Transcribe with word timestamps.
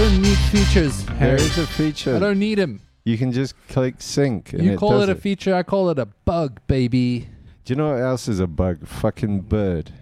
don't 0.00 0.22
need 0.22 0.38
features, 0.38 1.04
There 1.04 1.16
Harry. 1.16 1.42
is 1.42 1.58
a 1.58 1.66
feature. 1.66 2.16
I 2.16 2.18
don't 2.18 2.38
need 2.38 2.58
him. 2.58 2.80
You 3.04 3.18
can 3.18 3.32
just 3.32 3.54
click 3.68 3.96
sync. 3.98 4.52
And 4.54 4.64
You 4.64 4.72
it 4.72 4.78
call 4.78 4.92
does 4.92 5.08
it 5.10 5.12
a 5.16 5.20
feature, 5.20 5.54
I 5.54 5.62
call 5.62 5.90
it 5.90 5.98
a 5.98 6.06
bug, 6.06 6.60
baby. 6.66 7.28
Do 7.66 7.72
you 7.72 7.76
know 7.76 7.90
what 7.92 8.00
else 8.00 8.26
is 8.28 8.40
a 8.40 8.46
bug? 8.46 8.86
Fucking 8.86 9.42
bird. 9.42 9.92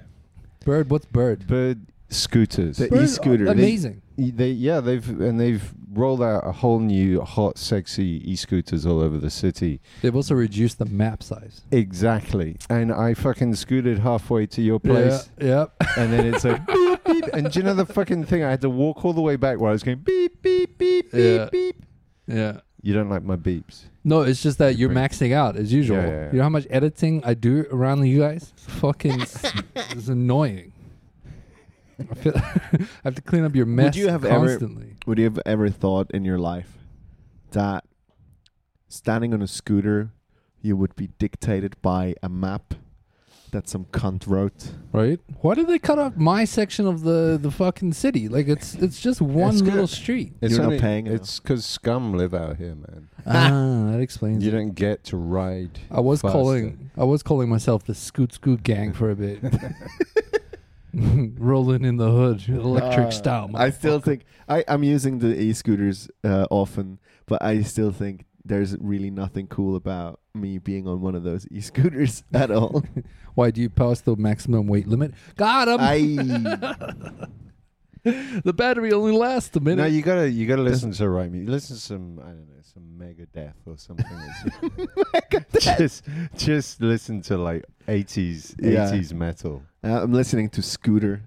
Bird, 0.65 0.89
what's 0.91 1.07
bird? 1.07 1.47
Bird 1.49 1.87
scooters. 2.11 2.77
The 2.77 2.89
Bird, 2.89 3.03
e-scooter. 3.03 3.49
oh, 3.49 3.53
amazing. 3.53 4.03
Y- 4.17 4.33
They 4.35 4.51
yeah 4.51 4.81
they've 4.81 5.07
and 5.21 5.39
they've 5.39 5.73
rolled 5.93 6.23
out 6.23 6.47
a 6.47 6.53
whole 6.53 6.79
new 6.81 7.21
hot 7.23 7.59
sexy 7.59 8.23
e-scooters 8.31 8.87
all 8.87 9.01
over 9.01 9.19
the 9.19 9.31
city. 9.31 9.81
They've 10.03 10.15
also 10.15 10.35
reduced 10.35 10.79
the 10.79 10.85
map 10.87 11.23
size. 11.23 11.63
Exactly. 11.73 12.57
And 12.71 12.93
I 12.93 13.15
fucking 13.15 13.55
scooted 13.57 13.99
halfway 13.99 14.47
to 14.47 14.63
your 14.63 14.79
place, 14.81 15.29
Yeah, 15.41 15.47
yep. 15.47 15.73
and 15.97 16.13
then 16.13 16.27
it's 16.35 16.45
like 16.45 16.63
beep 17.13 17.25
beep. 17.25 17.35
And 17.35 17.51
do 17.51 17.59
you 17.59 17.65
know 17.65 17.75
the 17.75 17.87
fucking 17.87 18.25
thing? 18.25 18.45
I 18.45 18.51
had 18.51 18.61
to 18.63 18.71
walk 18.71 19.05
all 19.05 19.13
the 19.13 19.21
way 19.21 19.37
back 19.37 19.59
while 19.59 19.71
I 19.71 19.73
was 19.73 19.83
going 19.83 19.99
beep 19.99 20.41
beep 20.43 20.79
beep 20.79 21.11
beep 21.13 21.39
Yeah. 21.39 21.49
beep. 21.51 21.83
yeah, 22.27 22.35
yeah. 22.37 22.61
You 22.83 22.95
don't 22.95 23.09
like 23.11 23.25
my 23.25 23.35
beeps? 23.37 23.87
No, 24.05 24.21
it's 24.23 24.41
just 24.43 24.59
that 24.59 24.77
you're 24.79 24.89
maxing 24.91 25.33
out 25.33 25.57
as 25.57 25.73
usual. 25.73 25.97
Yeah, 25.99 26.07
yeah, 26.07 26.21
yeah. 26.27 26.31
You 26.33 26.37
know 26.39 26.43
how 26.45 26.49
much 26.49 26.67
editing 26.71 27.23
I 27.25 27.35
do 27.35 27.67
around 27.73 28.05
you 28.07 28.21
guys? 28.21 28.53
Fucking, 28.57 29.21
it's 29.75 30.07
annoying. 30.09 30.73
I 31.99 32.15
feel 32.15 32.33
I 32.37 32.87
have 33.05 33.17
to 33.17 33.23
clean 33.23 33.45
up 33.45 33.57
your 33.57 33.67
mess 33.67 33.97
you 33.97 34.09
have 34.09 34.25
ever- 34.25 34.47
constantly. 34.47 34.95
Would 35.07 35.19
you 35.19 35.25
have 35.25 35.41
ever 35.45 35.69
thought 35.71 36.11
in 36.13 36.25
your 36.25 36.39
life 36.39 36.79
that 37.51 37.85
standing 38.89 39.35
on 39.35 39.43
a 39.43 39.49
scooter, 39.49 40.13
you 40.63 40.77
would 40.77 40.95
be 40.95 41.09
dictated 41.19 41.77
by 41.83 42.15
a 42.23 42.29
map 42.29 42.75
that 43.53 43.69
some 43.69 43.85
cunt 43.87 44.27
wrote? 44.27 44.73
right? 44.93 45.21
Why 45.43 45.55
did 45.55 45.67
they 45.69 45.79
cut 45.79 45.99
off 45.99 46.17
my 46.17 46.45
section 46.45 46.87
of 46.87 47.03
the 47.03 47.39
the 47.41 47.51
fucking 47.51 47.93
city? 47.93 48.29
Like 48.29 48.49
it's 48.49 48.75
it's 48.75 49.01
just 49.01 49.21
one 49.21 49.55
It's 49.55 49.63
little 49.63 49.87
street. 49.87 50.33
It's 50.41 50.53
You're 50.53 50.63
not 50.63 50.67
only- 50.67 50.81
paying 50.81 51.07
enough. 51.07 51.21
It's 51.21 51.41
because 51.41 51.65
scum 51.65 52.13
live 52.15 52.35
out 52.35 52.57
here, 52.57 52.75
man. 52.75 53.09
ah, 53.27 53.91
that 53.93 54.01
explains. 54.01 54.43
You 54.43 54.51
it. 54.51 54.53
don't 54.53 54.75
get 54.75 55.05
to 55.05 55.17
ride. 55.17 55.79
I 55.91 56.01
was 56.01 56.21
faster. 56.23 56.33
calling 56.33 56.91
I 56.97 57.05
was 57.05 57.23
calling 57.23 57.49
myself 57.49 57.85
the 57.85 57.95
Scoot 57.95 58.33
Scoot 58.33 58.63
Gang 58.63 58.93
for 58.93 59.11
a 59.11 59.17
bit. 59.17 59.41
Rolling 60.93 61.85
in 61.85 61.97
the 61.99 62.11
hood, 62.11 62.49
electric 62.49 63.09
Uh, 63.09 63.11
style. 63.11 63.51
I 63.55 63.71
still 63.71 64.01
think 64.01 64.25
I, 64.49 64.65
I'm 64.67 64.83
using 64.83 65.19
the 65.19 65.39
e-scooters 65.39 66.09
uh, 66.25 66.47
often, 66.51 66.99
but 67.27 67.43
I 67.43 67.61
still 67.63 67.93
think 67.93 68.25
there's 68.49 68.77
really 68.79 69.11
nothing 69.11 69.47
cool 69.47 69.77
about 69.77 70.21
me 70.35 70.59
being 70.59 70.87
on 70.89 71.01
one 71.01 71.15
of 71.15 71.23
those 71.23 71.47
e-scooters 71.51 72.23
at 72.35 72.51
all. 72.51 72.83
Why 73.35 73.51
do 73.51 73.61
you 73.61 73.71
pass 73.71 74.01
the 74.01 74.17
maximum 74.17 74.67
weight 74.67 74.89
limit? 74.89 75.13
Got 75.37 75.69
him. 75.69 75.77
I 75.81 77.27
the 78.45 78.53
battery 78.53 78.93
only 78.93 79.13
lasts 79.13 79.55
a 79.57 79.61
minute. 79.61 79.83
No, 79.83 79.87
you 79.87 80.03
gotta 80.03 80.31
you 80.31 80.47
gotta 80.47 80.63
listen 80.63 80.93
to 80.93 81.09
right 81.09 81.31
music. 81.31 81.49
Listen 81.51 81.77
to 81.77 81.83
some 81.83 82.19
I 82.21 82.29
don't 82.29 82.49
know 82.49 82.55
some 82.63 82.83
Megadeth 82.99 83.55
or 83.67 83.77
something. 83.77 84.07
Just 85.61 86.05
just 86.37 86.81
listen 86.81 87.21
to 87.23 87.37
like 87.39 87.65
eighties 87.87 88.55
Yeah. 88.61 88.89
eighties 88.89 89.13
metal. 89.13 89.63
uh, 89.85 90.03
I'm 90.03 90.13
listening 90.13 90.49
to 90.51 90.63
Scooter 90.63 91.23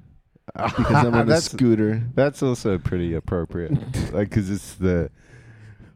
because 0.56 1.06
I'm 1.06 1.14
on 1.14 1.22
a 1.22 1.26
that's 1.26 1.46
scooter. 1.52 2.04
that's 2.16 2.42
also 2.44 2.78
pretty 2.78 3.14
appropriate, 3.14 3.72
like 4.12 4.30
because 4.30 4.50
it's 4.50 4.76
the 4.76 5.10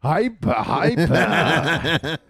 hyper, 0.06 0.54
hyper. 0.54 2.18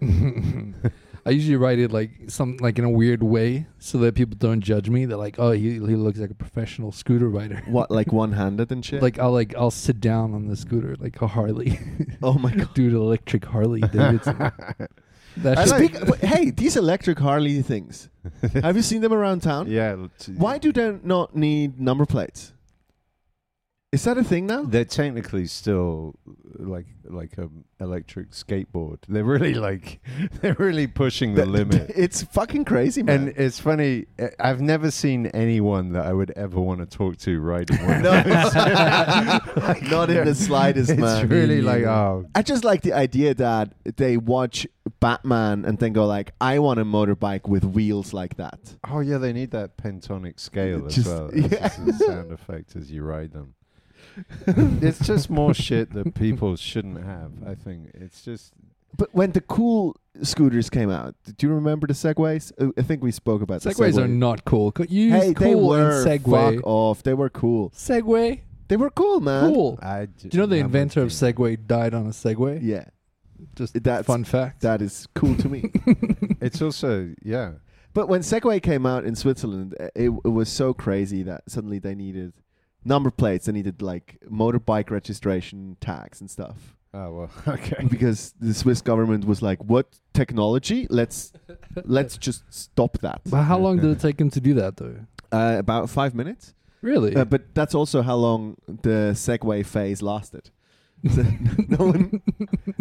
I 1.26 1.30
usually 1.30 1.56
write 1.56 1.80
it 1.80 1.90
like 1.90 2.10
some 2.28 2.56
like 2.58 2.78
in 2.78 2.84
a 2.84 2.90
weird 2.90 3.20
way 3.20 3.66
so 3.80 3.98
that 3.98 4.14
people 4.14 4.36
don't 4.38 4.60
judge 4.60 4.88
me. 4.88 5.06
They're 5.06 5.16
like, 5.16 5.40
"Oh, 5.40 5.50
he 5.50 5.72
he 5.72 5.78
looks 5.96 6.20
like 6.20 6.30
a 6.30 6.34
professional 6.34 6.92
scooter 6.92 7.28
rider." 7.28 7.62
What, 7.66 7.90
like 7.90 8.12
one-handed 8.22 8.70
and 8.70 8.84
shit? 8.84 9.02
Like 9.02 9.18
I'll 9.18 9.32
like 9.32 9.52
I'll 9.56 9.72
sit 9.72 10.00
down 10.00 10.34
on 10.34 10.46
the 10.46 10.54
scooter 10.54 10.94
like 11.00 11.20
a 11.20 11.26
Harley, 11.26 11.80
oh 12.22 12.34
my 12.34 12.52
god! 12.54 12.72
dude, 12.74 12.92
electric 12.92 13.44
Harley 13.44 13.80
Davidson. 13.80 14.38
That 14.38 15.58
shit- 15.58 15.68
like- 15.68 15.94
Speak, 15.94 16.06
but 16.06 16.18
hey, 16.20 16.50
these 16.50 16.76
electric 16.76 17.18
Harley 17.18 17.60
things. 17.60 18.08
Have 18.62 18.76
you 18.76 18.82
seen 18.82 19.00
them 19.02 19.12
around 19.12 19.42
town? 19.42 19.68
yeah. 19.68 19.96
t- 20.18 20.32
Why 20.32 20.58
do 20.58 20.72
they 20.72 20.98
not 21.02 21.34
need 21.36 21.78
number 21.80 22.06
plates? 22.06 22.52
Is 23.92 24.02
that 24.04 24.18
a 24.18 24.24
thing 24.24 24.46
now? 24.46 24.62
They're 24.64 24.84
technically 24.84 25.46
still 25.46 26.16
like 26.58 26.86
like 27.04 27.38
a 27.38 27.48
electric 27.80 28.32
skateboard. 28.32 28.98
They're 29.08 29.22
really 29.24 29.54
like 29.54 30.00
they're 30.42 30.56
really 30.58 30.86
pushing 30.88 31.34
the 31.34 31.44
Th- 31.44 31.52
limit. 31.52 31.92
It's 31.94 32.22
fucking 32.24 32.64
crazy, 32.64 33.02
man. 33.04 33.28
And 33.28 33.28
it's 33.38 33.60
funny. 33.60 34.06
I- 34.18 34.30
I've 34.40 34.60
never 34.60 34.90
seen 34.90 35.26
anyone 35.28 35.92
that 35.92 36.04
I 36.04 36.12
would 36.12 36.32
ever 36.32 36.60
want 36.60 36.80
to 36.80 36.86
talk 36.86 37.16
to 37.18 37.40
riding 37.40 37.78
one. 37.86 38.02
No. 38.02 38.10
Like, 38.10 39.82
not 39.90 40.10
in 40.10 40.24
the 40.26 40.34
slightest, 40.34 40.90
it's 40.90 41.00
man. 41.00 41.28
really 41.28 41.62
like 41.62 41.84
oh, 41.84 42.26
I 42.34 42.42
just 42.42 42.64
like 42.64 42.82
the 42.82 42.92
idea 42.92 43.34
that 43.34 43.72
they 43.96 44.16
watch 44.16 44.66
Batman 45.00 45.64
and 45.64 45.78
then 45.78 45.92
go 45.92 46.06
like, 46.06 46.32
"I 46.40 46.58
want 46.58 46.80
a 46.80 46.84
motorbike 46.84 47.48
with 47.48 47.64
wheels 47.64 48.12
like 48.12 48.36
that." 48.36 48.58
oh 48.90 49.00
yeah, 49.00 49.18
they 49.18 49.32
need 49.32 49.52
that 49.52 49.76
pentonic 49.78 50.38
scale 50.40 50.86
as 50.86 50.94
Just- 50.96 51.06
well. 51.06 51.30
It's 51.32 51.52
yeah. 51.52 51.68
just 51.68 51.78
a 51.78 51.92
sound 52.04 52.32
effect 52.32 52.76
as 52.76 52.90
you 52.90 53.02
ride 53.02 53.32
them. 53.32 53.54
it's 54.46 55.06
just 55.06 55.28
more 55.30 55.54
shit 55.54 55.92
that 55.92 56.14
people 56.14 56.56
shouldn't 56.56 57.02
have. 57.04 57.32
I 57.46 57.54
think 57.54 57.90
it's 57.94 58.22
just 58.22 58.52
But 58.96 59.14
when 59.14 59.32
the 59.32 59.40
cool 59.40 59.96
scooters 60.22 60.70
came 60.70 60.90
out, 60.90 61.14
do 61.36 61.46
you 61.46 61.52
remember 61.52 61.86
the 61.86 61.92
Segways? 61.94 62.52
Uh, 62.58 62.72
I 62.78 62.82
think 62.82 63.02
we 63.02 63.10
spoke 63.12 63.42
about 63.42 63.62
the 63.62 63.70
Segways 63.70 63.98
are 63.98 64.08
not 64.08 64.44
cool. 64.44 64.72
Co- 64.72 64.84
Use 64.88 65.12
Hey, 65.12 65.32
they 65.34 65.54
were 65.54 66.00
and 66.02 66.06
Segway. 66.06 66.54
fuck 66.56 66.66
off. 66.66 67.02
They 67.02 67.14
were 67.14 67.28
cool. 67.30 67.70
Segway, 67.70 68.40
They 68.68 68.76
were 68.76 68.90
cool, 68.90 69.20
man. 69.20 69.52
cool. 69.52 69.78
I. 69.82 70.06
Do 70.06 70.28
you 70.32 70.38
know 70.40 70.46
the 70.46 70.56
inventor 70.58 71.02
of 71.02 71.10
Segway 71.10 71.58
died 71.66 71.92
on 71.94 72.06
a 72.06 72.10
Segway? 72.10 72.58
Yeah, 72.62 72.84
Just 73.54 73.82
that 73.84 74.06
fun 74.06 74.24
fact. 74.24 74.62
that 74.62 74.80
is 74.82 75.06
cool 75.14 75.36
to 75.36 75.48
me. 75.48 75.70
It's 76.40 76.60
also 76.62 77.14
yeah. 77.22 77.52
But 77.94 78.08
when 78.08 78.20
Segway 78.20 78.62
came 78.62 78.84
out 78.84 79.04
in 79.04 79.14
Switzerland, 79.16 79.74
uh, 79.80 79.84
it, 79.94 80.10
it 80.24 80.28
was 80.28 80.50
so 80.50 80.74
crazy 80.74 81.22
that 81.24 81.42
suddenly 81.48 81.78
they 81.78 81.94
needed 81.94 82.34
number 82.86 83.10
plates. 83.10 83.46
They 83.46 83.52
needed 83.52 83.82
like 83.82 84.18
motorbike 84.30 84.90
registration 84.90 85.76
tags 85.80 86.20
and 86.20 86.30
stuff. 86.30 86.74
Oh 86.94 87.12
well, 87.12 87.30
okay. 87.54 87.84
because 87.88 88.32
the 88.40 88.54
Swiss 88.54 88.80
government 88.80 89.26
was 89.26 89.42
like, 89.42 89.62
"What 89.62 89.98
technology? 90.14 90.86
Let's 90.88 91.32
let's 91.84 92.16
just 92.16 92.42
stop 92.52 92.98
that." 92.98 93.20
But 93.26 93.42
how 93.42 93.58
long 93.58 93.76
did 93.78 93.90
it 93.90 94.00
take 94.00 94.18
him 94.20 94.30
to 94.30 94.40
do 94.40 94.54
that, 94.54 94.76
though? 94.78 95.00
Uh, 95.30 95.56
about 95.58 95.90
five 95.90 96.14
minutes. 96.14 96.54
Really? 96.82 97.16
Uh, 97.16 97.24
but 97.24 97.54
that's 97.54 97.74
also 97.74 98.00
how 98.02 98.14
long 98.14 98.56
the 98.66 99.12
Segway 99.14 99.64
phase 99.66 100.00
lasted. 100.02 100.50
So 101.14 101.22
no 101.68 101.86
one, 101.86 102.22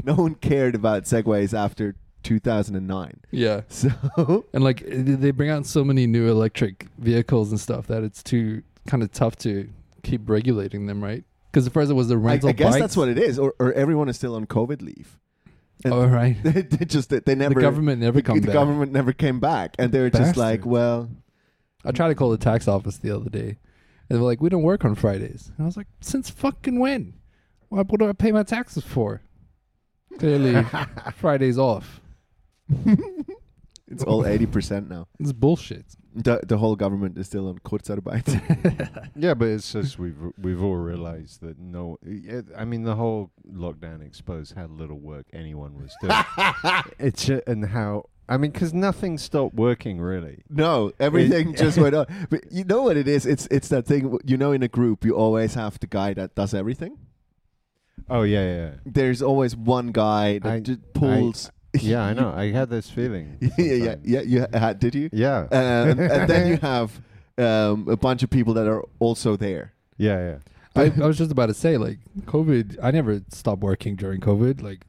no 0.03 0.15
one 0.15 0.35
cared 0.35 0.73
about 0.73 1.03
Segways 1.03 1.53
after 1.53 1.95
2009. 2.23 3.19
yeah. 3.31 3.61
So 3.67 4.45
And 4.53 4.63
like 4.63 4.83
they 4.87 5.31
bring 5.31 5.49
out 5.49 5.65
so 5.65 5.83
many 5.83 6.07
new 6.07 6.27
electric 6.29 6.87
vehicles 6.97 7.51
and 7.51 7.59
stuff 7.59 7.87
that 7.87 8.03
it's 8.03 8.23
too 8.23 8.63
kind 8.87 9.03
of 9.03 9.11
tough 9.11 9.35
to 9.39 9.69
keep 10.05 10.29
regulating 10.29 10.85
them, 10.85 11.03
right? 11.03 11.23
Because 11.51 11.65
the 11.65 11.71
first 11.71 11.89
it 11.89 11.93
was 11.95 12.07
the 12.07 12.15
I, 12.15 12.19
rental 12.19 12.49
I 12.49 12.53
guess 12.53 12.71
bikes. 12.73 12.81
that's 12.81 12.97
what 12.97 13.09
it 13.09 13.17
is, 13.17 13.39
or, 13.39 13.53
or 13.59 13.73
everyone 13.73 14.09
is 14.09 14.15
still 14.17 14.35
on 14.35 14.45
COVID 14.45 14.81
leave. 14.81 15.17
And 15.83 15.93
Oh 15.93 16.05
right. 16.07 16.35
they, 16.43 16.61
they 16.61 16.85
just 16.85 17.09
they 17.09 17.35
never 17.35 17.55
the 17.55 17.61
government 17.61 18.01
never 18.01 18.21
come 18.21 18.39
the 18.39 18.47
back. 18.47 18.53
government 18.53 18.91
never 18.91 19.11
came 19.13 19.39
back, 19.39 19.75
and 19.79 19.91
they 19.91 19.99
were 19.99 20.09
just 20.09 20.37
like, 20.37 20.65
"Well, 20.65 21.09
I 21.83 21.91
tried 21.91 22.09
to 22.09 22.15
call 22.15 22.29
the 22.31 22.37
tax 22.37 22.67
office 22.67 22.97
the 22.97 23.11
other 23.15 23.29
day, 23.29 23.57
and 24.09 24.09
they 24.09 24.17
were 24.17 24.25
like, 24.25 24.41
"We 24.41 24.49
don't 24.49 24.63
work 24.63 24.85
on 24.85 24.95
Fridays." 24.95 25.51
And 25.57 25.63
I 25.63 25.67
was 25.67 25.75
like, 25.77 25.87
"Since 26.01 26.29
fucking 26.29 26.79
when? 26.79 27.13
What, 27.69 27.87
what 27.89 27.99
do 27.99 28.07
I 28.09 28.13
pay 28.13 28.31
my 28.31 28.43
taxes 28.43 28.83
for?" 28.83 29.21
Clearly, 30.19 30.63
Friday's 31.15 31.57
off. 31.57 31.99
it's 33.87 34.03
all 34.03 34.25
eighty 34.25 34.45
percent 34.45 34.89
now." 34.89 35.07
It's 35.19 35.33
bullshit. 35.33 35.85
The 36.17 36.39
the 36.47 36.57
whole 36.57 36.75
government 36.77 37.17
is 37.17 37.27
still 37.27 37.49
on 37.49 37.59
Kurzarbeit. 37.59 38.25
Yeah, 39.17 39.33
but 39.33 39.49
it's 39.49 39.71
just 39.73 39.99
we've 39.99 40.15
we've 40.41 40.61
all 40.63 40.75
realized 40.77 41.41
that 41.41 41.59
no, 41.59 41.97
yeah, 42.05 42.41
I 42.57 42.63
mean 42.65 42.83
the 42.83 42.95
whole 42.95 43.31
lockdown 43.51 44.05
exposed 44.05 44.55
how 44.55 44.67
little 44.67 44.97
work 44.99 45.25
anyone 45.33 45.75
was 45.81 45.93
doing. 46.01 46.83
it's 46.99 47.25
ju- 47.25 47.41
and 47.47 47.65
how 47.65 48.05
I 48.27 48.37
mean 48.37 48.51
because 48.51 48.73
nothing 48.73 49.17
stopped 49.17 49.55
working 49.55 49.99
really. 49.99 50.43
No, 50.49 50.91
everything 50.99 51.53
It- 51.53 51.57
just 51.57 51.77
went 51.83 51.95
on. 51.95 52.05
But 52.29 52.51
you 52.51 52.63
know 52.63 52.83
what 52.83 52.97
it 52.97 53.07
is? 53.07 53.25
It's 53.25 53.47
it's 53.51 53.67
that 53.69 53.85
thing. 53.85 54.17
You 54.25 54.37
know, 54.37 54.51
in 54.53 54.63
a 54.63 54.67
group, 54.69 55.03
you 55.05 55.15
always 55.15 55.53
have 55.55 55.79
the 55.79 55.87
guy 55.87 56.13
that 56.13 56.33
does 56.35 56.53
everything. 56.53 56.97
Oh 58.09 58.21
yeah, 58.23 58.45
yeah, 58.55 58.71
There's 58.85 59.21
always 59.21 59.55
one 59.55 59.91
guy 59.91 60.39
that 60.39 60.51
I- 60.51 60.59
just 60.61 60.79
pulls. 60.93 61.51
Yeah. 61.83 62.03
I 62.03 62.13
know. 62.19 62.31
I 62.35 62.51
had 62.51 62.69
this 62.69 62.89
feeling. 62.89 63.37
yeah, 63.57 63.75
yeah, 63.75 63.95
yeah. 64.03 64.21
You 64.21 64.45
had, 64.53 64.79
did 64.79 64.95
you? 64.95 65.09
yeah. 65.13 65.39
Um, 65.51 65.99
and 65.99 66.29
then 66.29 66.47
you 66.47 66.57
have 66.61 66.99
um, 67.37 67.87
a 67.89 67.97
bunch 67.97 68.23
of 68.23 68.29
people 68.29 68.53
that 68.55 68.67
are 68.67 68.83
also 68.99 69.35
there. 69.35 69.73
yeah, 69.97 70.19
yeah. 70.29 70.37
I, 70.77 70.91
I 71.01 71.07
was 71.07 71.17
just 71.17 71.31
about 71.31 71.45
to 71.45 71.53
say, 71.53 71.77
like, 71.77 71.99
COVID. 72.25 72.79
I 72.83 72.91
never 72.91 73.21
stopped 73.29 73.61
working 73.61 73.95
during 73.95 74.19
COVID. 74.19 74.61
Like, 74.61 74.81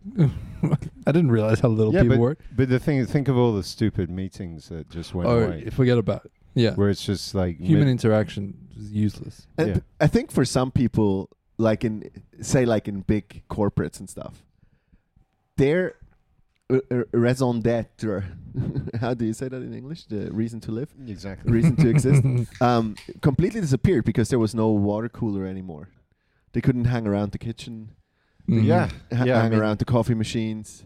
I 1.06 1.12
didn't 1.12 1.30
realize 1.30 1.60
how 1.60 1.68
little 1.68 1.94
Yeah, 1.94 2.02
people 2.02 2.18
work. 2.18 2.40
But 2.56 2.68
the 2.68 2.80
thing, 2.80 2.98
is, 2.98 3.08
think 3.08 3.28
of 3.28 3.36
all 3.36 3.52
the 3.54 3.62
stupid 3.62 4.10
meetings 4.10 4.68
that 4.68 4.90
just 4.90 5.14
went 5.14 5.28
Oh, 5.28 5.44
away, 5.44 5.70
forget 5.70 5.96
about 5.96 6.24
it. 6.24 6.32
Yeah, 6.54 6.74
where 6.74 6.90
it's 6.90 7.04
just 7.04 7.36
like 7.36 7.60
human 7.60 7.84
mid- 7.84 7.92
interaction 8.02 8.56
is 8.76 8.90
useless. 8.90 9.46
And 9.58 9.68
Yeah. 9.76 9.80
I 10.00 10.08
think 10.08 10.32
for 10.32 10.44
some 10.44 10.72
people, 10.72 11.30
like 11.56 11.84
in 11.84 12.10
say 12.40 12.64
like 12.64 12.88
in 12.88 13.02
big 13.02 13.44
corporates 13.48 14.00
and 14.00 14.10
stuff, 14.10 14.42
their 15.56 15.90
uh, 15.90 15.92
raison 17.12 17.60
d'être. 17.60 18.24
how 19.00 19.14
do 19.14 19.24
you 19.24 19.32
say 19.32 19.48
that 19.48 19.62
in 19.62 19.74
English? 19.74 20.06
The 20.06 20.30
reason 20.32 20.60
to 20.60 20.72
live, 20.72 20.88
Exactly. 21.06 21.52
reason 21.52 21.76
to 21.76 21.88
exist, 21.88 22.22
um, 22.60 22.96
completely 23.20 23.60
disappeared 23.60 24.04
because 24.04 24.28
there 24.30 24.38
was 24.38 24.54
no 24.54 24.70
water 24.70 25.08
cooler 25.08 25.46
anymore. 25.46 25.88
They 26.52 26.60
couldn't 26.60 26.86
hang 26.86 27.06
around 27.06 27.32
the 27.32 27.38
kitchen, 27.38 27.90
Mhm. 28.48 28.64
Yeah. 28.64 28.88
ha- 29.12 29.24
Yeah, 29.24 29.38
I 29.38 29.42
hang 29.42 29.50
mean- 29.50 29.60
around 29.60 29.78
the 29.78 29.84
coffee 29.84 30.14
machines. 30.14 30.84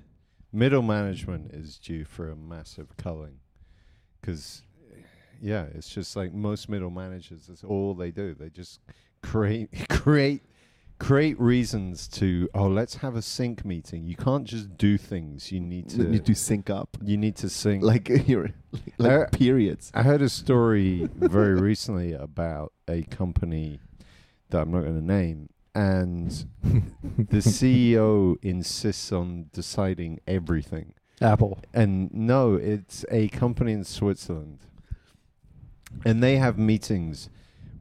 Middle 0.52 0.82
management 0.82 1.52
is 1.52 1.78
due 1.78 2.04
for 2.04 2.28
a 2.28 2.34
massive 2.34 2.96
culling, 2.96 3.38
because 4.20 4.62
yeah, 5.40 5.66
it's 5.74 5.88
just 5.88 6.16
like 6.16 6.34
most 6.34 6.68
middle 6.68 6.90
managers. 6.90 7.46
That's 7.46 7.62
all 7.62 7.94
they 7.94 8.10
do. 8.10 8.34
They 8.34 8.50
just 8.50 8.80
create 9.22 9.70
create 9.88 10.42
create 11.00 11.40
reasons 11.40 12.06
to 12.06 12.48
oh 12.54 12.68
let's 12.68 12.96
have 12.96 13.16
a 13.16 13.22
sync 13.22 13.64
meeting. 13.64 14.06
You 14.06 14.14
can't 14.14 14.44
just 14.44 14.76
do 14.78 14.96
things. 14.98 15.50
You 15.50 15.58
need 15.58 15.88
to 15.90 15.96
You 16.02 16.08
need 16.08 16.26
to 16.26 16.34
sync 16.34 16.70
up, 16.70 16.96
you 17.02 17.16
need 17.16 17.34
to 17.36 17.48
sync. 17.48 17.82
like 17.82 18.08
you're 18.28 18.50
like 18.98 19.12
Uh, 19.12 19.26
periods. 19.32 19.90
I 19.94 20.02
heard 20.04 20.22
a 20.22 20.28
story 20.28 21.08
very 21.16 21.54
recently 21.60 22.12
about 22.12 22.72
a 22.86 23.02
company 23.04 23.80
that 24.50 24.60
I'm 24.62 24.70
not 24.70 24.82
going 24.82 25.00
to 25.00 25.04
name, 25.04 25.48
and 25.74 26.30
the 26.62 27.38
CEO 27.56 28.36
insists 28.42 29.10
on 29.10 29.46
deciding 29.52 30.20
everything. 30.26 30.92
Apple. 31.22 31.58
And 31.74 32.12
no, 32.12 32.54
it's 32.54 33.04
a 33.10 33.28
company 33.28 33.72
in 33.72 33.84
Switzerland. 33.84 34.58
And 36.04 36.22
they 36.22 36.36
have 36.36 36.56
meetings 36.58 37.28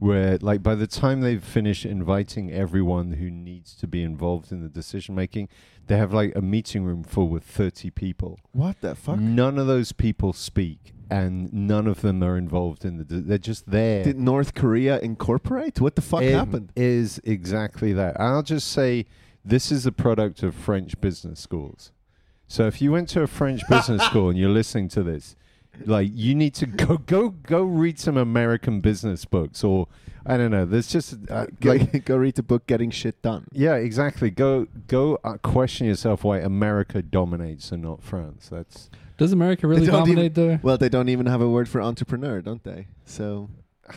where, 0.00 0.38
like, 0.38 0.62
by 0.62 0.74
the 0.74 0.86
time 0.86 1.20
they've 1.20 1.44
finished 1.44 1.84
inviting 1.84 2.50
everyone 2.50 3.12
who 3.12 3.30
needs 3.30 3.74
to 3.76 3.86
be 3.86 4.02
involved 4.02 4.50
in 4.50 4.62
the 4.62 4.68
decision 4.68 5.14
making, 5.14 5.48
they 5.86 5.96
have 5.98 6.12
like 6.12 6.34
a 6.34 6.40
meeting 6.40 6.84
room 6.84 7.04
full 7.04 7.28
with 7.28 7.44
30 7.44 7.90
people. 7.90 8.40
What 8.52 8.80
the 8.80 8.94
fuck? 8.94 9.18
None 9.18 9.58
of 9.58 9.66
those 9.66 9.92
people 9.92 10.32
speak, 10.32 10.94
and 11.10 11.52
none 11.52 11.86
of 11.86 12.00
them 12.00 12.24
are 12.24 12.38
involved 12.38 12.84
in 12.84 12.96
the. 12.96 13.04
De- 13.04 13.20
they're 13.20 13.38
just 13.38 13.70
there. 13.70 14.02
Did 14.02 14.18
North 14.18 14.54
Korea 14.54 14.98
incorporate? 15.00 15.80
What 15.80 15.96
the 15.96 16.02
fuck 16.02 16.22
It 16.22 16.32
happened? 16.32 16.72
Is 16.74 17.20
exactly 17.24 17.92
that. 17.92 18.18
I'll 18.18 18.42
just 18.42 18.70
say 18.72 19.04
this 19.44 19.70
is 19.70 19.84
a 19.84 19.92
product 19.92 20.42
of 20.42 20.54
French 20.54 20.98
business 21.00 21.40
schools. 21.40 21.92
So 22.48 22.66
if 22.66 22.80
you 22.80 22.90
went 22.90 23.10
to 23.10 23.20
a 23.20 23.26
French 23.26 23.60
business 23.68 24.02
school 24.06 24.30
and 24.30 24.38
you're 24.38 24.48
listening 24.48 24.88
to 24.88 25.02
this, 25.02 25.36
like 25.86 26.10
you 26.14 26.34
need 26.34 26.54
to 26.54 26.66
go 26.66 26.98
go 26.98 27.30
go 27.30 27.62
read 27.62 27.98
some 27.98 28.16
American 28.16 28.80
business 28.80 29.24
books 29.24 29.62
or 29.64 29.88
I 30.26 30.36
don't 30.36 30.50
know. 30.50 30.66
There's 30.66 30.86
just 30.88 31.16
uh, 31.30 31.46
Go, 31.60 31.70
like 31.72 32.04
go 32.04 32.16
read 32.16 32.34
the 32.34 32.42
book 32.42 32.66
Getting 32.66 32.90
Shit 32.90 33.22
Done. 33.22 33.46
yeah, 33.52 33.74
exactly. 33.76 34.30
Go 34.30 34.66
go 34.86 35.18
uh, 35.24 35.38
question 35.38 35.86
yourself 35.86 36.24
why 36.24 36.38
America 36.38 37.00
dominates 37.02 37.72
and 37.72 37.82
not 37.82 38.02
France. 38.02 38.48
That's 38.50 38.90
Does 39.16 39.32
America 39.32 39.66
really 39.66 39.86
don't 39.86 40.02
even- 40.08 40.14
dominate 40.16 40.34
the? 40.34 40.60
Well, 40.62 40.76
they 40.76 40.88
don't 40.90 41.08
even 41.08 41.26
have 41.26 41.40
a 41.40 41.48
word 41.48 41.68
for 41.68 41.80
entrepreneur, 41.80 42.42
don't 42.42 42.62
they? 42.64 42.86
So 43.06 43.48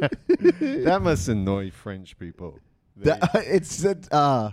that 0.00 1.00
must 1.02 1.28
annoy 1.28 1.70
French 1.70 2.18
people. 2.18 2.58
They- 2.96 3.10
that, 3.10 3.30
it's 3.34 3.78
that 3.78 4.12
uh 4.12 4.50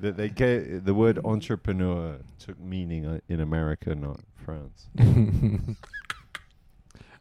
That 0.00 0.16
they 0.16 0.28
get 0.28 0.84
the 0.84 0.92
word 0.94 1.18
entrepreneur 1.24 2.18
took 2.38 2.58
meaning 2.60 3.06
uh, 3.06 3.20
in 3.28 3.40
America, 3.40 3.94
not 3.94 4.20
France. 4.44 4.88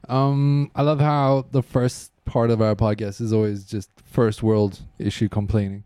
um, 0.09 0.69
I 0.75 0.81
love 0.81 0.99
how 0.99 1.45
the 1.51 1.63
first 1.63 2.11
part 2.25 2.49
of 2.51 2.61
our 2.61 2.75
podcast 2.75 3.21
is 3.21 3.31
always 3.31 3.63
just 3.65 3.89
first 4.03 4.43
world 4.43 4.81
issue 4.99 5.29
complaining, 5.29 5.83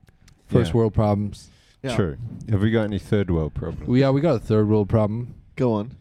first 0.47 0.71
Yeah. 0.71 0.77
world 0.77 0.93
problems. 0.95 1.51
yeah. 1.83 1.95
True. 1.95 2.17
Have 2.49 2.61
we 2.61 2.71
got 2.71 2.83
any 2.85 2.99
third 2.99 3.29
world 3.29 3.53
problems? 3.53 3.87
We, 3.87 4.01
yeah, 4.01 4.09
we 4.09 4.19
got 4.21 4.35
a 4.35 4.39
third 4.39 4.67
world 4.67 4.89
problem. 4.89 5.35
Go 5.55 5.73
on. 5.73 5.95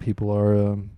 People 0.00 0.30
are 0.30 0.54
um, 0.56 0.90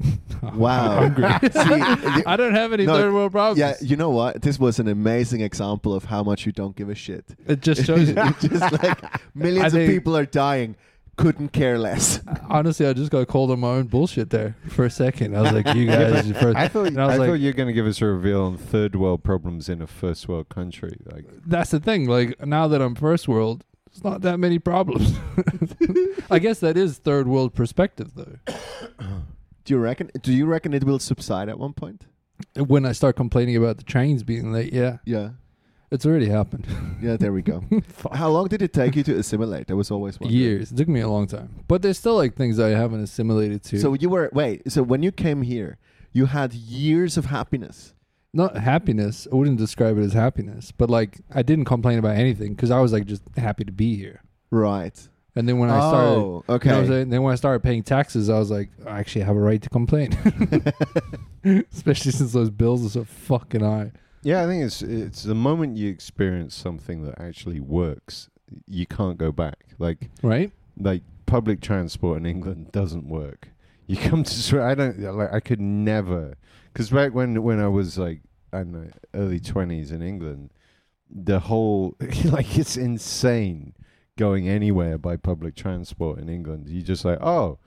Wow. 0.54 1.08
hungry. 1.08 1.24
See, 1.50 2.22
I 2.26 2.36
don't 2.36 2.54
have 2.54 2.72
any 2.72 2.84
No, 2.86 2.94
third 2.94 3.12
world 3.12 3.32
problems. 3.32 3.58
Yeah, 3.58 3.74
you 3.80 3.96
know 3.96 4.10
what? 4.10 4.42
This 4.42 4.58
was 4.58 4.78
an 4.78 4.86
amazing 4.88 5.40
example 5.40 5.94
of 5.94 6.04
how 6.04 6.22
much 6.22 6.46
you 6.46 6.52
don't 6.52 6.76
give 6.76 6.88
a 6.90 6.94
shit. 6.94 7.24
it 7.46 7.62
just 7.62 7.84
shows. 7.84 8.08
you. 8.08 8.14
Just 8.14 8.72
like 8.82 8.98
millions 9.34 9.74
I 9.74 9.80
of 9.80 9.88
people 9.88 10.16
are 10.16 10.26
dying. 10.26 10.76
Couldn't 11.16 11.48
care 11.54 11.78
less. 11.78 12.20
Honestly, 12.50 12.86
I 12.86 12.92
just 12.92 13.10
got 13.10 13.26
called 13.26 13.50
on 13.50 13.60
my 13.60 13.68
own 13.68 13.86
bullshit 13.86 14.28
there 14.28 14.54
for 14.68 14.84
a 14.84 14.90
second. 14.90 15.34
I 15.34 15.40
was 15.40 15.52
like, 15.52 15.74
"You 15.74 15.86
guys." 15.86 16.30
but 16.30 16.40
first. 16.42 16.56
I 16.58 16.68
thought 16.68 16.88
And 16.88 17.00
I 17.00 17.04
I 17.04 17.16
like- 17.16 17.28
thought 17.30 17.40
you 17.40 17.48
were 17.48 17.54
going 17.56 17.68
to 17.68 17.72
give 17.72 17.86
us 17.86 18.02
a 18.02 18.06
reveal 18.06 18.42
on 18.42 18.58
third 18.58 18.94
world 18.94 19.24
problems 19.24 19.70
in 19.70 19.80
a 19.80 19.86
first 19.86 20.28
world 20.28 20.50
country. 20.50 20.98
Like, 21.10 21.24
That's 21.46 21.70
the 21.70 21.80
thing. 21.80 22.06
Like 22.06 22.44
now 22.46 22.68
that 22.68 22.82
I'm 22.82 22.94
first 22.94 23.26
world, 23.28 23.64
it's 23.86 24.04
not 24.04 24.20
that 24.20 24.36
many 24.38 24.58
problems. 24.58 25.14
I 26.30 26.38
guess 26.38 26.60
that 26.60 26.76
is 26.76 26.98
third 26.98 27.26
world 27.26 27.54
perspective, 27.54 28.12
though. 28.14 28.36
Do 29.66 29.74
you 29.74 29.78
reckon? 29.80 30.10
Do 30.22 30.32
you 30.32 30.46
reckon 30.46 30.72
it 30.72 30.84
will 30.84 30.98
subside 30.98 31.48
at 31.50 31.58
one 31.58 31.74
point? 31.74 32.06
When 32.56 32.86
I 32.86 32.92
start 32.92 33.16
complaining 33.16 33.56
about 33.56 33.76
the 33.76 33.84
trains 33.84 34.22
being 34.22 34.52
late, 34.52 34.72
yeah, 34.72 34.98
Yeah. 35.04 35.30
it's 35.90 36.04
already 36.06 36.28
happened. 36.28 36.66
Yeah. 37.02 37.16
There 37.18 37.32
we 37.32 37.42
go. 37.42 37.62
How 38.12 38.30
long 38.30 38.48
did 38.48 38.62
it 38.62 38.72
take 38.72 38.96
you 38.96 39.02
to 39.04 39.16
assimilate? 39.18 39.66
That 39.66 39.76
was 39.76 39.90
always 39.90 40.18
one. 40.18 40.30
Years. 40.30 40.72
It 40.72 40.76
took 40.78 40.88
me 40.88 41.00
a 41.00 41.08
long 41.08 41.26
time, 41.26 41.50
but 41.68 41.82
there's 41.82 41.98
still 41.98 42.16
like 42.16 42.34
things 42.34 42.58
I 42.58 42.70
haven't 42.70 43.02
assimilated 43.02 43.62
to. 43.64 43.78
So 43.78 43.92
you 43.94 44.08
were 44.08 44.30
wait. 44.32 44.70
So 44.72 44.82
when 44.82 45.02
you 45.02 45.12
came 45.12 45.42
here, 45.42 45.76
you 46.12 46.26
had 46.26 46.54
years 46.54 47.18
of 47.18 47.26
happiness. 47.26 47.92
not 48.32 48.56
happiness. 48.56 49.26
I 49.30 49.34
wouldn't 49.36 49.58
describe 49.58 49.98
it 49.98 50.02
as 50.04 50.12
happiness, 50.14 50.72
but 50.72 50.88
like 50.90 51.20
I 51.34 51.42
didn't 51.42 51.66
complain 51.66 51.98
about 51.98 52.16
anything 52.16 52.54
because 52.54 52.70
I 52.70 52.80
was 52.80 52.92
like 52.92 53.04
just 53.06 53.22
happy 53.36 53.64
to 53.64 53.72
be 53.72 53.96
here. 53.96 54.22
Right. 54.50 54.96
And 55.36 55.46
then 55.46 55.58
when 55.58 55.68
I 55.70 55.78
started, 55.78 56.08
oh, 56.18 56.44
You 56.48 56.54
okay. 56.54 56.68
know 56.70 56.74
what 56.76 56.80
I'm 56.84 56.88
saying? 56.88 57.08
Then 57.10 57.22
when 57.22 57.32
I 57.32 57.36
started 57.36 57.62
paying 57.62 57.82
taxes, 57.82 58.30
I 58.30 58.38
was 58.38 58.50
like, 58.50 58.70
I 58.86 58.98
actually 58.98 59.22
have 59.26 59.36
a 59.36 59.40
right 59.40 59.60
to 59.60 59.68
complain. 59.68 60.12
Especially 61.72 62.10
since 62.12 62.32
those 62.32 62.50
bills 62.50 62.84
are 62.86 62.88
so 62.88 63.04
fucking 63.04 63.60
high. 63.60 63.92
yeah, 64.22 64.42
I 64.42 64.46
think 64.46 64.64
it's 64.64 64.82
it's 64.82 65.22
the 65.22 65.34
moment 65.34 65.76
you 65.76 65.88
experience 65.90 66.54
something 66.54 67.02
that 67.04 67.20
actually 67.20 67.60
works, 67.60 68.28
you 68.66 68.86
can't 68.86 69.18
go 69.18 69.30
back. 69.30 69.66
Like, 69.78 70.10
Right? 70.22 70.50
like 70.78 71.02
public 71.26 71.60
transport 71.60 72.18
in 72.18 72.26
England 72.26 72.72
doesn't 72.72 73.06
work. 73.08 73.48
You 73.86 73.96
come 73.96 74.24
to 74.24 74.62
I 74.62 74.74
don't 74.74 74.98
like 75.00 75.32
I 75.32 75.40
could 75.40 75.60
never 75.60 76.34
because 76.72 76.90
back 76.90 77.14
when 77.14 77.42
when 77.42 77.60
I 77.60 77.68
was 77.68 77.98
like 77.98 78.20
I 78.52 78.58
don't 78.58 78.72
know 78.72 78.90
early 79.14 79.38
twenties 79.38 79.92
in 79.92 80.02
England, 80.02 80.50
the 81.08 81.38
whole 81.40 81.94
like 82.24 82.58
it's 82.58 82.76
insane 82.76 83.74
going 84.16 84.48
anywhere 84.48 84.98
by 84.98 85.16
public 85.16 85.54
transport 85.54 86.18
in 86.18 86.28
England. 86.28 86.68
You 86.68 86.82
just 86.82 87.04
like 87.04 87.18
oh, 87.20 87.58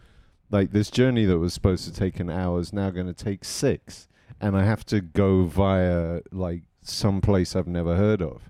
like 0.52 0.72
this 0.72 0.90
journey 0.90 1.26
that 1.26 1.40
was 1.40 1.54
supposed 1.54 1.86
to 1.86 1.94
take 1.94 2.20
an 2.20 2.30
hour 2.30 2.60
is 2.60 2.74
now 2.74 2.90
going 2.90 3.08
to 3.08 3.14
take 3.14 3.46
six, 3.46 4.08
and 4.42 4.58
I 4.58 4.64
have 4.64 4.86
to 4.88 5.02
go 5.02 5.46
via 5.46 6.22
like 6.32 6.64
some 6.82 7.22
place 7.22 7.56
I've 7.56 7.68
never 7.68 7.96
heard 7.96 8.22
of. 8.22 8.50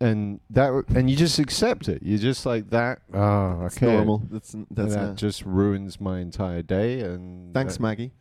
And 0.00 0.38
that, 0.50 0.84
and 0.94 1.10
you 1.10 1.16
just 1.16 1.40
accept 1.40 1.88
it. 1.88 2.02
You're 2.04 2.20
just 2.20 2.46
like 2.46 2.70
that. 2.70 3.00
Oh, 3.12 3.66
okay. 3.66 3.86
normal. 3.86 4.22
That's 4.30 4.54
that's. 4.70 4.94
that 4.94 5.16
just 5.16 5.44
ruins 5.44 6.00
my 6.00 6.20
entire 6.20 6.62
day. 6.62 7.00
And 7.00 7.52
thanks, 7.52 7.78
uh, 7.78 7.82
Maggie. 7.82 8.12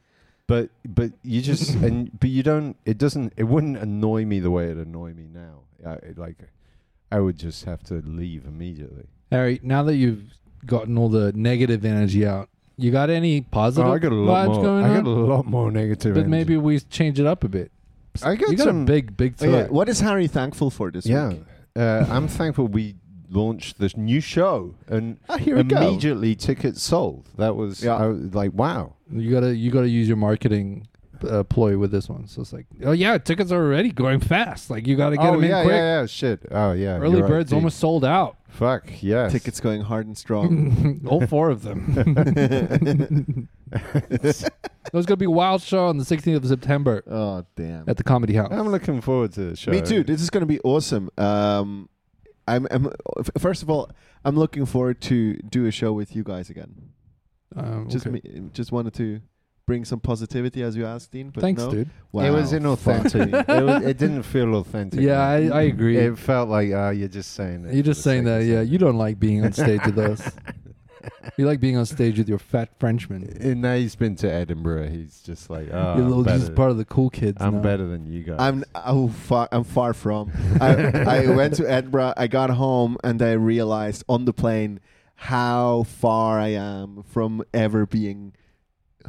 But 0.48 0.70
but 0.88 1.12
you 1.24 1.42
just 1.42 1.76
and 1.76 2.10
but 2.20 2.32
you 2.32 2.42
don't. 2.42 2.78
It 2.86 2.98
doesn't. 2.98 3.34
It 3.38 3.44
wouldn't 3.44 3.78
annoy 3.78 4.26
me 4.26 4.40
the 4.40 4.50
way 4.50 4.70
it 4.70 4.78
annoy 4.78 5.14
me 5.14 5.28
now. 5.32 5.60
I, 5.86 5.94
it, 5.94 6.18
like, 6.18 6.38
I 7.12 7.20
would 7.20 7.38
just 7.38 7.66
have 7.66 7.84
to 7.84 7.96
leave 8.06 8.46
immediately. 8.46 9.06
Harry, 9.32 9.60
now 9.64 9.84
that 9.84 9.96
you've 9.96 10.24
gotten 10.66 10.98
all 10.98 11.10
the 11.10 11.32
negative 11.34 11.86
energy 11.86 12.26
out, 12.26 12.50
you 12.78 12.92
got 12.92 13.10
any 13.10 13.42
positive 13.42 13.90
Oh, 13.90 13.94
I 13.94 13.98
got 14.00 14.12
a 14.12 14.16
lot 14.16 14.48
vibes 14.50 14.54
more. 14.56 14.64
going 14.64 14.86
I 14.86 14.90
on? 14.90 15.04
got 15.04 15.10
a 15.10 15.12
lot 15.12 15.46
more 15.46 15.72
negative. 15.72 16.14
but 16.14 16.20
energy. 16.22 16.30
maybe 16.32 16.58
we 16.58 16.80
change 16.80 17.20
it 17.20 17.26
up 17.26 17.44
a 17.44 17.50
bit. 17.50 17.72
I 18.24 18.36
got 18.36 18.50
you 18.50 18.58
got 18.58 18.66
some 18.66 18.82
a 18.82 18.86
big, 18.86 19.16
big 19.16 19.36
Oh, 19.42 19.46
thought. 19.46 19.52
yeah. 19.52 19.68
What 19.68 19.90
is 19.90 20.00
Harry 20.00 20.28
thankful 20.28 20.70
for 20.70 20.92
this 20.92 21.06
Yeah, 21.06 21.30
week? 21.30 21.44
uh, 21.76 22.06
I'm 22.10 22.28
thankful 22.28 22.68
we 22.68 22.96
launched 23.30 23.78
this 23.80 23.96
new 23.98 24.20
show 24.22 24.74
and 24.88 25.18
Ah, 25.30 25.38
here 25.38 25.58
we 25.58 25.64
go. 25.64 25.78
immediately 25.78 26.34
tickets 26.36 26.82
sold. 26.82 27.26
That 27.38 27.56
was 27.56 27.84
Yeah. 27.84 27.96
I 27.98 28.08
was 28.08 28.34
like 28.34 28.54
wow. 28.54 28.94
You 29.12 29.32
gotta, 29.32 29.56
you 29.56 29.72
gotta 29.72 29.90
use 29.90 30.08
your 30.08 30.18
marketing 30.18 30.88
uh, 31.24 31.44
ploy 31.44 31.78
with 31.78 31.92
this 31.92 32.10
one. 32.10 32.28
So 32.28 32.42
it's 32.42 32.54
like, 32.54 32.66
oh 32.84 32.92
yeah, 32.92 33.18
tickets 33.18 33.52
are 33.52 33.64
already 33.64 33.92
going 33.92 34.20
fast. 34.20 34.70
Like 34.70 34.88
you 34.88 34.96
gotta 34.96 35.18
get 35.18 35.26
oh 35.28 35.32
them 35.34 35.44
in 35.44 35.50
yeah, 35.50 35.64
quick. 35.64 35.74
yeah, 35.76 36.00
yeah. 36.02 36.06
Shit. 36.06 36.46
Oh 36.52 36.72
yeah. 36.74 36.98
Early 36.98 37.14
you're 37.18 37.22
right, 37.24 37.30
birds 37.30 37.50
dude. 37.50 37.58
almost 37.58 37.80
sold 37.80 38.04
out. 38.06 38.38
Fuck 38.50 39.02
yes. 39.02 39.32
Tickets 39.32 39.60
going 39.60 39.82
hard 39.82 40.08
and 40.08 40.18
strong. 40.18 41.02
all 41.08 41.26
four 41.28 41.50
of 41.50 41.64
them. 41.64 43.50
It 44.88 44.94
was 44.94 45.06
gonna 45.06 45.18
be 45.18 45.26
a 45.26 45.30
wild 45.30 45.62
show 45.62 45.88
on 45.88 45.98
the 45.98 46.06
16th 46.06 46.38
of 46.38 46.46
September 46.48 47.04
oh 47.10 47.46
damn. 47.58 47.84
at 47.90 47.98
the 47.98 48.04
Comedy 48.04 48.34
House. 48.36 48.48
I'm 48.52 48.70
looking 48.70 49.02
forward 49.02 49.34
to 49.34 49.50
the 49.50 49.56
show. 49.58 49.72
Me 49.72 49.82
too. 49.82 50.04
This 50.04 50.22
is 50.22 50.30
going 50.30 50.42
to 50.42 50.48
be 50.48 50.62
awesome. 50.62 51.10
Um, 51.18 51.90
I'm, 52.48 52.66
I'm. 52.72 52.88
f- 53.20 53.30
First 53.38 53.64
of 53.64 53.70
all, 53.70 53.92
I'm 54.24 54.38
looking 54.38 54.66
forward 54.66 55.02
to 55.02 55.34
do 55.36 55.66
a 55.66 55.72
show 55.72 55.92
with 55.92 56.16
you 56.16 56.24
guys 56.24 56.50
again. 56.50 56.94
Um, 57.56 57.90
Just 57.90 58.08
okay. 58.08 58.22
me. 58.24 58.50
Just 58.54 58.72
wanted 58.72 58.94
to 58.94 59.20
bring 59.68 59.86
some 59.86 60.00
positivity 60.00 60.64
as 60.64 60.76
you 60.76 60.88
asked, 60.88 61.12
Dean. 61.12 61.30
But 61.30 61.42
Thanks, 61.42 61.62
no. 61.62 61.70
dude. 61.70 61.90
Wow, 62.12 62.24
it 62.24 62.32
was 62.32 62.52
fuck 62.52 62.62
inauthentic. 62.62 63.50
it, 63.50 63.64
was, 63.64 63.84
it 63.84 63.98
didn't 64.00 64.24
feel 64.24 64.56
authentic. 64.56 65.00
Yeah, 65.00 65.20
I, 65.20 65.50
I 65.50 65.62
agree. 65.64 65.98
It 65.98 66.18
felt 66.18 66.50
like, 66.50 66.72
ah, 66.74 66.90
you're 66.90 67.10
just 67.10 67.34
saying 67.34 67.64
that. 67.64 67.76
You're 67.76 67.84
just 67.84 68.02
saying 68.02 68.24
that, 68.24 68.44
yeah. 68.46 68.62
You 68.62 68.80
don't 68.80 68.98
like 68.98 69.20
being 69.20 69.46
on 69.46 69.54
stage 69.54 69.86
with 69.86 70.00
us. 70.00 70.32
You 71.38 71.46
like 71.46 71.62
being 71.62 71.78
on 71.78 71.86
stage 71.86 72.18
with 72.18 72.28
your 72.28 72.40
fat 72.40 72.70
Frenchman. 72.80 73.38
And 73.40 73.62
now 73.62 73.76
he's 73.76 73.96
been 73.96 74.16
to 74.18 74.32
Edinburgh. 74.32 74.90
He's 74.90 75.22
just 75.22 75.50
like, 75.50 75.70
oh, 75.72 75.72
You're 75.72 76.04
I'm, 76.04 76.08
little- 76.10 76.24
better, 76.24 76.40
just 76.40 76.56
part 76.56 76.70
of 76.72 76.78
the 76.78 76.84
cool 76.84 77.10
kids. 77.10 77.38
I'm 77.40 77.56
now. 77.56 77.62
better 77.62 77.86
than 77.88 78.12
you 78.12 78.24
guys. 78.24 78.38
I'm 78.40 78.66
oh 78.76 79.08
far 79.08 79.48
I'm 79.52 79.64
far 79.64 79.94
from. 79.94 80.32
I, 80.62 81.24
I 81.24 81.28
went 81.28 81.56
to 81.56 81.70
Edinburgh. 81.70 82.14
I 82.18 82.28
got 82.28 82.50
home 82.50 82.98
and 83.06 83.22
I 83.22 83.34
realized 83.34 84.04
on 84.10 84.26
the 84.26 84.34
plane 84.34 84.82
how 85.16 85.84
far 85.84 86.40
I 86.40 86.50
am 86.50 87.04
from 87.04 87.44
ever 87.54 87.86
being 87.86 88.34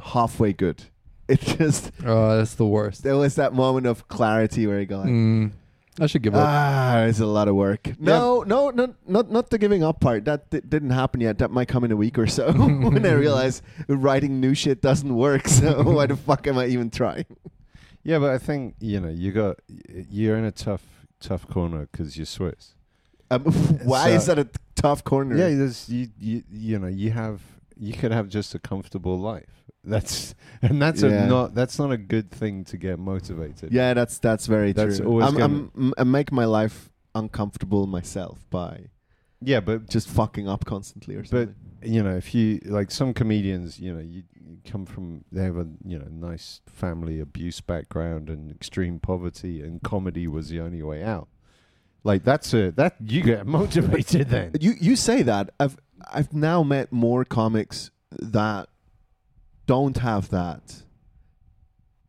halfway 0.03 0.53
good. 0.53 0.83
It 1.29 1.41
just 1.41 1.93
Oh, 2.07 2.39
that's 2.39 2.55
the 2.55 2.65
worst. 2.67 3.03
there 3.03 3.17
was 3.17 3.35
that 3.35 3.53
moment 3.53 3.87
of 3.87 4.09
clarity 4.09 4.67
where 4.67 4.79
I 4.81 4.85
go 4.85 4.99
like, 5.01 5.09
Mm, 5.11 5.53
I 6.01 6.07
should 6.07 6.23
give 6.23 6.35
up. 6.35 6.47
ah, 6.47 7.03
it's 7.05 7.21
a 7.21 7.27
lot 7.27 7.49
of 7.49 7.55
work. 7.55 8.01
No, 8.01 8.43
no, 8.47 8.71
no, 8.71 8.95
not 9.07 9.31
not 9.31 9.51
the 9.51 9.59
giving 9.59 9.83
up 9.85 10.01
part. 10.01 10.25
That 10.25 10.49
di- 10.49 10.61
didn't 10.63 10.91
happen 10.97 11.21
yet. 11.21 11.37
That 11.39 11.51
might 11.51 11.69
come 11.69 11.85
in 11.85 11.93
a 11.93 11.97
week 11.97 12.19
or 12.19 12.27
so 12.27 12.51
when 12.55 13.05
I 13.05 13.13
realize 13.27 13.61
writing 13.89 14.41
new 14.41 14.55
shit 14.55 14.81
doesn't 14.81 15.15
work. 15.15 15.49
So 15.49 15.83
why 15.83 16.07
the 16.07 16.17
fuck 16.17 16.47
am 16.47 16.57
I 16.57 16.67
even 16.67 16.89
trying? 16.89 17.27
yeah, 18.05 18.19
but 18.19 18.31
I 18.31 18.39
think 18.39 18.77
you 18.81 18.99
know 19.01 19.11
you 19.11 19.33
got 19.33 19.59
you're 20.09 20.39
in 20.39 20.45
a 20.45 20.53
tough 20.53 20.85
tough 21.21 21.47
corner 21.49 21.89
because 21.93 22.17
you're 22.17 22.25
Swiss. 22.27 22.75
Um, 23.31 23.43
why 23.85 24.09
So- 24.09 24.15
is 24.17 24.27
that 24.27 24.39
a 24.39 24.49
tough 24.77 25.05
corner? 25.05 25.37
Yeah, 25.37 25.49
you 25.49 26.09
you 26.19 26.43
you 26.51 26.79
know 26.79 26.89
you 26.89 27.11
have 27.11 27.43
you 27.77 27.93
could 27.93 28.13
have 28.13 28.29
just 28.31 28.55
a 28.55 28.59
comfortable 28.59 29.19
life. 29.21 29.68
That's 29.89 30.35
and 30.63 30.81
that's 30.83 31.03
Yeah. 31.03 31.25
a 31.25 31.27
not 31.29 31.55
that's 31.55 31.79
not 31.79 31.91
a 31.93 31.97
good 31.97 32.31
thing 32.31 32.65
to 32.67 32.77
get 32.77 32.99
motivated. 32.99 33.73
Yeah, 33.73 33.95
that's 33.95 34.19
that's 34.19 34.47
very 34.47 34.73
That's 34.73 34.99
true. 34.99 35.07
always 35.07 35.27
I'm, 35.35 35.71
I'm 35.75 35.95
I 35.99 36.05
make 36.05 36.31
my 36.33 36.45
life 36.45 36.91
uncomfortable 37.15 37.87
myself 37.87 38.45
by 38.51 38.87
yeah, 39.41 39.61
but 39.61 39.89
just 39.89 40.09
fucking 40.09 40.49
up 40.49 40.65
constantly 40.65 41.15
or 41.15 41.25
something. 41.25 41.55
But- 41.81 41.89
you 41.89 42.03
know 42.03 42.17
if 42.17 42.35
you 42.35 42.61
like 42.65 42.91
some 42.91 43.15
comedians, 43.15 43.79
you 43.79 43.95
know 43.95 44.01
you, 44.01 44.25
you 44.45 44.59
come 44.65 44.85
from 44.85 45.25
they 45.31 45.45
have 45.45 45.57
a 45.57 45.67
you 45.85 45.97
know 45.97 46.09
nice 46.11 46.61
family 46.67 47.21
abuse 47.21 47.61
background 47.61 48.29
and 48.29 48.51
extreme 48.51 48.99
poverty, 48.99 49.63
and 49.63 49.81
comedy 49.83 50.27
was 50.27 50.49
the 50.49 50.59
only 50.61 50.83
way 50.83 51.05
out. 51.05 51.29
Like 52.03 52.25
that's 52.25 52.53
a 52.55 52.73
that 52.73 52.97
you 53.01 53.23
get 53.23 53.47
motivated 53.59 54.29
then. 54.29 54.53
you 54.61 54.73
you 54.81 54.97
say 54.97 55.23
that 55.23 55.51
I've 55.61 55.77
I've 56.13 56.33
now 56.33 56.65
met 56.65 56.91
more 56.91 57.25
comics 57.25 57.93
that 58.19 58.69
don't 59.69 59.99
have 59.99 60.25
that, 60.31 60.83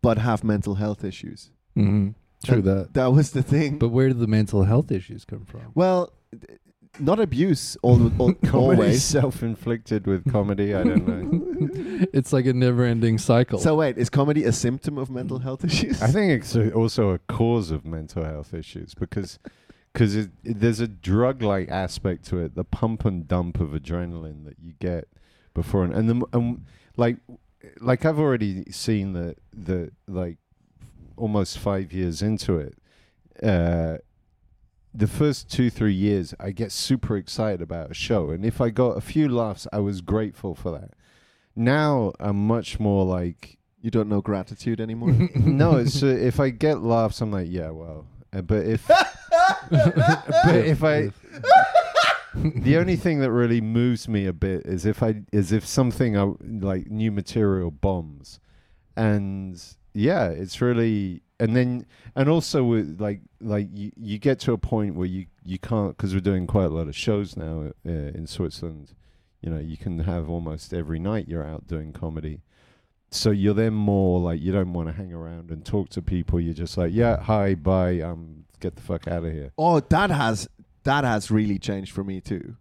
but 0.01 0.18
have 0.18 0.44
mental 0.44 0.75
health 0.75 1.04
issues. 1.04 1.51
hmm 1.75 2.10
True 2.46 2.56
And 2.56 2.63
that. 2.63 2.94
That 2.94 3.08
was 3.12 3.32
the 3.32 3.44
thing. 3.44 3.78
But 3.78 3.89
where 3.89 4.08
did 4.08 4.20
the 4.20 4.28
mental 4.39 4.63
health 4.63 4.92
issues 4.92 5.25
come 5.25 5.44
from? 5.46 5.72
well, 5.75 6.13
not 7.00 7.20
abuse 7.20 7.78
all, 7.82 8.00
all 8.22 8.34
always. 8.54 9.04
self-inflicted 9.04 10.08
with 10.08 10.30
comedy. 10.32 10.74
I 10.74 10.84
don't 10.84 11.06
know. 11.08 12.08
it's 12.13 12.32
like 12.34 12.46
a 12.48 12.54
never-ending 12.54 13.18
cycle. 13.20 13.60
So 13.60 13.75
wait, 13.75 13.98
is 13.98 14.10
comedy 14.10 14.44
a 14.46 14.51
symptom 14.51 14.98
of 14.98 15.10
mental 15.10 15.39
health 15.39 15.63
issues? 15.66 16.01
I 16.01 16.08
think 16.08 16.32
it's 16.42 16.56
a, 16.56 16.72
also 16.74 17.10
a 17.12 17.20
cause 17.20 17.72
of 17.72 17.86
mental 17.86 18.24
health 18.24 18.54
issues 18.54 18.94
because 18.96 19.38
because 19.94 20.16
it, 20.16 20.32
it- 20.44 20.60
there's 20.62 20.80
a 20.80 20.88
drug-like 20.88 21.70
aspect 21.70 22.24
to 22.30 22.39
it, 22.39 22.56
the 22.56 22.63
pump 22.63 23.06
and 23.06 23.28
dump 23.28 23.60
of 23.60 23.70
adrenaline 23.70 24.46
that 24.46 24.56
you 24.62 24.74
get 24.80 25.08
before 25.54 25.84
and 25.84 25.94
and, 25.94 26.10
the, 26.10 26.25
and 26.34 26.66
like 26.98 27.18
like 27.80 28.06
I've 28.06 28.20
already 28.20 28.72
seen 28.72 29.13
the 29.13 29.36
the 29.54 29.92
like 30.08 30.38
almost 31.18 31.58
five 31.58 31.92
years 31.92 32.22
into 32.22 32.58
it. 32.58 32.75
Uh, 33.44 33.98
the 34.94 35.08
first 35.08 35.51
two 35.51 35.70
three 35.70 35.94
years, 35.94 36.34
I 36.39 36.51
get 36.51 36.72
super 36.72 37.18
excited 37.18 37.62
about 37.62 37.92
a 37.92 37.94
show, 37.94 38.30
and 38.32 38.46
if 38.46 38.60
I 38.62 38.70
got 38.70 38.98
a 38.98 39.01
few 39.01 39.30
laughs, 39.30 39.68
I 39.72 39.80
was 39.80 40.01
grateful 40.01 40.56
for 40.56 40.72
that. 40.72 40.92
Now 41.56 42.13
I'm 42.20 42.48
much 42.48 42.80
more 42.80 43.06
like 43.06 43.58
you 43.82 43.92
don't 43.92 44.10
know 44.10 44.22
gratitude 44.22 44.82
anymore. 44.82 45.12
no, 45.36 45.78
it's 45.78 46.01
uh, 46.04 46.08
if 46.08 46.39
I 46.39 46.50
get 46.50 46.82
laughs, 46.82 47.22
I'm 47.22 47.32
like, 47.32 47.48
yeah, 47.50 47.70
well. 47.70 48.06
Uh, 48.32 48.42
but 48.42 48.66
if 48.66 48.88
but 49.70 50.56
if 50.56 50.84
I 50.84 51.12
the 52.36 52.77
only 52.77 52.95
thing 52.95 53.19
that 53.19 53.31
really 53.31 53.62
moves 53.62 54.07
me 54.07 54.25
a 54.25 54.33
bit 54.33 54.65
is 54.65 54.86
if 54.86 55.01
I 55.01 55.24
is 55.31 55.51
if 55.51 55.65
something 55.65 56.17
I, 56.17 56.33
like 56.41 56.89
new 56.89 57.12
material 57.12 57.71
bombs, 57.71 58.39
and 58.95 59.62
yeah, 59.93 60.29
it's 60.29 60.62
really 60.62 61.21
and 61.39 61.55
then 61.55 61.86
and 62.15 62.29
also 62.29 62.63
with 62.63 63.00
like 63.00 63.21
like 63.41 63.67
you 63.74 63.91
you 63.95 64.19
get 64.19 64.39
to 64.41 64.53
a 64.53 64.57
point 64.57 64.95
where 64.95 65.07
you 65.07 65.25
you 65.43 65.57
can't 65.57 65.95
because 65.98 66.13
we're 66.13 66.19
doing 66.19 66.45
quite 66.45 66.65
a 66.65 66.69
lot 66.69 66.88
of 66.88 66.95
shows 66.95 67.36
now 67.36 67.71
uh, 67.86 67.89
in 67.89 68.27
Switzerland. 68.27 68.93
You 69.41 69.50
know, 69.50 69.59
you 69.59 69.77
can 69.77 70.00
have 70.00 70.29
almost 70.29 70.74
every 70.74 71.00
night 71.00 71.27
you're 71.27 71.45
out 71.45 71.65
doing 71.65 71.93
comedy. 71.93 72.41
So 73.12 73.31
you're 73.31 73.55
then 73.55 73.74
more 73.74 74.19
like 74.19 74.39
you 74.39 74.51
don't 74.51 74.74
want 74.74 74.89
to 74.89 74.93
hang 74.93 75.13
around 75.13 75.50
and 75.50 75.65
talk 75.65 75.89
to 75.89 76.01
people. 76.01 76.39
You're 76.39 76.53
just 76.53 76.77
like, 76.77 76.93
yeah, 76.93 77.19
hi, 77.19 77.55
bye, 77.55 78.01
um, 78.01 78.45
get 78.59 78.75
the 78.75 78.81
fuck 78.83 79.07
out 79.07 79.24
of 79.24 79.31
here. 79.31 79.51
oh, 79.57 79.79
that 79.79 80.12
has 80.12 80.48
that 80.83 81.03
has 81.03 81.29
really 81.31 81.59
changed 81.59 81.91
for 81.91 82.03
me 82.03 82.21
too. 82.21 82.55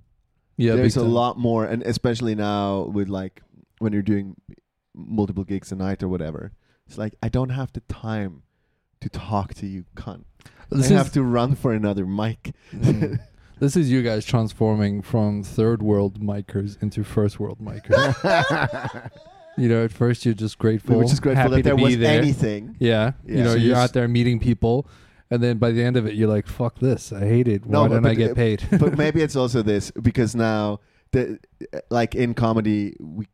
yeah, 0.56 0.75
There's 0.75 0.96
a 0.96 1.04
lot 1.04 1.38
more, 1.38 1.64
and 1.64 1.82
especially 1.82 2.34
now 2.34 2.82
with 2.84 3.08
like 3.08 3.42
when 3.78 3.92
you're 3.92 4.02
doing 4.02 4.37
multiple 4.94 5.44
gigs 5.44 5.70
a 5.72 5.76
night 5.76 6.02
or 6.02 6.08
whatever. 6.08 6.52
It's 6.87 6.98
like 6.98 7.14
I 7.22 7.28
don't 7.28 7.50
have 7.50 7.72
the 7.72 7.80
time 7.80 8.42
to 9.00 9.08
talk 9.08 9.54
to 9.54 9.66
you, 9.66 9.84
cunt. 9.94 10.25
This 10.70 10.90
I 10.90 10.94
have 10.94 11.12
to 11.12 11.22
run 11.22 11.54
for 11.54 11.72
another 11.72 12.04
mic. 12.06 12.52
Mm. 12.75 13.18
this 13.60 13.76
is 13.76 13.90
you 13.90 14.02
guys 14.02 14.25
transforming 14.25 15.02
from 15.02 15.42
third 15.42 15.82
world 15.82 16.20
micers 16.20 16.80
into 16.82 17.04
first 17.04 17.38
world 17.38 17.58
micers. 17.60 19.10
you 19.56 19.68
know, 19.68 19.84
at 19.84 19.92
first 19.92 20.25
you're 20.25 20.34
just 20.34 20.58
grateful, 20.58 20.98
we 20.98 21.06
just 21.06 21.22
grateful 21.22 21.42
happy 21.50 21.56
that 21.56 21.64
there 21.64 21.76
was 21.76 21.96
there. 21.98 22.18
anything. 22.20 22.76
Yeah, 22.78 23.12
Yeah. 23.25 23.37
you 23.37 23.42
know, 23.44 23.50
So 23.50 23.56
you're 23.56 23.66
you're 23.68 23.76
out 23.76 23.92
there 23.92 24.08
meeting 24.08 24.40
people, 24.40 24.87
and 25.30 25.42
then 25.42 25.58
by 25.58 25.70
the 25.73 25.82
end 25.82 25.97
of 25.97 26.06
it, 26.06 26.14
you're 26.14 26.28
like, 26.28 26.47
"Fuck 26.47 26.78
this! 26.78 27.12
I 27.12 27.20
hate 27.20 27.49
it. 27.49 27.66
No, 27.66 27.82
Why 27.82 27.88
but- 27.88 27.94
don't 27.94 28.06
I 28.06 28.14
get 28.14 28.35
paid?" 28.35 28.62
but 28.78 28.97
maybe 29.04 29.23
it's 29.23 29.37
also 29.37 29.62
this 29.62 29.90
because 29.90 30.35
now 30.35 30.80
the 31.12 31.38
like 31.90 32.14
in 32.14 32.35
comedy 32.35 32.94
we 33.00 33.26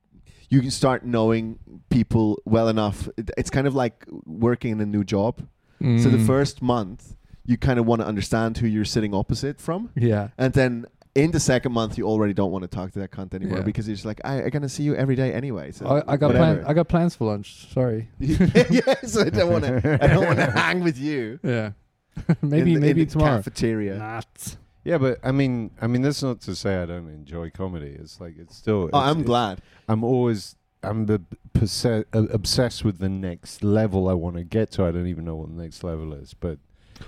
you 0.51 0.61
can 0.61 0.71
start 0.71 1.05
knowing 1.05 1.59
people 1.91 2.41
well 2.45 2.69
enough 2.69 3.09
it's 3.37 3.51
kind 3.51 3.67
of 3.67 3.75
like 3.75 4.05
working 4.27 4.71
in 4.73 4.81
a 4.81 4.87
new 4.87 5.03
job 5.03 5.41
so 5.81 6.09
the 6.09 6.19
Mm. 6.19 6.27
first 6.27 6.63
month 6.63 7.17
you 7.45 7.57
kind 7.59 7.79
of 7.81 7.85
want 7.87 8.01
to 8.01 8.07
understand 8.07 8.57
who 8.59 8.67
you're 8.67 8.85
sitting 8.85 9.13
opposite 9.15 9.61
from 9.61 9.91
yeah, 9.97 10.29
and 10.39 10.53
then 10.55 10.87
in 11.17 11.31
the 11.33 11.41
second 11.41 11.73
month 11.73 11.99
you 11.99 12.07
already 12.07 12.33
don't 12.33 12.51
want 12.53 12.63
to 12.63 12.69
talk 12.69 12.93
to 12.93 12.99
that 13.01 13.11
cunt 13.11 13.35
anymore 13.35 13.59
Yeah. 13.59 13.65
because 13.65 13.87
you're 13.89 13.97
just 13.97 14.07
like 14.07 14.21
I, 14.25 14.43
I'm 14.43 14.51
gonna 14.51 14.69
see 14.69 14.83
you 14.85 14.95
every 14.95 15.17
day 15.17 15.33
anyway 15.33 15.73
so 15.73 15.87
I, 15.87 16.13
I 16.15 16.17
got 16.17 16.31
plan, 16.31 16.65
I 16.65 16.73
got 16.75 16.89
plans 16.89 17.17
for 17.17 17.25
lunch. 17.27 17.69
Sorry. 17.73 18.09
yes 18.21 19.17
I 19.17 19.31
don't 19.31 19.51
want 19.51 19.65
to 19.65 19.99
I 20.03 20.07
don't 20.07 20.25
want 20.27 20.39
to 20.39 20.51
hang 20.63 20.85
with 20.85 20.97
you 20.99 21.39
Yeah, 21.43 21.73
maybe 22.43 22.75
in 22.75 22.81
the, 22.81 22.87
maybe 22.87 23.03
in 23.03 23.07
the 23.09 23.13
tomorrow. 23.13 23.37
cafeteria 23.37 23.97
Not. 23.99 24.57
Yeah, 24.85 24.99
but 24.99 25.19
I 25.23 25.33
mean, 25.33 25.71
I 25.81 25.87
mean, 25.87 26.03
that's 26.03 26.23
not 26.23 26.41
to 26.43 26.55
say 26.55 26.77
I 26.83 26.87
don't 26.87 27.09
enjoy 27.09 27.51
comedy. 27.51 27.97
It's 27.99 28.21
like 28.21 28.35
it's 28.39 28.55
still. 28.57 28.91
oh 28.93 28.99
I'm 28.99 29.21
it's- 29.21 29.27
glad 29.27 29.63
I'm 29.89 30.05
always. 30.05 30.57
I'm 30.83 31.07
the 31.07 31.23
perse- 31.55 31.87
uh, 31.87 32.03
obsessed 32.13 32.85
with 32.85 32.99
the 32.99 33.09
next 33.09 33.65
level 33.65 34.07
I 34.07 34.13
want 34.13 34.37
to 34.37 34.45
get 34.45 34.71
to. 34.73 34.85
I 34.85 34.91
don't 34.93 35.07
even 35.07 35.25
know 35.25 35.37
what 35.37 35.49
the 35.57 35.63
next 35.63 35.83
level 35.83 36.13
is, 36.13 36.35
but 36.35 36.59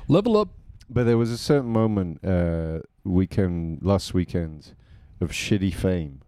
Level 0.09 0.39
up. 0.39 0.49
but 0.89 1.05
there 1.05 1.19
was 1.19 1.31
a 1.31 1.37
certain 1.37 1.69
moment 1.71 2.25
uh, 2.25 2.79
weekend 3.05 3.81
last 3.83 4.15
weekend 4.15 4.75
of 5.21 5.31
shitty 5.31 5.75
fame. 5.75 6.23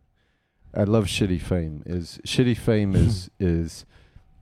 I 0.75 0.85
love 0.85 1.07
shitty 1.07 1.41
fame. 1.41 1.83
Is 1.87 2.21
shitty 2.27 2.59
fame 2.59 2.95
is 2.95 3.31
is 3.41 3.87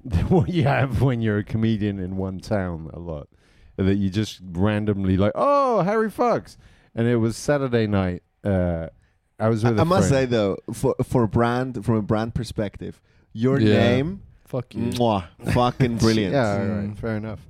what 0.28 0.48
you 0.48 0.64
have 0.64 1.00
when 1.00 1.20
you're 1.22 1.38
a 1.38 1.44
comedian 1.44 2.00
in 2.00 2.16
one 2.16 2.40
town 2.40 2.90
a 2.92 2.98
lot. 2.98 3.28
That 3.76 3.96
you 3.96 4.08
just 4.10 4.40
randomly 4.52 5.16
like, 5.16 5.32
oh 5.34 5.82
Harry 5.82 6.10
Fox, 6.10 6.56
and 6.94 7.06
it 7.06 7.16
was 7.16 7.36
Saturday 7.36 7.86
night. 7.86 8.22
Uh, 8.42 8.88
I 9.38 9.48
was 9.50 9.62
with. 9.64 9.78
I 9.78 9.82
a 9.82 9.84
must 9.84 10.08
say 10.08 10.24
though, 10.24 10.56
for 10.72 10.94
for 11.04 11.26
brand 11.26 11.84
from 11.84 11.96
a 11.96 12.02
brand 12.02 12.34
perspective, 12.34 13.00
your 13.34 13.60
Yeah. 13.60 13.78
name, 13.78 14.22
Fuck 14.46 14.74
you. 14.74 14.84
mwah, 14.92 15.24
fucking 15.52 15.96
brilliant. 16.04 16.32
Yeah, 16.32 16.52
all 16.52 16.58
Mm. 16.58 16.88
right, 16.88 16.98
fair 16.98 17.16
enough. 17.16 17.40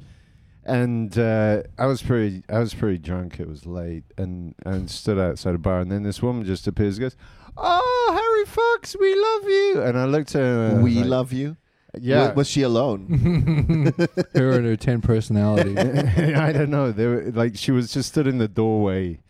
And 0.64 1.16
uh, 1.16 1.62
I 1.78 1.87
was 1.87 2.02
pretty, 2.02 2.42
I 2.49 2.59
was 2.59 2.75
pretty 2.75 2.99
drunk. 2.99 3.38
It 3.38 3.49
was 3.49 3.66
late, 3.66 4.02
and 4.18 4.56
and 4.64 4.90
stood 4.90 5.16
outside 5.21 5.54
a 5.54 5.59
bar, 5.59 5.78
and 5.78 5.92
then 5.92 6.02
this 6.02 6.21
woman 6.21 6.45
just 6.45 6.66
appears, 6.66 6.97
and 6.99 7.02
goes, 7.04 7.16
"Oh, 7.56 8.11
Harry 8.21 8.47
Fox, 8.47 8.97
we 8.99 9.14
love 9.14 9.45
you." 9.45 9.83
And 9.83 9.97
I 9.97 10.06
looked 10.06 10.35
at 10.35 10.40
her. 10.40 10.64
and 10.64 10.71
I 10.73 10.75
was 10.75 10.83
we 10.83 10.95
like, 10.97 11.06
love 11.06 11.33
you. 11.33 11.56
Yeah, 12.00 12.28
Wa- 12.28 12.34
was 12.34 12.48
she 12.48 12.62
alone? 12.62 13.06
Her 14.34 14.50
and 14.52 14.66
her 14.66 14.76
ten 14.76 15.00
personality. 15.00 15.76
I 15.78 16.52
don't 16.52 16.70
know. 16.70 16.92
They 16.92 17.06
were 17.06 17.30
like 17.32 17.56
she 17.56 17.70
was 17.72 17.92
just 17.92 18.10
stood 18.10 18.26
in 18.26 18.38
the 18.38 18.48
doorway, 18.48 19.20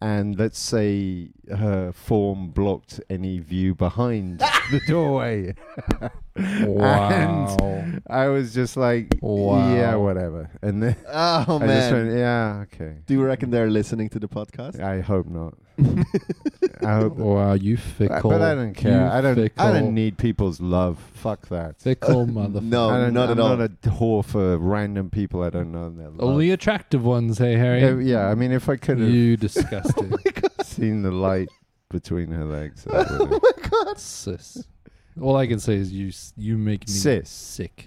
and 0.00 0.38
let's 0.38 0.58
say 0.58 1.28
her 1.48 1.92
form 1.92 2.50
blocked 2.50 3.00
any 3.08 3.38
view 3.38 3.74
behind 3.74 4.38
the 4.70 4.80
doorway. 4.88 5.54
Wow. 6.66 7.56
I 8.08 8.28
was 8.28 8.54
just 8.54 8.76
like, 8.76 9.08
Wow. 9.20 9.74
yeah, 9.74 9.94
whatever. 9.96 10.50
And 10.62 10.82
then 10.82 10.96
Oh 11.08 11.12
I 11.12 11.44
just 11.46 11.60
man. 11.66 12.06
went, 12.06 12.18
yeah, 12.18 12.64
okay. 12.64 12.96
Do 13.06 13.14
you 13.14 13.22
reckon 13.24 13.50
they're 13.50 13.70
listening 13.70 14.08
to 14.10 14.18
the 14.18 14.28
podcast? 14.28 14.80
I 14.80 15.00
hope 15.00 15.26
not. 15.26 15.54
I 16.82 16.94
hope. 16.96 17.16
wow, 17.16 17.52
you 17.54 17.76
fickle. 17.76 18.30
but 18.30 18.42
I 18.42 18.54
don't 18.54 18.74
care. 18.74 19.00
You 19.00 19.06
I 19.06 19.20
don't. 19.20 19.52
I 19.58 19.72
don't 19.72 19.94
need 19.94 20.18
people's 20.18 20.60
love. 20.60 20.98
Fuck 21.14 21.48
that. 21.48 21.80
fickle 21.80 22.26
motherfucker. 22.26 22.62
no, 22.62 22.90
I 22.90 22.98
don't, 23.00 23.14
not 23.14 23.30
I'm 23.30 23.38
at 23.38 23.40
all. 23.40 23.56
not 23.56 23.70
a 23.70 23.88
whore 23.90 24.24
for 24.24 24.58
random 24.58 25.08
people 25.10 25.42
I 25.42 25.50
don't 25.50 25.70
know. 25.72 25.86
and 25.86 25.98
their 25.98 26.08
love. 26.10 26.20
Only 26.20 26.50
attractive 26.50 27.04
ones, 27.04 27.38
hey 27.38 27.54
Harry. 27.54 27.80
Yeah, 27.80 27.98
yeah, 28.20 28.26
I 28.28 28.34
mean, 28.34 28.50
if 28.52 28.68
I 28.68 28.76
could 28.76 28.98
have 28.98 29.08
you 29.08 29.36
disgusting 29.36 30.12
seen 30.64 31.02
the 31.02 31.12
light 31.12 31.48
between 31.90 32.30
her 32.32 32.44
legs, 32.44 32.84
oh 32.90 33.26
my 33.42 33.68
god. 33.68 33.98
sis. 33.98 34.64
All 35.20 35.36
I 35.36 35.46
can 35.46 35.58
say 35.60 35.74
is 35.76 35.92
you. 35.92 36.08
s- 36.08 36.32
You 36.36 36.56
make 36.58 36.86
me 36.88 36.92
Sis. 36.92 37.28
sick. 37.28 37.86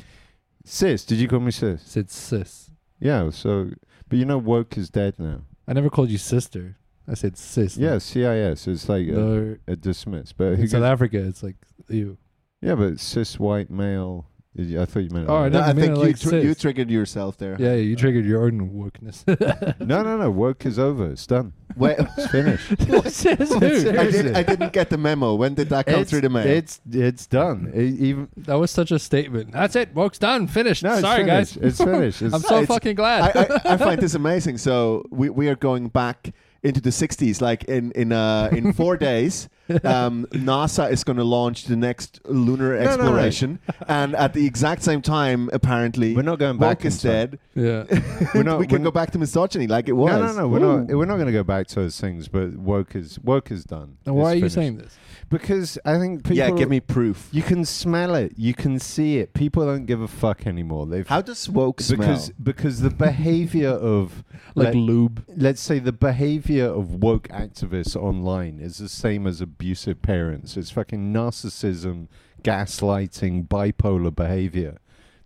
sis. 0.66 1.06
Did 1.06 1.18
you 1.20 1.28
call 1.28 1.40
me 1.40 1.52
sis? 1.52 1.82
Said 1.84 2.10
sis. 2.10 2.70
Yeah. 3.00 3.30
So, 3.32 3.72
but 4.10 4.20
you 4.20 4.26
know, 4.26 4.38
woke 4.38 4.78
is 4.78 4.90
dead 4.90 5.16
now. 5.18 5.42
I 5.68 5.74
never 5.74 5.90
called 5.90 6.10
you 6.10 6.18
sister. 6.18 6.78
I 7.08 7.14
said 7.16 7.38
sis. 7.38 7.78
Yeah, 7.78 7.98
CIS. 7.98 8.68
It's 8.68 8.88
like 8.90 9.08
a, 9.08 9.12
No, 9.12 9.58
a 9.68 9.76
dismiss. 9.76 10.34
But 10.34 10.56
who 10.56 10.64
in 10.64 10.68
South 10.68 10.82
gives- 10.82 10.84
Africa, 10.92 11.18
it's 11.28 11.44
like 11.44 11.56
you. 11.90 12.18
yeah, 12.62 12.76
but 12.76 13.00
cis 13.00 13.40
white 13.40 13.70
male. 13.72 14.28
I 14.60 14.84
thought 14.86 15.00
you 15.00 15.10
meant. 15.12 15.30
Oh, 15.30 15.36
I 15.38 15.50
No, 15.50 15.62
I 15.62 15.68
meant 15.68 15.80
think 15.80 15.92
it 15.94 15.98
you, 15.98 16.04
like 16.08 16.20
tr- 16.20 16.36
you 16.36 16.54
triggered 16.54 16.92
yourself 16.92 17.38
there. 17.38 17.56
Yeah, 17.58 17.76
you 17.76 17.96
triggered 17.96 18.26
your 18.26 18.44
own 18.44 18.70
wokeness. 18.72 19.26
no, 19.80 20.04
no, 20.04 20.18
no. 20.18 20.30
Work 20.30 20.66
is 20.66 20.78
over. 20.78 21.10
It's 21.12 21.26
done. 21.26 21.54
Wait, 21.78 21.96
It's 21.98 22.28
finished. 22.32 22.68
Says 23.14 23.50
who? 23.50 23.56
I, 23.56 24.12
did, 24.12 24.36
I 24.36 24.44
didn't 24.44 24.74
get 24.74 24.90
the 24.90 24.98
memo. 24.98 25.36
When 25.36 25.54
did 25.54 25.70
that 25.70 25.86
come 25.86 26.02
it's, 26.02 26.10
through 26.10 26.22
the 26.22 26.30
mail? 26.30 26.46
It's 26.46 26.82
it's 26.92 27.28
done. 27.28 27.72
E- 27.74 27.80
even 28.10 28.28
That 28.36 28.56
was 28.56 28.72
such 28.72 28.92
a 28.92 29.00
statement. 29.00 29.54
That's 29.54 29.78
it. 29.78 29.96
Work's 29.96 30.20
done. 30.20 30.48
Finished. 30.48 30.84
no, 30.84 30.92
it's 30.94 31.02
Sorry, 31.02 31.24
finished. 31.24 31.56
guys. 31.56 31.64
It's 31.64 31.78
finished. 31.78 32.22
It's, 32.22 32.34
I'm 32.36 32.42
so 32.42 32.56
It's- 32.56 32.68
fucking 32.68 32.96
glad. 32.98 33.38
I, 33.38 33.70
I, 33.70 33.74
I 33.74 33.78
find 33.78 34.02
this 34.02 34.16
amazing. 34.16 34.58
So 34.58 35.06
we, 35.12 35.30
we 35.30 35.48
are 35.48 35.56
going 35.56 35.88
back 35.88 36.34
into 36.64 36.80
the 36.82 36.90
60s. 36.92 37.42
Like 37.42 37.64
in 37.66 37.92
in 37.92 38.12
uh, 38.12 38.50
in 38.52 38.74
four 38.74 38.98
days, 39.10 39.50
um, 39.84 40.26
NASA 40.32 40.92
is 40.92 41.04
going 41.04 41.18
to 41.18 41.24
launch 41.24 41.66
the 41.66 41.76
next 41.76 42.20
lunar 42.26 42.78
no, 42.78 42.84
no. 42.84 42.90
exploration, 42.90 43.60
and 43.88 44.16
at 44.16 44.34
the 44.34 44.46
exact 44.46 44.84
same 44.84 45.02
time, 45.02 45.50
apparently, 45.54 46.16
we're 46.16 46.22
not 46.22 46.40
going 46.40 46.58
back. 46.58 46.80
woke 46.80 46.86
is 46.86 47.02
dead. 47.02 47.40
yeah. 47.56 47.84
We're 48.34 48.44
not- 48.44 48.60
we 48.60 48.68
can 48.68 48.82
we're- 48.82 48.84
go 48.86 48.92
back 48.92 49.12
to 49.12 49.20
misogyny 49.20 49.68
like 49.68 49.88
it 49.90 49.94
was. 49.94 50.12
No, 50.12 50.28
no, 50.28 50.34
no. 50.34 50.48
We're 50.48 50.60
Ooh. 50.60 50.80
not. 50.86 50.98
We're 50.98 51.06
not 51.06 51.16
going 51.16 51.28
to 51.28 51.34
go 51.34 51.44
back 51.44 51.68
to 51.68 51.76
those 51.76 52.00
things. 52.00 52.28
But 52.28 52.56
woke 52.58 52.96
is 52.96 53.20
woke 53.20 53.52
is 53.52 53.64
done. 53.64 53.98
And 54.06 54.16
why 54.16 54.34
It's 54.34 54.42
are 54.42 54.46
you 54.46 54.50
saying 54.50 54.78
this? 54.78 54.98
Because 55.32 55.80
I 55.86 55.98
think 55.98 56.24
people. 56.24 56.36
yeah, 56.38 56.52
give 56.52 56.70
me 56.70 56.80
proof. 56.82 57.30
You 57.32 57.42
can 57.42 57.64
smell 57.66 58.14
it. 58.16 58.34
You 58.38 58.54
can 58.54 58.78
see 58.80 59.18
it. 59.18 59.34
People 59.34 59.66
don't 59.66 59.86
give 59.86 60.02
a 60.02 60.08
fuck 60.08 60.46
anymore. 60.46 60.86
They've 60.86 61.08
How 61.08 61.22
does 61.22 61.50
woke 61.50 61.78
because 61.78 62.26
smell? 62.26 62.36
because 62.44 62.82
the 62.82 62.90
behavior 62.90 63.70
of 63.96 64.24
Like 64.56 64.68
let- 64.68 64.76
lube. 64.76 65.24
let's 65.36 65.62
say 65.62 65.80
the 65.80 65.94
behavior 65.94 66.66
of 66.66 66.96
woke 67.02 67.30
activists 67.30 67.96
online 67.96 68.60
is 68.60 68.78
the 68.78 68.90
same 68.90 69.26
as 69.26 69.40
abusive 69.42 70.02
parents. 70.02 70.58
It's 70.58 70.70
fucking 70.70 71.14
narcissism, 71.14 72.08
gaslighting, 72.44 73.48
bipolar 73.48 74.14
behavior. 74.14 74.78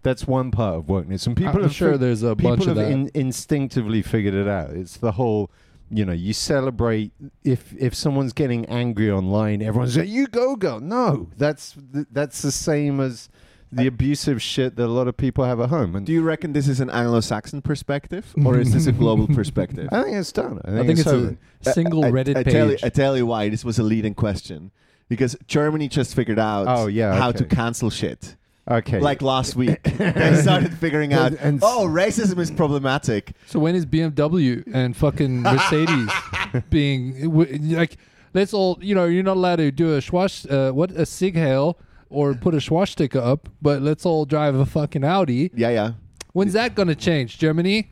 That's 0.04 0.28
one 0.28 0.52
part 0.52 0.76
of 0.76 0.86
wokeness, 0.86 1.26
and 1.26 1.36
people 1.36 1.56
I'm 1.56 1.64
have 1.64 1.74
sure 1.74 1.94
fi- 1.94 1.98
there's 1.98 2.22
a 2.22 2.36
people 2.36 2.58
bunch 2.58 2.68
of 2.68 2.76
that. 2.76 2.92
in, 2.92 3.10
instinctively 3.16 4.04
figured 4.04 4.36
it 4.36 4.48
out. 4.48 4.70
It's 4.70 4.98
the 4.98 5.14
whole, 5.14 5.50
you 5.92 6.06
know, 6.06 6.14
you 6.14 6.34
celebrate 6.34 7.12
if 7.44 7.74
if 7.78 7.94
someone's 7.96 8.34
getting 8.34 8.66
angry 8.66 9.12
online, 9.12 9.62
everyone's 9.62 9.96
like, 9.98 10.08
"You 10.10 10.28
go, 10.28 10.56
girl." 10.56 10.80
No, 10.80 11.30
that's 11.38 11.76
that's 12.12 12.42
the 12.42 12.52
same 12.52 13.00
as 13.00 13.30
the 13.72 13.88
abusive 13.88 14.42
shit 14.42 14.76
that 14.78 14.86
a 14.86 14.88
lot 14.88 15.08
of 15.08 15.18
people 15.18 15.44
have 15.44 15.60
at 15.60 15.70
home. 15.70 15.96
And 15.96 16.06
Do 16.06 16.14
you 16.14 16.22
reckon 16.22 16.54
this 16.54 16.68
is 16.70 16.80
an 16.80 16.90
Anglo-Saxon 16.90 17.62
perspective, 17.62 18.34
or 18.46 18.58
is 18.58 18.72
this 18.72 18.88
a 18.88 18.92
global 19.04 19.28
perspective? 19.28 19.90
I 19.92 20.04
think 20.04 20.16
it's 20.16 20.32
done. 20.32 20.62
I 20.64 20.70
think, 20.70 20.80
I 20.80 20.86
think 20.88 21.00
it's 21.00 21.08
over. 21.08 21.38
a 21.66 21.74
single 21.74 22.06
I- 22.06 22.08
I- 22.08 22.12
Reddit 22.12 22.38
I, 22.38 22.44
page. 22.44 22.54
Tell 22.54 22.72
you, 22.72 22.78
I 22.84 22.90
tell 22.90 23.18
you 23.18 23.26
why 23.26 23.50
this 23.50 23.66
was 23.66 23.78
a 23.80 23.84
leading 23.84 24.14
question. 24.14 24.72
Because 25.10 25.36
Germany 25.46 25.88
just 25.88 26.16
figured 26.16 26.40
out 26.40 26.66
Oh, 26.68 26.88
yeah, 26.88 27.16
how 27.16 27.32
to 27.32 27.44
cancel 27.46 27.90
shit. 27.90 28.38
Okay. 28.70 29.00
Like 29.00 29.22
last 29.22 29.56
week. 29.62 29.84
they 29.84 30.40
started 30.42 30.74
figuring 30.78 31.14
out, 31.14 31.32
And- 31.34 31.40
and- 31.42 31.60
oh, 31.64 31.86
racism 31.88 32.40
is 32.40 32.50
problematic. 32.52 33.34
So 33.48 33.60
when 33.60 33.76
is 33.76 33.86
BMW 33.86 34.64
and 34.74 34.96
fucking 34.98 35.42
Mercedes 35.44 36.10
being 36.70 37.22
w- 37.30 37.76
like? 37.78 37.98
Let's 38.34 38.54
all 38.54 38.78
you 38.82 38.96
know. 38.96 39.06
You're 39.06 39.24
not 39.24 39.38
allowed 39.38 39.58
to 39.58 39.72
do 39.72 39.94
a 39.96 40.00
schwash, 40.00 40.50
uh, 40.52 40.74
what 40.74 40.92
a 40.92 41.06
Sieg 41.06 41.38
Heil 41.38 41.78
or 42.10 42.34
put 42.34 42.54
a 42.54 42.60
swastika 42.62 43.24
up, 43.24 43.48
but 43.62 43.82
let's 43.82 44.06
all 44.06 44.26
drive 44.26 44.56
a 44.56 44.66
fucking 44.66 45.04
Audi. 45.04 45.52
Yeah, 45.56 45.70
yeah. 45.70 45.92
When's 46.34 46.54
that 46.54 46.76
gonna 46.76 46.96
change? 46.96 47.38
Germany? 47.38 47.90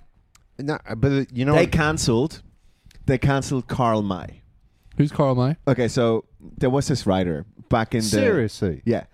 no, 0.60 0.78
but 0.98 1.12
uh, 1.12 1.26
you 1.34 1.46
know, 1.46 1.54
They 1.54 1.62
what? 1.64 1.72
cancelled. 1.72 2.42
They 3.06 3.18
cancelled 3.18 3.68
Karl 3.68 4.02
May. 4.02 4.42
Who's 4.98 5.12
Karl 5.12 5.36
May? 5.36 5.56
Okay, 5.68 5.88
so 5.88 6.26
there 6.58 6.70
was 6.70 6.88
this 6.88 7.06
writer 7.08 7.46
back 7.70 7.94
in 7.96 8.00
the 8.02 8.06
seriously. 8.06 8.82
yeah. 8.86 9.06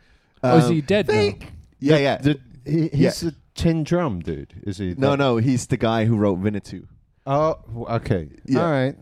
Oh, 0.44 0.58
is 0.58 0.66
Um, 0.66 0.74
he 0.74 0.82
dead 0.82 1.08
now? 1.08 1.34
Yeah, 1.80 1.98
yeah. 1.98 2.18
The, 2.18 2.40
he, 2.66 2.88
he's 2.90 3.24
a 3.24 3.34
tin 3.56 3.84
drum 3.84 4.20
dude. 4.20 4.54
Is 4.64 4.78
he? 4.78 4.94
no, 4.98 5.12
That- 5.12 5.18
no, 5.20 5.38
he's 5.38 5.68
the 5.68 5.78
guy 5.78 6.06
who 6.06 6.16
wrote 6.18 6.42
Winnetou. 6.42 6.86
Oh, 7.26 7.58
okay. 7.90 8.30
Yeah. 8.46 8.60
All 8.66 8.72
right. 8.72 8.96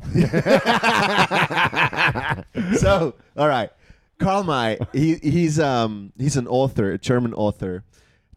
so, 2.77 3.13
all 3.37 3.47
right, 3.47 3.69
Karl 4.19 4.43
May. 4.43 4.77
He 4.93 5.15
he's 5.15 5.59
um 5.59 6.11
he's 6.17 6.35
an 6.35 6.47
author, 6.47 6.91
a 6.91 6.97
German 6.97 7.33
author 7.33 7.83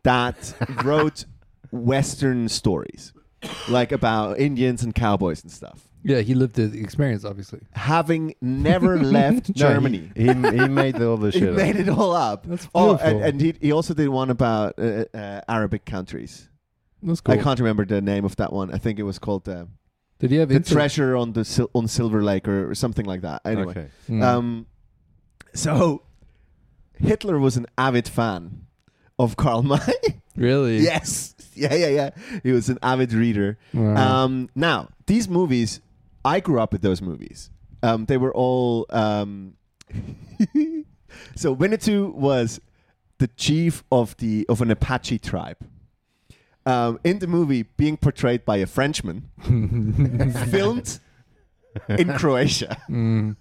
that 0.04 0.54
wrote 0.84 1.24
Western 1.72 2.48
stories, 2.48 3.12
like 3.68 3.92
about 3.92 4.38
Indians 4.38 4.82
and 4.82 4.94
cowboys 4.94 5.42
and 5.42 5.50
stuff. 5.52 5.86
Yeah, 6.02 6.20
he 6.20 6.34
lived 6.34 6.56
the 6.56 6.64
experience, 6.80 7.24
obviously. 7.24 7.60
Having 7.72 8.34
never 8.40 8.98
left 9.02 9.48
No, 9.50 9.54
Germany. 9.54 10.10
He, 10.16 10.22
he, 10.22 10.28
he 10.28 10.68
made 10.68 11.00
all 11.00 11.16
the 11.18 11.30
He 11.32 11.40
shit. 11.40 11.54
made 11.54 11.76
it 11.76 11.88
all 11.90 12.12
up. 12.14 12.46
That's 12.46 12.66
Oh, 12.74 12.96
beautiful. 12.96 13.16
and, 13.18 13.24
and 13.26 13.40
he, 13.40 13.54
he 13.60 13.72
also 13.72 13.92
did 13.94 14.08
one 14.08 14.30
about 14.30 14.78
uh, 14.78 15.04
uh, 15.12 15.40
Arabic 15.48 15.84
countries. 15.84 16.48
That's 17.02 17.20
cool. 17.20 17.34
I 17.34 17.42
can't 17.42 17.58
remember 17.60 17.84
the 17.84 18.00
name 18.00 18.24
of 18.24 18.36
that 18.36 18.52
one. 18.52 18.72
I 18.74 18.78
think 18.78 18.98
it 18.98 19.02
was 19.04 19.18
called 19.18 19.46
uh, 19.48 19.66
Did 20.18 20.30
he 20.30 20.36
have 20.38 20.48
"The 20.50 20.56
inter- 20.56 20.74
Treasure 20.74 21.16
on 21.16 21.32
the 21.32 21.44
Sil- 21.48 21.70
on 21.74 21.86
Silver 21.88 22.22
Lake" 22.22 22.46
or, 22.48 22.70
or 22.70 22.74
something 22.74 23.04
like 23.06 23.20
that. 23.22 23.42
Anyway, 23.44 23.70
Okay. 23.70 23.86
Mm. 24.08 24.22
Um, 24.22 24.66
so 25.54 26.02
Hitler 26.98 27.38
was 27.38 27.56
an 27.56 27.66
avid 27.78 28.08
fan 28.08 28.66
of 29.18 29.36
Karl 29.36 29.62
May. 29.62 29.78
really? 30.36 30.78
yes, 30.80 31.34
yeah, 31.54 31.74
yeah, 31.74 31.88
yeah. 31.88 32.10
He 32.42 32.52
was 32.52 32.68
an 32.68 32.78
avid 32.82 33.12
reader. 33.12 33.58
Wow. 33.74 34.24
Um, 34.24 34.48
now 34.54 34.88
these 35.06 35.28
movies, 35.28 35.80
I 36.24 36.40
grew 36.40 36.60
up 36.60 36.72
with 36.72 36.82
those 36.82 37.00
movies. 37.02 37.50
Um, 37.82 38.06
they 38.06 38.16
were 38.16 38.32
all. 38.34 38.86
Um, 38.90 39.54
so 41.36 41.54
Winnetou 41.54 42.12
was 42.14 42.60
the 43.18 43.28
chief 43.28 43.82
of 43.90 44.16
the 44.18 44.46
of 44.48 44.60
an 44.62 44.70
Apache 44.70 45.18
tribe. 45.20 45.56
Um, 46.66 47.00
in 47.04 47.18
the 47.20 47.26
movie, 47.26 47.62
being 47.62 47.96
portrayed 47.96 48.44
by 48.44 48.58
a 48.58 48.66
Frenchman, 48.66 49.30
filmed 50.50 51.00
in 51.88 52.12
Croatia. 52.14 52.76
Mm, 52.88 53.36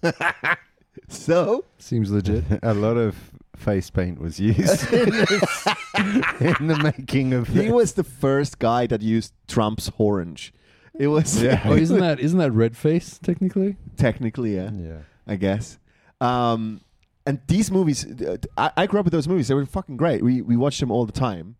So 1.08 1.64
seems 1.78 2.10
legit. 2.10 2.44
A 2.62 2.72
lot 2.74 2.96
of 2.96 3.16
face 3.60 3.90
paint 3.90 4.20
was 4.20 4.40
used 4.40 4.92
in, 4.92 5.10
this- 5.10 5.66
in 6.40 6.66
the 6.66 6.80
making 6.96 7.32
of 7.34 7.48
he 7.48 7.60
this. 7.60 7.70
was 7.72 7.92
the 7.94 8.04
first 8.04 8.58
guy 8.58 8.86
that 8.86 9.02
used 9.02 9.32
Trump's 9.48 9.90
orange. 9.98 10.52
It 10.98 11.06
was 11.08 11.42
Yeah. 11.42 11.62
Oh, 11.64 11.72
isn't 11.76 11.98
that 12.00 12.20
isn't 12.20 12.38
that 12.38 12.52
red 12.52 12.76
face 12.76 13.18
technically? 13.22 13.76
technically 13.96 14.56
yeah, 14.56 14.70
Yeah. 14.72 14.98
I 15.26 15.36
guess. 15.36 15.78
Um, 16.20 16.80
and 17.26 17.40
these 17.46 17.70
movies, 17.70 18.04
uh, 18.22 18.36
I, 18.56 18.70
I 18.78 18.86
grew 18.86 18.98
up 19.00 19.04
with 19.06 19.12
those 19.12 19.28
movies. 19.28 19.48
They 19.48 19.54
were 19.54 19.64
fucking 19.66 19.96
great. 19.96 20.22
We 20.22 20.42
we 20.42 20.56
watched 20.56 20.80
them 20.80 20.90
all 20.90 21.06
the 21.06 21.12
time. 21.12 21.56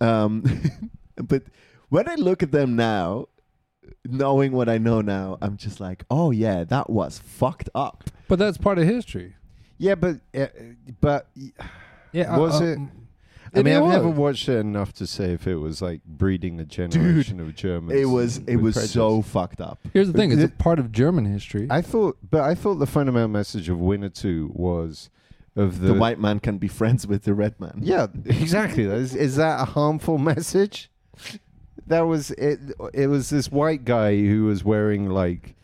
Um, 0.00 0.42
but 1.16 1.44
when 1.88 2.08
I 2.08 2.14
look 2.16 2.42
at 2.42 2.52
them 2.52 2.76
now, 2.76 3.26
knowing 4.04 4.52
what 4.52 4.68
I 4.68 4.78
know 4.78 5.00
now, 5.00 5.38
I'm 5.42 5.56
just 5.56 5.80
like, 5.80 6.04
oh 6.10 6.30
yeah, 6.30 6.64
that 6.64 6.90
was 6.90 7.18
fucked 7.18 7.68
up. 7.74 8.04
But 8.28 8.38
that's 8.38 8.58
part 8.58 8.78
of 8.78 8.84
history. 8.86 9.34
Yeah, 9.80 9.94
but 9.94 10.16
uh, 10.36 10.46
but 11.00 11.26
Yeah. 12.12 12.36
Uh, 12.36 12.38
was 12.40 12.60
uh, 12.60 12.64
it- 12.64 12.78
mm. 12.78 12.90
I 13.52 13.62
mean, 13.62 13.74
I've 13.74 13.82
was. 13.82 13.92
never 13.94 14.08
watched 14.10 14.48
it 14.48 14.58
enough 14.58 14.92
to 14.92 15.08
say 15.08 15.32
if 15.32 15.48
it 15.48 15.56
was 15.56 15.82
like 15.82 16.04
breeding 16.04 16.60
a 16.60 16.64
generation 16.64 17.40
of 17.40 17.52
Germans. 17.56 17.98
It 18.00 18.04
was 18.04 18.36
it 18.46 18.56
was 18.56 18.74
prejudice. 18.74 18.92
so 18.92 19.22
fucked 19.22 19.60
up. 19.60 19.80
Here's 19.92 20.06
the 20.06 20.12
thing: 20.16 20.30
it's 20.30 20.40
a 20.40 20.44
It- 20.44 20.58
part 20.58 20.78
of 20.78 20.92
German 20.92 21.24
history. 21.24 21.66
I 21.68 21.80
thought, 21.82 22.16
but 22.30 22.42
I 22.42 22.54
thought 22.54 22.74
the 22.76 22.86
fundamental 22.86 23.28
message 23.28 23.68
of 23.68 23.80
Winner 23.80 24.08
Winnetou 24.10 24.54
was 24.54 25.10
of 25.56 25.80
the, 25.80 25.88
The, 25.88 25.94
white 25.94 26.20
man 26.20 26.38
can 26.38 26.58
be 26.58 26.68
friends 26.68 27.08
with 27.08 27.24
the 27.24 27.34
red 27.34 27.58
man. 27.58 27.80
Yeah, 27.82 28.06
exactly. 28.26 28.84
is, 28.84 29.16
is 29.16 29.34
that 29.36 29.60
a 29.60 29.64
harmful 29.64 30.18
message? 30.18 30.88
That 31.88 32.02
was 32.02 32.30
it. 32.32 32.60
It 32.94 33.08
was 33.08 33.30
this 33.30 33.50
white 33.50 33.84
guy 33.84 34.16
who 34.16 34.44
was 34.44 34.62
wearing 34.62 35.08
like, 35.08 35.56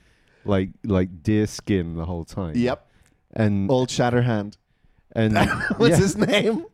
like, 0.44 0.70
like 0.83 1.22
deer 1.22 1.46
skin 1.46 1.94
the 1.96 2.05
whole 2.07 2.24
time. 2.24 2.57
Yep. 2.57 2.85
And 3.37 3.70
Old 3.70 3.88
Shatterhand. 3.90 4.57
and 5.14 5.37
What's 5.77 5.90
yeah, 5.90 5.96
his 5.96 6.16
name? 6.16 6.66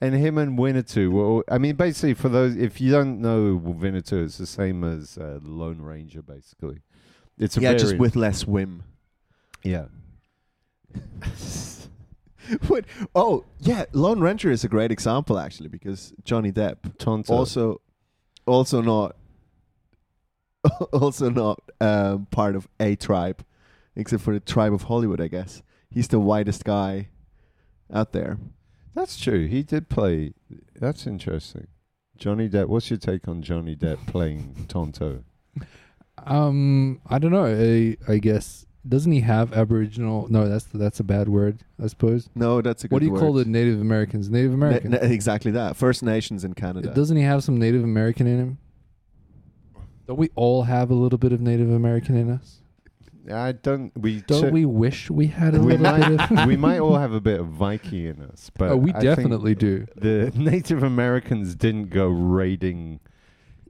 and 0.00 0.14
him 0.14 0.38
and 0.38 0.58
Winnetou. 0.58 1.10
Well, 1.10 1.42
I 1.50 1.58
mean, 1.58 1.76
basically, 1.76 2.14
for 2.14 2.28
those 2.28 2.56
if 2.56 2.80
you 2.80 2.90
don't 2.90 3.20
know 3.20 3.58
Winnetou, 3.58 4.24
it's 4.24 4.38
the 4.38 4.46
same 4.46 4.84
as 4.84 5.16
uh, 5.16 5.40
Lone 5.42 5.80
Ranger. 5.80 6.22
Basically, 6.22 6.82
it's 7.38 7.56
a 7.56 7.60
yeah, 7.60 7.74
just 7.74 7.96
with 7.96 8.16
less 8.16 8.46
whim. 8.46 8.82
yeah. 9.62 9.86
what? 12.66 12.84
Oh, 13.14 13.44
yeah, 13.60 13.84
Lone 13.92 14.20
Ranger 14.20 14.50
is 14.50 14.64
a 14.64 14.68
great 14.68 14.90
example 14.90 15.38
actually 15.38 15.68
because 15.68 16.12
Johnny 16.24 16.50
Depp 16.50 16.96
Tonto. 16.98 17.32
also 17.32 17.80
also 18.46 18.80
not 18.80 19.16
also 20.92 21.30
not 21.30 21.60
um, 21.80 22.26
part 22.30 22.56
of 22.56 22.68
a 22.80 22.96
tribe 22.96 23.44
except 23.96 24.22
for 24.22 24.32
the 24.32 24.40
tribe 24.40 24.72
of 24.72 24.84
Hollywood, 24.84 25.20
I 25.20 25.28
guess. 25.28 25.62
He's 25.90 26.08
the 26.08 26.20
whitest 26.20 26.64
guy 26.64 27.08
out 27.92 28.12
there. 28.12 28.38
That's 28.94 29.18
true. 29.18 29.46
He 29.46 29.62
did 29.62 29.88
play. 29.88 30.34
That's 30.78 31.06
interesting. 31.06 31.68
Johnny 32.16 32.48
Depp. 32.48 32.66
What's 32.66 32.90
your 32.90 32.98
take 32.98 33.28
on 33.28 33.42
Johnny 33.42 33.76
Depp 33.76 34.06
playing 34.06 34.66
Tonto? 34.68 35.24
Um, 36.26 37.00
I 37.08 37.18
don't 37.18 37.30
know. 37.30 37.46
I, 37.46 37.96
I 38.12 38.18
guess 38.18 38.66
doesn't 38.86 39.12
he 39.12 39.20
have 39.20 39.52
Aboriginal? 39.52 40.26
No, 40.30 40.48
that's 40.48 40.64
that's 40.64 41.00
a 41.00 41.04
bad 41.04 41.28
word, 41.28 41.58
I 41.82 41.86
suppose. 41.88 42.28
No, 42.34 42.60
that's 42.62 42.84
a 42.84 42.88
good 42.88 42.94
word. 42.94 42.96
What 42.96 43.00
do 43.00 43.06
you 43.06 43.20
call 43.20 43.34
word. 43.34 43.46
the 43.46 43.50
Native 43.50 43.80
Americans? 43.80 44.30
Native 44.30 44.50
Na- 44.52 44.56
American. 44.66 44.90
na- 44.92 44.98
exactly 44.98 45.50
that. 45.52 45.76
First 45.76 46.02
Nations 46.02 46.44
in 46.44 46.54
Canada. 46.54 46.92
Doesn't 46.94 47.16
he 47.16 47.22
have 47.22 47.44
some 47.44 47.58
Native 47.58 47.84
American 47.84 48.26
in 48.26 48.38
him? 48.38 48.58
Don't 50.06 50.18
we 50.18 50.30
all 50.34 50.62
have 50.62 50.90
a 50.90 50.94
little 50.94 51.18
bit 51.18 51.32
of 51.32 51.40
Native 51.40 51.70
American 51.70 52.16
in 52.16 52.30
us? 52.30 52.57
I 53.30 53.52
don't. 53.52 53.92
We 53.96 54.20
Don't 54.22 54.48
ch- 54.48 54.52
we 54.52 54.64
wish 54.64 55.10
we 55.10 55.26
had 55.26 55.54
a 55.54 55.60
we 55.60 55.76
little 55.76 55.98
might. 55.98 56.28
bit 56.28 56.38
of? 56.38 56.46
we 56.46 56.56
might 56.56 56.78
all 56.80 56.96
have 56.96 57.12
a 57.12 57.20
bit 57.20 57.40
of 57.40 57.46
Viking 57.64 58.04
in 58.06 58.22
us, 58.22 58.50
but 58.56 58.70
oh, 58.70 58.76
we 58.76 58.90
I 58.90 59.00
think 59.00 59.04
definitely 59.04 59.54
do. 59.54 59.86
The 59.96 60.32
Native 60.34 60.82
Americans 60.82 61.54
didn't 61.54 61.90
go 61.90 62.06
raiding 62.08 63.00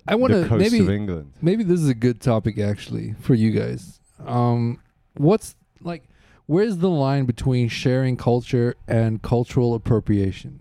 I 0.06 0.14
want 0.14 0.32
the 0.32 0.42
to 0.42 0.48
coast 0.48 0.60
maybe 0.60 0.80
of 0.80 0.90
England. 0.90 1.32
maybe 1.42 1.62
this 1.64 1.80
is 1.80 1.88
a 1.88 1.94
good 1.94 2.20
topic 2.20 2.58
actually 2.58 3.14
for 3.20 3.34
you 3.34 3.50
guys. 3.50 4.00
Um, 4.24 4.80
what's 5.16 5.54
like, 5.82 6.04
where's 6.46 6.78
the 6.78 6.88
line 6.88 7.24
between 7.26 7.68
sharing 7.68 8.16
culture 8.16 8.74
and 8.86 9.20
cultural 9.22 9.74
appropriation? 9.74 10.60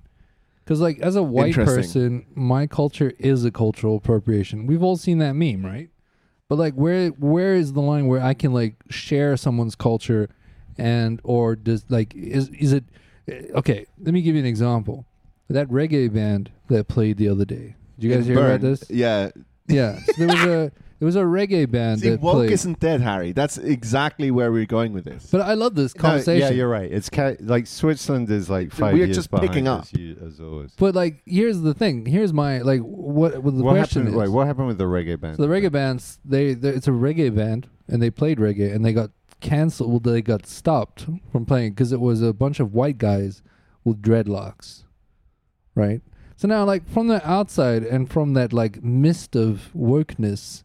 Because 0.64 0.82
like, 0.82 1.00
as 1.00 1.16
a 1.16 1.24
white 1.24 1.48
Interesting. 1.58 1.76
person, 1.76 2.26
my 2.36 2.68
culture 2.68 3.14
is 3.20 3.46
a 3.46 3.52
cultural 3.52 3.96
appropriation. 3.96 4.68
We've 4.68 4.84
all 4.84 4.98
seen 4.98 5.20
that 5.20 5.34
meme, 5.34 5.66
right? 5.66 5.90
But 6.50 6.58
like, 6.58 6.74
where 6.76 7.10
where 7.10 7.56
is 7.56 7.74
the 7.74 7.82
line 7.82 8.08
where 8.08 8.22
I 8.22 8.34
can 8.34 8.54
like 8.54 8.76
share 8.90 9.36
someone's 9.36 9.76
culture, 9.76 10.30
and 10.78 11.20
or 11.24 11.56
does 11.56 11.86
like 11.90 12.16
is 12.16 12.50
is 12.50 12.74
it 12.74 12.86
eh, 13.28 13.48
okay? 13.56 13.86
Let 14.02 14.14
me 14.14 14.22
give 14.22 14.36
you 14.36 14.42
an 14.42 14.48
example. 14.48 15.06
That 15.50 15.68
reggae 15.70 16.14
band 16.14 16.52
that 16.70 16.88
played 16.88 17.18
the 17.18 17.30
other 17.30 17.46
day. 17.46 17.76
Did 18.00 18.08
you 18.08 18.14
guys 18.16 18.26
hear 18.26 18.38
about 18.38 18.62
this? 18.62 18.84
Yeah. 18.90 19.30
Yeah, 19.70 20.00
so 20.00 20.14
there 20.18 20.28
was 20.28 20.46
a 20.46 20.72
there 21.00 21.06
was 21.06 21.16
a 21.16 21.22
reggae 21.22 21.70
band 21.70 22.02
See, 22.02 22.10
that 22.10 22.22
woke 22.22 22.36
played. 22.38 22.52
isn't 22.52 22.80
dead, 22.80 23.02
Harry. 23.02 23.32
That's 23.32 23.58
exactly 23.58 24.32
where 24.32 24.52
we're 24.52 24.66
going 24.66 24.94
with 24.94 25.06
this. 25.06 25.30
But 25.32 25.42
I 25.42 25.54
love 25.54 25.76
this 25.76 25.94
conversation. 25.94 26.42
yeah, 26.48 26.54
you're 26.54 26.68
right. 26.70 26.92
It's 26.92 27.10
ca- 27.10 27.36
like 27.40 27.68
Switzerland 27.68 28.30
is 28.32 28.50
like 28.50 28.72
five 28.72 28.94
We're 28.94 29.06
years 29.06 29.16
just 29.16 29.30
behind 29.30 29.50
picking 29.50 29.68
us, 29.68 29.94
up. 29.94 30.00
you- 30.00 30.18
as 30.26 30.40
always. 30.40 30.74
But 30.78 30.96
like, 30.96 31.22
here's 31.26 31.62
the 31.62 31.74
thing. 31.74 32.06
Here's 32.06 32.34
my 32.34 32.60
like 32.60 32.82
what, 32.82 33.34
the 33.34 33.40
what 33.42 33.74
question 33.74 34.04
happened? 34.04 34.16
is. 34.16 34.28
Wait, 34.28 34.30
what 34.36 34.48
happened 34.48 34.68
with 34.68 34.78
the 34.80 34.86
reggae 34.86 35.20
band? 35.20 35.38
so 35.38 35.44
the 35.46 35.50
reggae 35.50 35.72
bands, 35.72 36.20
they, 36.26 36.54
they 36.54 36.70
it's 36.70 36.88
a 36.88 36.92
reggae 36.92 37.34
band, 37.36 37.68
and 37.88 38.02
they 38.02 38.10
played 38.10 38.40
reggae, 38.40 38.74
and 38.74 38.84
they 38.84 38.94
got 38.94 39.12
canceled. 39.40 40.04
They 40.04 40.22
got 40.24 40.48
stopped 40.48 41.06
from 41.32 41.46
playing 41.46 41.74
because 41.74 41.92
it 41.92 42.00
was 42.00 42.22
a 42.24 42.34
bunch 42.34 42.60
of 42.60 42.74
white 42.74 42.98
guys 42.98 43.44
with 43.84 44.02
dreadlocks, 44.02 44.84
right? 45.76 46.02
So 46.36 46.48
now, 46.48 46.66
like 46.66 46.88
from 46.88 47.08
the 47.08 47.28
outside 47.28 47.84
and 47.84 48.10
from 48.12 48.34
that 48.34 48.52
like 48.54 48.84
mist 48.84 49.36
of 49.36 49.70
wokeness, 49.76 50.64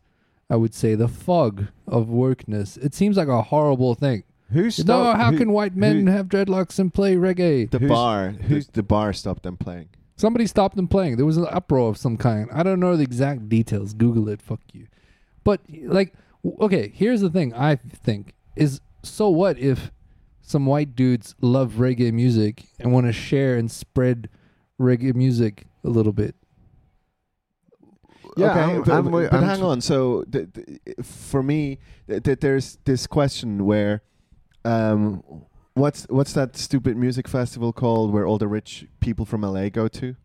I 0.53 0.57
would 0.57 0.75
say 0.75 0.95
the 0.95 1.09
fog 1.09 1.69
of 1.89 2.09
wokeness, 2.09 2.77
it 2.77 2.95
seems 2.95 3.17
like 3.17 3.29
a 3.29 3.41
horrible 3.41 3.95
thing. 3.95 4.25
Who 4.51 4.69
No, 4.85 5.15
how 5.15 5.33
who- 5.33 5.39
can 5.39 5.53
white 5.53 5.75
men 5.75 6.07
who- 6.07 6.13
have 6.13 6.29
dreadlocks 6.29 6.79
and 6.79 6.93
play 6.93 7.17
reggae? 7.17 7.71
the 7.71 7.79
who's- 7.79 7.89
bar, 7.91 8.29
who's- 8.33 8.67
the, 8.67 8.73
the 8.73 8.83
bar 8.83 9.15
stopped 9.15 9.45
them 9.45 9.57
playing. 9.57 9.89
Somebody 10.17 10.47
stopped 10.47 10.77
them 10.77 10.89
playing. 10.89 11.17
There 11.17 11.25
was 11.25 11.39
an 11.39 11.47
uproar 11.51 11.89
of 11.89 11.97
some 11.97 12.19
kind. 12.19 12.51
I 12.53 12.63
don't 12.63 12.81
know 12.81 12.97
the 12.99 13.03
exact 13.03 13.49
details. 13.49 13.95
Google 13.95 14.29
it. 14.29 14.43
Fuck 14.43 14.61
you. 14.75 14.89
But 15.43 15.63
like, 15.85 16.13
okay, 16.61 16.93
here's 16.95 17.23
the 17.23 17.31
thing. 17.31 17.55
I 17.55 17.77
think 17.77 18.35
is 18.55 18.83
so 19.03 19.31
what 19.31 19.59
if 19.59 19.91
some 20.43 20.67
white 20.67 20.95
dudes 20.95 21.35
love 21.41 21.73
reggae 21.79 22.13
music 22.13 22.65
and 22.79 22.93
want 22.93 23.07
to 23.07 23.13
share 23.13 23.57
and 23.57 23.71
spread 23.71 24.29
reggae 24.79 25.15
music 25.15 25.65
a 25.83 25.89
little 25.89 26.13
bit? 26.13 26.37
Yeah, 28.37 28.51
okay, 28.51 28.61
I'm- 28.61 28.83
but, 28.83 28.93
I'm 28.93 29.11
but- 29.11 29.33
I'm 29.35 29.43
hang 29.43 29.59
t- 29.59 29.63
on. 29.63 29.81
So, 29.81 30.25
th- 30.25 30.49
th- 30.55 30.81
for 31.03 31.43
me, 31.43 31.79
th- 32.09 32.23
th- 32.23 32.41
there's 32.41 32.79
this 32.85 33.07
question 33.07 33.65
where, 33.67 34.03
um, 34.65 35.23
what's 35.75 36.05
what's 36.09 36.33
that 36.35 36.57
stupid 36.57 36.97
music 36.97 37.29
festival 37.29 37.73
called 37.73 38.13
where 38.13 38.27
all 38.27 38.39
the 38.39 38.49
rich 38.49 38.87
people 39.01 39.25
from 39.27 39.43
LA 39.45 39.69
go 39.69 39.89
to? 39.89 40.17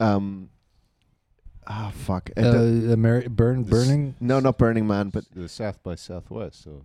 Um, 0.00 0.48
ah, 1.66 1.92
fuck. 1.94 2.30
Uh, 2.36 2.42
the- 2.42 2.96
Ameri- 2.96 3.28
burn, 3.30 3.62
This- 3.64 3.70
burning. 3.70 4.14
no, 4.20 4.40
not 4.40 4.58
Burning 4.58 4.86
Man, 4.86 5.10
but 5.10 5.24
the 5.34 5.48
South 5.48 5.82
by 5.82 5.94
Southwest 5.94 6.66
or 6.66 6.82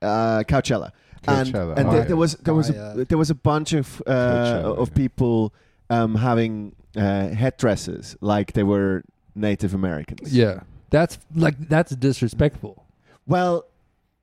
uh, 0.00 0.44
Coachella. 0.46 0.92
And, 1.26 1.48
Coachella. 1.48 1.76
and 1.76 1.88
Oh, 1.88 1.90
there, 1.90 2.00
yeah. 2.00 2.06
there 2.06 2.16
was 2.16 2.34
there 2.34 2.54
was 2.54 2.70
Oh, 2.70 2.74
a, 2.74 2.96
yeah. 2.98 3.04
there 3.08 3.18
was 3.18 3.30
a 3.30 3.34
bunch 3.34 3.72
of 3.72 4.00
uh, 4.06 4.62
of 4.78 4.88
yeah. 4.90 4.94
people 4.94 5.52
um, 5.90 6.14
having 6.14 6.76
uh, 6.96 7.28
headdresses 7.28 8.16
like 8.20 8.52
they 8.52 8.62
were 8.62 9.02
Native 9.38 9.74
Americans. 9.74 10.34
Yeah, 10.34 10.60
that's 10.90 11.18
like 11.34 11.56
that's 11.68 11.94
disrespectful. 11.94 12.84
Well, 13.26 13.64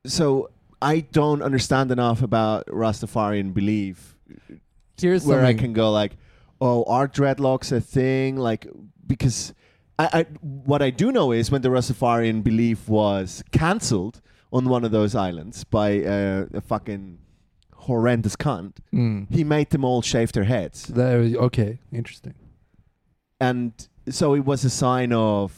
so 0.05 0.49
I 0.81 1.01
don't 1.01 1.41
understand 1.41 1.91
enough 1.91 2.21
about 2.21 2.65
Rastafarian 2.67 3.53
belief 3.53 4.15
Here's 4.99 5.25
where 5.25 5.43
I 5.43 5.53
can 5.53 5.73
go 5.73 5.91
like, 5.91 6.13
oh, 6.61 6.83
are 6.85 7.07
dreadlocks 7.07 7.71
a 7.71 7.81
thing? 7.81 8.37
Like 8.37 8.67
because 9.05 9.53
I, 9.99 10.09
I 10.13 10.21
what 10.41 10.81
I 10.81 10.89
do 10.89 11.11
know 11.11 11.31
is 11.31 11.51
when 11.51 11.61
the 11.61 11.69
Rastafarian 11.69 12.43
belief 12.43 12.87
was 12.87 13.43
cancelled 13.51 14.21
on 14.53 14.69
one 14.69 14.85
of 14.85 14.91
those 14.91 15.15
islands 15.15 15.63
by 15.65 16.01
uh, 16.03 16.45
a 16.53 16.61
fucking 16.61 17.17
horrendous 17.75 18.35
cunt, 18.35 18.73
Mm. 18.93 19.27
he 19.29 19.43
made 19.43 19.69
them 19.69 19.83
all 19.83 20.01
shave 20.01 20.31
their 20.31 20.45
heads, 20.45 20.85
That 20.87 21.17
was- 21.19 21.35
okay, 21.35 21.79
interesting. 21.91 22.33
And 23.39 23.73
so 24.09 24.33
it 24.35 24.45
was 24.45 24.63
a 24.65 24.69
sign 24.69 25.11
of 25.13 25.51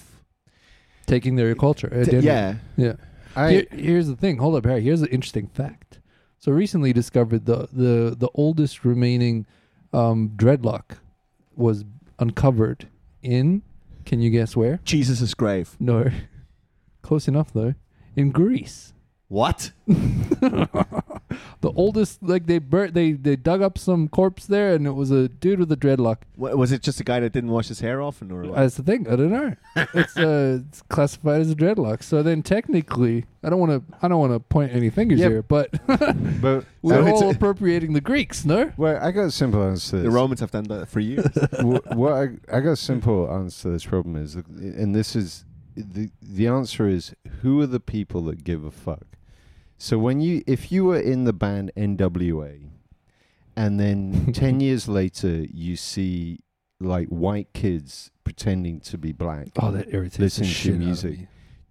Taking 1.05 1.35
their 1.35 1.53
culture. 1.55 1.89
t- 1.89 1.95
identity. 1.95 2.27
yeah. 2.27 2.55
yeah. 2.75 2.93
I, 3.35 3.51
Here, 3.51 3.65
here's 3.71 4.07
the 4.07 4.15
thing. 4.15 4.37
Hold 4.37 4.55
up, 4.55 4.65
Harry. 4.65 4.81
Here's 4.81 5.01
an 5.01 5.07
interesting 5.09 5.47
fact. 5.47 5.99
So 6.39 6.51
recently 6.51 6.91
discovered 6.93 7.45
the 7.45 7.67
the 7.71 8.15
the 8.17 8.29
oldest 8.33 8.83
remaining 8.85 9.45
um, 9.93 10.31
dreadlock 10.35 10.97
was 11.55 11.85
uncovered 12.19 12.87
in. 13.21 13.61
Can 14.05 14.21
you 14.21 14.29
guess 14.29 14.55
where? 14.55 14.79
Jesus' 14.85 15.33
grave. 15.33 15.75
No, 15.79 16.09
close 17.01 17.27
enough 17.27 17.51
though. 17.53 17.73
In 18.15 18.31
Greece. 18.31 18.93
What? 19.27 19.71
the 21.61 21.71
oldest, 21.71 22.21
like 22.23 22.45
they 22.45 22.59
bur- 22.59 22.89
they 22.89 23.11
they 23.13 23.35
dug 23.35 23.61
up 23.61 23.77
some 23.77 24.07
corpse 24.07 24.45
there, 24.45 24.73
and 24.73 24.85
it 24.87 24.91
was 24.91 25.11
a 25.11 25.27
dude 25.27 25.59
with 25.59 25.71
a 25.71 25.77
dreadlock. 25.77 26.17
Wa- 26.35 26.55
Was 26.55 26.71
it 26.71 26.81
just 26.81 26.99
a 26.99 27.03
guy 27.03 27.19
that 27.19 27.33
didn't 27.33 27.49
wash 27.51 27.67
his 27.67 27.79
hair 27.81 28.01
often, 28.01 28.31
or 28.31 28.43
what? 28.43 28.55
That's 28.55 28.75
the 28.75 28.83
thing. 28.83 29.07
I 29.07 29.15
don't 29.15 29.31
know. 29.31 29.55
it's 29.93 30.17
uh, 30.17 30.59
it's 30.67 30.81
classified 30.83 31.41
as 31.41 31.51
a 31.51 31.55
dreadlock. 31.55 32.03
So 32.03 32.23
then 32.23 32.43
technically, 32.43 33.25
I 33.43 33.49
don't 33.49 33.59
want 33.59 33.71
to 33.89 33.97
I 34.01 34.07
don't 34.07 34.19
want 34.19 34.33
to 34.33 34.39
point 34.39 34.73
any 34.73 34.89
fingers 34.89 35.19
Yeah. 35.19 35.29
here, 35.29 35.41
but 35.43 35.69
but 35.87 36.65
we're 36.81 36.93
So 36.95 37.05
it's 37.07 37.21
all 37.21 37.27
a- 37.29 37.31
appropriating 37.31 37.93
the 37.93 38.01
Greeks, 38.01 38.45
no? 38.45 38.71
well, 38.77 38.97
I 39.03 39.11
got 39.11 39.23
a 39.25 39.31
simple 39.31 39.63
answer. 39.63 39.91
To 39.91 39.97
the 39.97 40.03
this. 40.03 40.13
Romans 40.13 40.39
have 40.39 40.51
done 40.51 40.65
that 40.65 40.87
for 40.87 40.99
years. 40.99 41.25
Wh- 41.59 41.85
what 41.95 42.13
I, 42.13 42.27
I 42.55 42.59
got 42.61 42.71
a 42.71 42.75
simple 42.75 43.29
answer 43.31 43.63
to 43.63 43.69
this 43.71 43.85
problem 43.85 44.15
is, 44.15 44.35
and 44.35 44.95
this 44.95 45.15
is 45.15 45.43
the 45.75 46.09
the 46.21 46.47
answer 46.47 46.87
is 46.87 47.13
who 47.41 47.59
are 47.61 47.67
the 47.67 47.79
people 47.79 48.21
that 48.23 48.43
give 48.43 48.63
a 48.63 48.71
fuck. 48.71 49.03
So 49.77 49.97
when 49.99 50.19
you 50.21 50.43
if 50.47 50.71
you 50.71 50.85
were 50.85 50.99
in 50.99 51.23
the 51.25 51.33
band 51.33 51.71
NWA, 51.77 52.69
and 53.55 53.79
then 53.79 54.31
ten 54.33 54.59
years 54.59 54.87
later 54.87 55.45
you 55.51 55.75
see 55.75 56.39
like 56.79 57.07
white 57.07 57.53
kids 57.53 58.11
pretending 58.23 58.79
to 58.81 58.97
be 58.97 59.11
black, 59.11 59.47
Oh, 59.59 59.71
that 59.71 59.93
irritates 59.93 60.19
Listen 60.19 60.43
the 60.43 60.49
to 60.49 60.53
shit 60.53 60.71
out 60.73 60.75
of 60.75 60.81
music. 60.81 61.19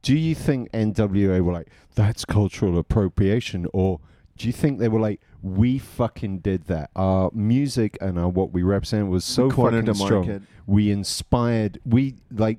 do 0.02 0.16
you 0.16 0.34
think 0.34 0.70
NWA 0.72 1.40
were 1.42 1.52
like 1.52 1.68
that's 1.94 2.24
cultural 2.24 2.78
appropriation, 2.78 3.66
or 3.72 4.00
do 4.36 4.46
you 4.46 4.52
think 4.52 4.78
they 4.78 4.88
were 4.88 5.00
like 5.00 5.20
we 5.42 5.78
fucking 5.78 6.38
did 6.38 6.64
that? 6.66 6.90
Our 6.96 7.30
music 7.32 7.96
and 8.00 8.18
our 8.18 8.28
what 8.28 8.52
we 8.52 8.62
represent 8.62 9.08
was 9.08 9.24
so 9.24 9.48
fucking 9.50 9.94
strong 9.94 10.46
we 10.66 10.90
inspired 10.90 11.78
we 11.84 12.16
like 12.32 12.58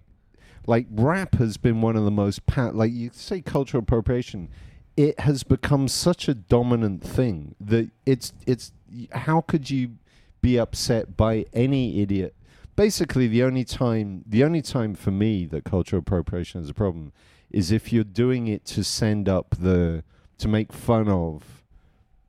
like 0.66 0.88
rap 0.92 1.36
has 1.36 1.58
been 1.58 1.82
one 1.82 1.96
of 1.98 2.04
the 2.06 2.12
most 2.12 2.46
pa- 2.46 2.72
like 2.74 2.92
you 2.92 3.10
say 3.14 3.42
cultural 3.42 3.84
appropriation 3.84 4.50
it 4.98 5.20
has 5.22 5.44
become 5.44 5.88
such 5.88 6.28
a 6.28 6.34
dominant 6.34 7.04
thing 7.04 7.56
that 7.62 7.90
it's 8.06 8.34
it's 8.46 8.74
how 9.12 9.42
could 9.42 9.70
you 9.70 9.92
be 10.42 10.58
upset 10.58 11.16
by 11.16 11.46
any 11.54 12.02
idiot. 12.02 12.36
Basically, 12.76 13.28
the 13.28 13.44
only 13.44 13.64
time 13.64 14.24
the 14.26 14.44
only 14.44 14.62
time 14.62 14.96
for 14.96 15.12
me 15.12 15.46
that 15.46 15.64
cultural 15.64 16.00
appropriation 16.00 16.62
is 16.62 16.70
a 16.70 16.74
problem 16.74 17.14
is 17.50 17.72
if 17.72 17.94
you're 17.94 18.04
doing 18.04 18.48
it 18.48 18.66
to 18.66 18.84
send 18.84 19.30
up 19.30 19.56
the 19.60 20.04
to 20.40 20.48
make 20.48 20.74
fun 20.74 21.08
of 21.08 21.64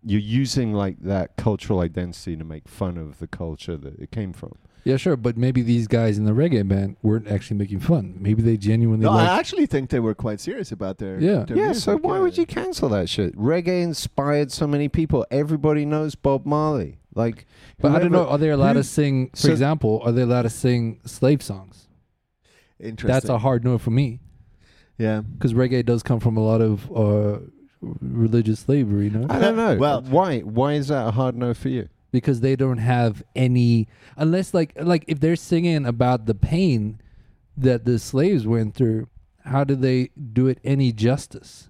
you're 0.05 0.21
using 0.21 0.73
like 0.73 0.99
that 1.01 1.37
cultural 1.37 1.81
identity 1.81 2.37
to 2.37 2.45
make 2.45 2.69
fun 2.69 2.97
of 2.97 3.19
the 3.19 3.27
culture 3.27 3.77
that 3.77 3.99
it 3.99 4.11
came 4.11 4.33
from. 4.33 4.55
Yeah, 4.89 4.97
sure, 4.97 5.19
but 5.19 5.37
maybe 5.37 5.61
these 5.61 5.87
guys 5.87 6.17
in 6.17 6.25
the 6.25 6.33
reggae 6.33 6.67
band 6.67 6.97
weren't 7.03 7.29
actually 7.29 7.59
making 7.59 7.81
fun. 7.81 8.17
Maybe 8.19 8.41
they 8.41 8.57
genuinely 8.57 9.05
No, 9.05 9.13
like. 9.13 9.29
I 9.29 9.39
actually 9.39 9.67
think 9.67 9.91
they 9.91 10.01
were 10.01 10.15
quite 10.15 10.41
serious 10.41 10.73
about 10.73 10.97
their. 10.97 11.21
Yeah. 11.21 11.45
their 11.45 11.59
Yeah, 11.59 11.65
music, 11.67 11.83
so 11.83 11.97
why 11.99 12.19
would 12.21 12.39
you 12.39 12.47
cancel 12.47 12.89
that 12.89 13.07
shit? 13.11 13.37
Reggae 13.37 13.83
inspired 13.83 14.51
so 14.51 14.67
many 14.67 14.89
people. 14.89 15.27
Everybody 15.31 15.85
knows 15.85 16.15
Bob 16.15 16.47
Marley. 16.47 17.01
Like, 17.15 17.45
but 17.79 17.93
I 17.93 17.99
don't 17.99 18.13
know. 18.13 18.27
Are 18.29 18.39
they 18.39 18.49
allowed 18.49 18.77
who- 18.77 18.83
to 18.83 18.85
sing? 18.85 19.29
For 19.33 19.37
so- 19.37 19.51
example, 19.51 20.01
are 20.05 20.11
they 20.13 20.23
allowed 20.23 20.43
to 20.43 20.51
sing 20.51 21.01
slave 21.05 21.43
songs? 21.43 21.87
Interesting. 22.81 23.13
That's 23.13 23.29
a 23.29 23.37
hard 23.39 23.65
no 23.65 23.77
for 23.77 23.91
me 23.91 24.21
yeah. 24.97 25.21
because 25.21 25.53
reggae 25.53 25.85
does 25.85 26.03
come 26.03 26.19
from 26.21 26.39
a 26.39 26.41
lot 26.43 26.63
of 26.63 26.91
uh, 26.97 27.41
religious 27.83 28.61
slavery. 28.61 29.11
No, 29.11 29.27
I 29.29 29.39
don't 29.39 29.57
know. 29.57 29.77
Well- 29.77 30.01
why? 30.03 30.41
Why 30.41 30.75
is 30.75 30.89
that 30.89 31.09
a 31.09 31.11
hard 31.11 31.37
no 31.37 31.53
for 31.53 31.69
you? 31.69 31.89
Because 32.11 32.41
they 32.41 32.57
don't 32.57 32.79
have 32.79 33.23
any 33.37 33.89
unless 34.17 34.55
like 34.55 34.73
like 34.81 35.05
if 35.07 35.21
they're 35.21 35.37
singing 35.37 35.87
about 35.87 36.27
the 36.27 36.35
pain 36.35 37.01
that 37.57 37.85
the 37.85 37.99
slaves 37.99 38.47
went 38.47 38.75
through 38.75 39.09
how 39.45 39.65
do 39.65 39.75
they 39.75 40.11
do 40.33 40.47
it 40.47 40.59
any 40.65 40.93
justice 40.93 41.69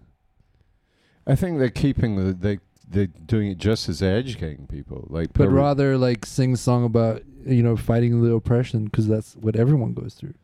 I 1.27 1.35
think 1.35 1.59
they're 1.59 1.69
keeping 1.69 2.17
the 2.17 2.33
they 2.33 2.59
they're 2.91 3.07
doing 3.07 3.51
it 3.51 3.59
just 3.59 3.87
as 3.91 3.99
they're 3.99 4.17
educating 4.17 4.67
people. 4.67 5.07
Like, 5.11 5.35
but 5.35 5.51
rather 5.51 5.99
like 5.99 6.25
sing 6.25 6.55
a 6.55 6.57
song 6.57 6.87
about 6.87 7.23
you 7.45 7.63
know 7.63 7.77
fighting 7.77 8.23
the 8.23 8.35
oppression 8.35 8.85
because 8.85 9.09
that's 9.09 9.35
what 9.37 9.57
everyone 9.57 9.93
goes 9.93 10.15
through 10.15 10.35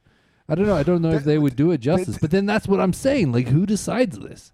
i 0.48 0.54
don't 0.54 0.66
know 0.66 0.76
i 0.76 0.82
don't 0.82 1.02
know 1.02 1.10
if 1.10 1.24
they 1.24 1.38
would 1.38 1.56
do 1.56 1.70
it 1.70 1.78
justice 1.78 2.18
but 2.18 2.30
then 2.30 2.46
that's 2.46 2.66
what 2.66 2.80
i'm 2.80 2.92
saying 2.92 3.32
like 3.32 3.48
who 3.48 3.66
decides 3.66 4.18
this 4.18 4.52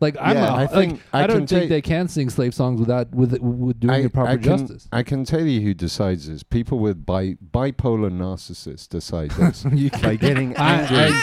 like 0.00 0.16
i'm 0.20 0.34
Yeah, 0.36 0.40
not, 0.46 0.58
I 0.72 0.76
like, 0.76 0.98
i, 1.12 1.22
I 1.22 1.26
don't 1.26 1.38
think 1.38 1.48
tell- 1.48 1.68
they 1.68 1.82
can 1.82 2.08
sing 2.08 2.28
slave 2.30 2.54
songs 2.54 2.80
without 2.80 3.10
with 3.14 3.38
with 3.40 3.80
doing 3.80 3.94
I, 3.94 3.98
it 4.04 4.12
proper 4.12 4.30
I 4.30 4.34
can, 4.36 4.42
justice 4.58 4.88
I 4.92 5.02
can 5.02 5.24
tell 5.24 5.44
you 5.46 5.60
who 5.60 5.74
decides 5.74 6.28
this. 6.28 6.42
People 6.42 6.78
with 6.78 7.04
bi- 7.06 7.36
bipolar 7.52 8.10
narcissists 8.10 8.88
decide 8.88 9.30
this. 9.38 9.64
by 10.02 10.16
getting 10.16 10.54
angry. 10.56 11.16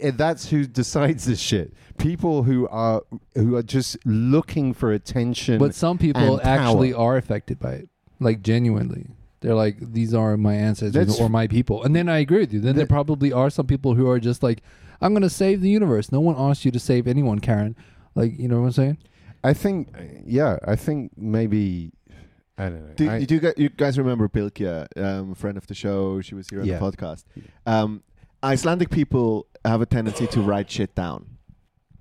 Eh, 0.00 0.10
that's 0.14 0.48
who 0.50 0.66
decides 0.66 1.24
this 1.26 1.40
shit. 1.40 1.72
People 1.98 2.42
who 2.44 2.68
are 2.68 3.02
who 3.34 3.56
are 3.56 3.62
just 3.62 3.96
looking 4.04 4.72
for 4.74 4.92
attention. 4.92 5.58
But 5.58 5.74
some 5.74 5.98
people 5.98 6.40
actually 6.42 6.92
are 6.92 7.16
affected 7.16 7.58
by 7.58 7.72
it, 7.72 7.88
like 8.20 8.42
genuinely. 8.42 9.06
They're 9.40 9.54
like, 9.54 9.76
these 9.92 10.12
are 10.12 10.36
my 10.36 10.54
ancestors 10.54 10.92
That's- 10.92 11.20
or 11.20 11.30
my 11.30 11.46
people. 11.46 11.82
And 11.82 11.96
then 11.96 12.08
I 12.10 12.18
agree 12.18 12.40
with 12.40 12.52
you. 12.52 12.60
Then 12.60 12.76
there 12.76 12.86
probably 12.86 13.32
are 13.32 13.48
some 13.48 13.66
people 13.66 13.94
who 13.94 14.06
are 14.08 14.20
just 14.20 14.42
like, 14.42 14.62
I'm 15.00 15.12
going 15.14 15.22
to 15.22 15.30
save 15.30 15.62
the 15.62 15.70
universe. 15.70 16.12
No 16.12 16.20
one 16.20 16.34
asked 16.36 16.66
you 16.66 16.70
to 16.72 16.78
save 16.78 17.06
anyone, 17.06 17.38
Karen. 17.38 17.74
Like, 18.14 18.38
you 18.38 18.48
know 18.48 18.60
what 18.60 18.66
I'm 18.66 18.72
saying? 18.72 18.98
I 19.42 19.52
think, 19.54 19.88
yeah, 20.24 20.58
I 20.66 20.76
think 20.76 21.12
maybe 21.16 21.92
I 22.58 22.64
don't 22.68 22.86
know. 22.88 22.94
Do, 22.94 23.10
I- 23.10 23.24
do 23.24 23.34
you, 23.34 23.40
guys, 23.40 23.54
you 23.56 23.68
guys 23.70 23.98
remember 23.98 24.28
Bilkia, 24.28 24.86
um, 25.02 25.34
friend 25.34 25.56
of 25.56 25.66
the 25.66 25.74
show? 25.74 26.20
She 26.20 26.34
was 26.34 26.48
here 26.50 26.60
on 26.60 26.66
Yeah. 26.66 26.78
the 26.78 26.84
podcast. 26.92 27.24
Um, 27.66 28.02
Icelandic 28.44 28.90
people 28.90 29.46
have 29.64 29.80
a 29.80 29.86
tendency 29.86 30.26
to 30.28 30.40
write 30.42 30.70
shit 30.70 30.94
down. 30.94 31.38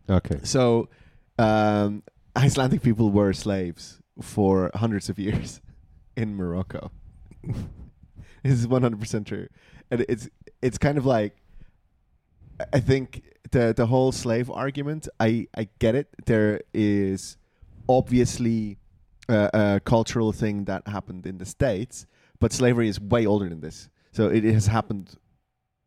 okay. 0.10 0.40
So, 0.44 0.90
um, 1.38 2.04
Icelandic 2.38 2.82
people 2.82 3.10
were 3.12 3.32
slaves 3.34 4.02
for 4.22 4.72
hundreds 4.76 5.10
of 5.10 5.18
years 5.20 5.62
in 6.18 6.36
Morocco. 6.36 6.92
this 8.44 8.54
is 8.54 8.68
one 8.68 8.82
hundred 8.82 9.00
percent 9.00 9.28
true, 9.28 9.48
and 9.92 10.06
it's 10.10 10.30
it's 10.62 10.78
kind 10.78 10.98
of 10.98 11.06
like 11.06 11.38
I- 12.74 12.80
think 12.80 13.24
the 13.52 13.74
the 13.76 13.86
whole 13.88 14.12
slave 14.12 14.50
argument. 14.50 15.08
I 15.20 15.48
I 15.56 15.68
get 15.80 15.96
it. 15.96 16.08
There 16.26 16.62
is 16.74 17.38
obviously 17.88 18.78
a, 19.28 19.50
a 19.54 19.80
cultural 19.84 20.32
thing 20.32 20.66
that 20.66 20.88
happened 20.88 21.26
in 21.26 21.38
the 21.38 21.46
states, 21.46 22.06
but 22.40 22.54
slavery 22.54 22.88
is 22.88 23.00
way 23.00 23.26
older 23.26 23.50
than 23.50 23.62
this. 23.62 23.90
So 24.12 24.28
it 24.28 24.44
has 24.44 24.68
happened 24.68 25.16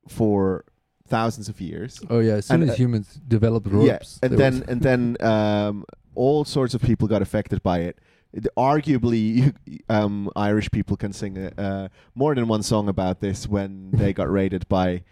for 0.08 0.64
thousands 1.08 1.48
of 1.48 1.61
years. 1.61 2.00
Oh, 2.08 2.20
yeah. 2.20 2.35
As 2.35 2.46
soon 2.46 2.62
And, 2.62 2.70
as 2.70 2.74
uh, 2.74 2.76
humans 2.76 3.20
developed 3.28 3.66
ropes. 3.68 4.18
Yeah, 4.22 4.28
and 4.28 4.38
then 4.38 4.64
and 4.68 4.80
then 4.82 5.16
um, 5.35 5.85
all 6.14 6.44
sorts 6.44 6.74
of 6.74 6.82
people 6.82 7.08
got 7.08 7.22
affected 7.22 7.62
by 7.62 7.80
it. 7.80 7.98
It- 8.32 8.46
arguably, 8.56 9.54
um, 9.88 10.30
Irish 10.35 10.70
people 10.70 10.96
can 10.96 11.12
sing 11.12 11.37
uh, 11.38 11.88
more 12.14 12.35
than 12.35 12.48
one 12.48 12.62
song 12.62 12.88
about 12.88 13.20
this 13.20 13.46
when 13.46 13.90
they 13.92 14.12
got 14.12 14.30
raided 14.30 14.68
by 14.68 15.02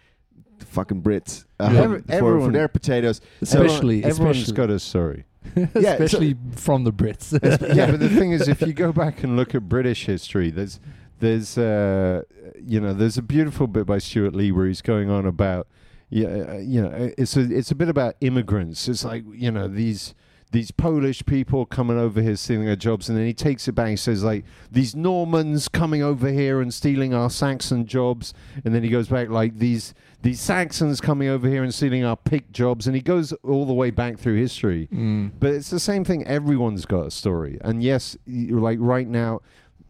the 0.61 0.65
fucking 0.67 1.01
Brits 1.01 1.45
um, 1.59 1.75
Yeah. 1.75 1.81
Every- 1.81 2.01
for, 2.01 2.39
for 2.45 2.51
their 2.51 2.67
potatoes. 2.67 3.19
especially, 3.41 4.03
everyone's 4.03 4.37
especially, 4.37 4.53
got 4.55 4.69
a 4.69 4.79
story. 4.79 5.25
Yeah, 5.55 5.65
so- 5.97 6.03
especially 6.03 6.35
from 6.55 6.83
the 6.85 6.93
Brits. 6.93 7.33
yeah, 7.75 7.91
but 7.91 7.99
the 7.99 8.09
thing 8.17 8.31
is, 8.31 8.47
if 8.47 8.61
you 8.61 8.73
go 8.73 8.91
back 8.93 9.23
and 9.23 9.35
look 9.35 9.53
at 9.53 9.67
British 9.67 10.05
history, 10.05 10.49
there's 10.51 10.79
there's 11.19 11.57
uh, 11.57 12.23
you 12.63 12.79
know 12.79 12.93
there's 12.93 13.17
a 13.17 13.21
beautiful 13.21 13.67
bit 13.67 13.85
by 13.85 13.97
Stewart 13.97 14.33
Lee 14.35 14.51
where 14.51 14.65
he's 14.67 14.81
going 14.81 15.09
on 15.09 15.25
about 15.25 15.67
yeah 16.09 16.27
uh, 16.27 16.57
you 16.57 16.81
know 16.81 17.11
it's 17.17 17.35
a 17.37 17.41
it's 17.41 17.71
a 17.71 17.75
bit 17.75 17.89
about 17.89 18.15
immigrants. 18.21 18.87
It's 18.87 19.03
like 19.03 19.23
you 19.33 19.51
know 19.51 19.67
these 19.67 20.13
these 20.51 20.69
Polish 20.71 21.25
people 21.25 21.65
coming 21.65 21.97
over 21.97 22.21
here 22.21 22.35
stealing 22.35 22.67
our 22.69 22.75
jobs, 22.75 23.07
and 23.09 23.17
then 23.17 23.25
he 23.25 23.33
takes 23.33 23.67
it 23.67 23.71
back. 23.73 23.89
He 23.89 23.95
says 23.95 24.23
like 24.23 24.45
these 24.71 24.95
Normans 24.95 25.67
coming 25.69 26.03
over 26.03 26.29
here 26.29 26.59
and 26.61 26.73
stealing 26.73 27.13
our 27.13 27.29
Saxon 27.29 27.85
jobs, 27.85 28.33
and 28.65 28.75
then 28.75 28.83
he 28.83 28.89
goes 28.89 29.07
back 29.07 29.29
like 29.29 29.57
these 29.59 29.93
these 30.21 30.39
Saxons 30.39 31.01
coming 31.01 31.27
over 31.29 31.47
here 31.47 31.63
and 31.63 31.73
stealing 31.73 32.03
our 32.05 32.15
Pict 32.15 32.51
jobs, 32.53 32.85
and 32.87 32.95
he 32.95 33.01
goes 33.01 33.31
all 33.43 33.65
the 33.65 33.73
way 33.73 33.89
back 33.91 34.17
through 34.19 34.35
history. 34.37 34.87
Mm. 34.93 35.31
But 35.39 35.53
it's 35.53 35.69
the 35.69 35.79
same 35.79 36.03
thing. 36.03 36.25
Everyone's 36.25 36.85
got 36.85 37.07
a 37.07 37.11
story, 37.11 37.57
and 37.61 37.81
yes, 37.83 38.17
you 38.25 38.59
like 38.59 38.77
right 38.81 39.07
now, 39.07 39.41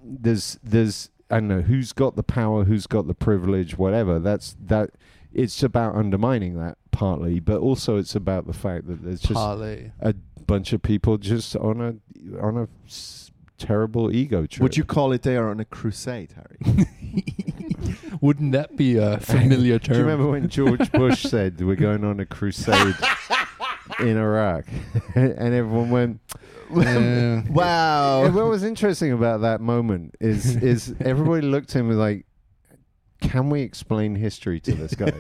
there's 0.04 0.58
there's 0.63 1.10
I 1.30 1.36
don't 1.36 1.48
know 1.48 1.62
who's 1.62 1.94
got 1.94 2.15
the 2.15 2.24
power, 2.24 2.63
who's 2.63 2.88
got 2.88 3.08
the 3.08 3.13
privilege, 3.13 3.78
whatever. 3.78 4.20
That's 4.20 4.56
that. 4.65 4.91
It's 5.34 5.63
about 5.63 5.96
undermining 5.96 6.58
that 6.60 6.78
partly, 6.91 7.39
but 7.39 7.62
also 7.62 7.96
it's 7.98 8.15
about 8.15 8.48
the 8.48 8.54
fact 8.54 8.88
that 8.88 9.02
there's 9.02 9.22
just 9.22 9.34
Parlay. 9.34 9.91
a 10.02 10.13
bunch 10.46 10.74
of 10.74 10.82
people 10.82 11.17
just 11.17 11.56
on 11.56 11.80
a 11.80 12.41
on 12.41 12.58
a 12.58 12.67
s- 12.86 13.32
terrible 13.58 14.13
ego 14.13 14.46
trip. 14.46 14.62
Would 14.62 14.76
you 14.76 14.84
call 14.84 15.13
it 15.13 15.22
they 15.22 15.38
are 15.38 15.50
on 15.50 15.62
a 15.62 15.65
crusade, 15.65 16.34
Harry? 16.36 16.86
Wouldn't 18.22 18.52
that 18.54 18.76
be 18.76 18.98
a 18.98 19.20
familiar 19.20 19.80
term? 19.80 19.94
Do 19.94 20.00
you 20.00 20.06
remember 20.06 20.32
when 20.32 20.50
George 20.50 20.91
Bush 20.94 21.24
said 21.24 21.62
we're 21.62 21.76
going 21.76 22.04
on 22.04 22.20
a 22.20 22.26
crusade 22.26 22.96
in 24.00 24.17
Iraq, 24.17 24.65
and 25.15 25.54
everyone 25.54 25.89
went. 25.89 26.22
Yeah. 26.74 27.44
wow. 27.50 28.24
Yeah, 28.24 28.30
what 28.30 28.46
was 28.46 28.63
interesting 28.63 29.12
about 29.12 29.41
that 29.41 29.60
moment 29.60 30.15
is 30.22 30.56
is 30.56 30.96
everybody 31.02 31.46
looked 31.46 31.76
at 31.76 31.82
him 31.82 31.91
like, 31.91 32.26
can 33.20 33.50
we 33.50 33.62
explain 33.62 34.15
history 34.15 34.60
to 34.62 34.74
this 34.74 34.96
guy? 34.96 35.12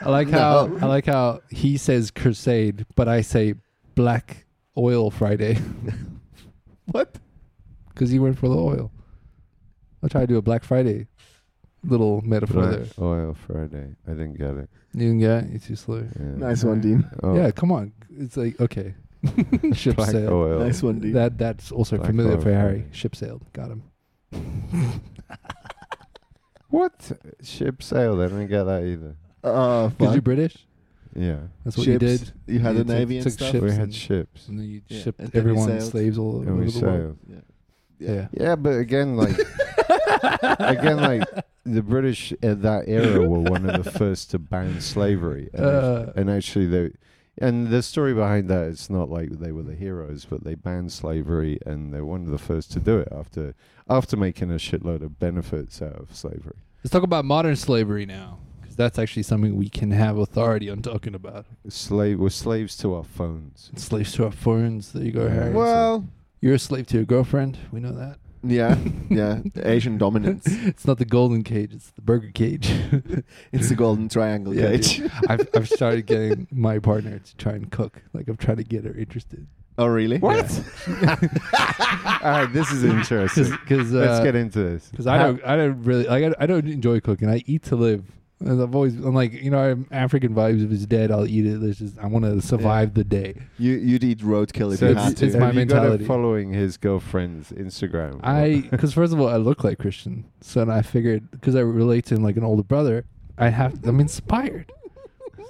I 0.00 0.08
like 0.08 0.30
how 0.30 0.66
I 0.80 0.86
like 0.86 1.06
how 1.06 1.42
he 1.50 1.76
says 1.76 2.10
crusade, 2.10 2.86
but 2.94 3.06
I 3.06 3.20
say 3.20 3.54
Black 3.94 4.46
Oil 4.78 5.10
Friday 5.10 5.58
what? 6.86 7.18
because 7.98 8.10
he 8.10 8.18
went 8.18 8.38
for 8.38 8.48
the 8.48 8.56
oil. 8.56 8.92
I'll 10.02 10.08
try 10.08 10.20
to 10.20 10.26
do 10.26 10.36
a 10.36 10.42
Black 10.42 10.62
Friday 10.62 11.08
little 11.84 12.20
metaphor 12.22 12.66
there. 12.66 12.78
Black 12.80 12.98
Oil 13.00 13.34
Friday. 13.46 13.94
I 14.06 14.10
didn't 14.10 14.34
get 14.38 14.50
it. 14.56 14.68
You 14.94 15.00
didn't 15.00 15.18
get 15.20 15.44
it? 15.44 15.50
You're 15.50 15.60
too 15.60 15.76
slow. 15.76 16.06
Yeah. 16.18 16.24
Nice 16.36 16.64
one, 16.64 16.80
Dean. 16.80 17.08
Oh, 17.22 17.36
Yeah, 17.36 17.50
come 17.50 17.70
on. 17.72 17.92
It's 18.18 18.36
like 18.36 18.60
okay, 18.60 18.94
ship 19.74 19.96
Black 19.96 20.10
sailed. 20.10 20.32
Oil. 20.32 20.58
Nice 20.60 20.82
one, 20.82 20.98
Dean. 21.00 21.12
That 21.12 21.38
that's 21.38 21.70
also 21.72 21.96
Black 21.96 22.08
familiar 22.10 22.38
for 22.40 22.52
Harry. 22.52 22.80
Friday. 22.80 22.88
Ship 22.92 23.14
sailed. 23.16 23.44
Got 23.52 23.70
him. 23.70 23.82
What 26.70 27.12
ship 27.42 27.82
sailed? 27.82 28.20
I 28.20 28.24
didn't 28.28 28.48
get 28.48 28.64
that 28.64 28.82
either. 28.84 29.16
Uh, 29.42 29.88
Because 29.88 30.06
fun. 30.08 30.12
you're 30.14 30.22
British. 30.22 30.66
Yeah, 31.16 31.38
That's 31.64 31.76
what 31.78 31.84
Ships. 31.86 32.02
you 32.02 32.08
did. 32.18 32.32
You 32.46 32.58
had 32.60 32.74
You 32.74 32.80
a 32.82 32.84
took- 32.84 32.88
navy 32.94 33.16
and 33.16 33.24
took 33.24 33.32
stuff. 33.32 33.50
ships 33.52 33.62
we 33.62 33.70
and- 33.70 33.78
had 33.78 33.94
ships. 33.94 34.48
And 34.48 34.58
then 34.58 34.66
you 34.66 34.82
Yeah, 34.86 35.00
shipped 35.02 35.18
then 35.18 35.30
everyone 35.34 35.80
slaves 35.80 36.18
all 36.18 36.40
And 36.40 36.50
over 36.50 36.60
we 36.62 36.70
the 36.70 36.80
world. 36.86 37.18
sailed. 37.28 37.42
Yeah. 37.98 38.08
Yeah. 38.14 38.28
Yeah, 38.32 38.56
but 38.56 38.76
again, 38.78 39.16
like 39.16 39.34
again, 39.88 40.96
like 40.98 41.24
the 41.64 41.82
British 41.82 42.32
at 42.42 42.62
that 42.62 42.84
era 42.88 43.26
were 43.26 43.40
one 43.40 43.68
of 43.68 43.84
the 43.84 43.90
first 43.98 44.30
to 44.32 44.38
ban 44.38 44.80
slavery, 44.80 45.48
and, 45.52 45.64
Uh. 45.64 46.04
act- 46.08 46.16
and 46.16 46.30
actually 46.30 46.66
they. 46.66 46.90
And 47.40 47.68
the 47.68 47.82
story 47.84 48.14
behind 48.14 48.48
that, 48.50 48.66
it's 48.66 48.90
not 48.90 49.10
like 49.10 49.30
they 49.38 49.52
were 49.52 49.62
the 49.62 49.76
heroes, 49.76 50.26
but 50.28 50.42
they 50.42 50.56
banned 50.56 50.90
slavery, 50.90 51.60
and 51.64 51.94
they're 51.94 52.04
one 52.04 52.22
of 52.24 52.30
the 52.30 52.38
first 52.38 52.72
to 52.72 52.80
do 52.80 52.98
it 52.98 53.08
after 53.12 53.54
after 53.88 54.16
making 54.16 54.50
a 54.50 54.54
shitload 54.54 55.02
of 55.02 55.20
benefits 55.20 55.80
out 55.80 55.94
of 56.00 56.14
slavery. 56.16 56.56
Let's 56.82 56.90
talk 56.92 57.04
about 57.04 57.24
modern 57.24 57.54
slavery 57.54 58.06
now, 58.06 58.38
because 58.60 58.74
that's 58.74 58.98
actually 58.98 59.22
something 59.22 59.54
we 59.56 59.68
can 59.68 59.92
have 59.92 60.18
authority 60.18 60.68
on 60.68 60.82
talking 60.82 61.14
about. 61.14 61.46
Slave, 61.68 62.18
we're 62.18 62.28
slaves 62.30 62.76
to 62.78 62.94
our 62.94 63.04
phones. 63.04 63.70
Slaves 63.76 64.12
to 64.14 64.24
our 64.24 64.32
phones. 64.32 64.92
There 64.92 65.04
you 65.04 65.12
go, 65.12 65.28
Harry. 65.28 65.52
Well, 65.54 66.08
You're 66.40 66.54
a 66.54 66.58
slave 66.58 66.86
to 66.88 66.96
your 66.96 67.04
girlfriend. 67.06 67.56
We 67.70 67.78
know 67.78 67.92
that. 67.92 68.18
Yeah, 68.42 68.76
yeah. 69.08 69.40
Asian 69.62 69.98
dominance. 69.98 70.44
it's 70.48 70.86
not 70.86 70.98
the 70.98 71.04
golden 71.04 71.42
cage; 71.42 71.72
it's 71.74 71.90
the 71.90 72.02
burger 72.02 72.30
cage. 72.32 72.70
It's 73.52 73.68
the 73.68 73.74
golden 73.74 74.08
triangle 74.08 74.54
Yeah, 74.54 74.70
cage. 74.70 75.02
I've 75.28 75.48
I've 75.54 75.68
started 75.68 76.06
getting 76.06 76.46
my 76.52 76.78
partner 76.78 77.18
to 77.18 77.36
try 77.36 77.52
and 77.52 77.70
cook. 77.70 78.02
Like 78.12 78.28
I'm 78.28 78.36
trying 78.36 78.58
to 78.58 78.64
get 78.64 78.84
her 78.84 78.94
interested. 78.94 79.46
Oh, 79.78 79.86
really? 79.86 80.18
What? 80.18 80.50
All 82.22 82.30
right, 82.30 82.52
this 82.52 82.70
is 82.72 82.82
interesting. 82.84 83.50
Because 83.50 83.94
uh, 83.94 83.98
Let's 83.98 84.24
get 84.24 84.34
into 84.34 84.58
this. 84.60 84.88
because 84.90 85.06
I 85.06 85.18
don't 85.18 85.40
I 85.44 85.56
don't 85.56 85.82
really 85.84 86.04
like 86.04 86.24
I, 86.24 86.44
I 86.44 86.46
don't 86.46 86.66
enjoy 86.68 87.00
cooking. 87.00 87.28
I 87.30 87.42
eat 87.46 87.62
to 87.64 87.76
live. 87.76 88.04
And 88.40 88.62
I've 88.62 88.72
always 88.74 88.94
I'm 88.96 89.14
like 89.14 89.32
you 89.32 89.50
know 89.50 89.58
I'm 89.58 89.88
African 89.90 90.32
vibes. 90.34 90.64
If 90.64 90.70
it's 90.70 90.86
dead, 90.86 91.10
I'll 91.10 91.26
eat 91.26 91.44
it. 91.46 91.60
There's 91.60 91.78
just 91.78 91.98
I 91.98 92.06
want 92.06 92.24
to 92.24 92.40
survive 92.40 92.94
the 92.94 93.02
day. 93.04 93.34
You 93.58 93.72
you'd 93.72 94.04
eat 94.04 94.20
roadkill 94.20 94.72
if 94.72 94.78
So 94.78 94.86
you 94.86 94.90
it's- 94.92 95.04
had 95.08 95.22
it's 95.22 95.32
to. 95.34 95.40
my 95.40 95.46
have 95.46 95.54
you 95.56 95.64
got 95.64 95.74
mentality. 95.76 96.04
him 96.04 96.08
following 96.08 96.52
his 96.52 96.76
girlfriend's 96.76 97.50
Instagram? 97.50 98.20
I 98.22 98.68
because 98.70 98.92
first 98.94 99.12
of 99.12 99.20
all 99.20 99.28
I 99.28 99.36
look 99.38 99.64
like 99.64 99.78
Christian, 99.78 100.24
so 100.40 100.60
then 100.60 100.70
I 100.70 100.82
figured 100.82 101.30
because 101.32 101.56
I 101.56 101.60
relate 101.60 102.04
to 102.06 102.14
him 102.14 102.22
like 102.22 102.36
an 102.36 102.44
older 102.44 102.62
brother, 102.62 103.04
I 103.36 103.48
have 103.48 103.84
I'm 103.84 103.98
inspired. 104.00 104.70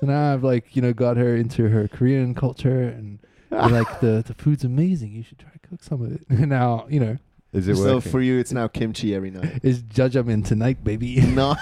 So 0.00 0.06
now 0.06 0.32
I've 0.32 0.44
like 0.44 0.74
you 0.74 0.80
know 0.82 0.92
got 0.94 1.16
her 1.18 1.36
into 1.36 1.68
her 1.68 1.88
Korean 1.88 2.34
culture 2.34 2.82
and 2.84 3.18
we're 3.50 3.68
like 3.68 4.00
the 4.00 4.22
the 4.26 4.32
food's 4.34 4.64
amazing. 4.64 5.12
You 5.12 5.22
should 5.24 5.38
try 5.38 5.50
to 5.50 5.58
cook 5.68 5.82
some 5.82 6.00
of 6.02 6.12
it. 6.12 6.22
And 6.30 6.48
now 6.58 6.86
you 6.88 7.00
know 7.00 7.16
is 7.58 7.68
it 7.68 7.76
so 7.76 7.96
working? 7.96 8.12
for 8.12 8.20
you, 8.20 8.38
it's 8.38 8.52
now 8.52 8.68
kimchi 8.68 9.14
every 9.14 9.30
night. 9.30 9.60
it's 9.62 9.80
judgment 9.82 10.46
tonight, 10.46 10.82
baby. 10.84 11.20
no, 11.20 11.56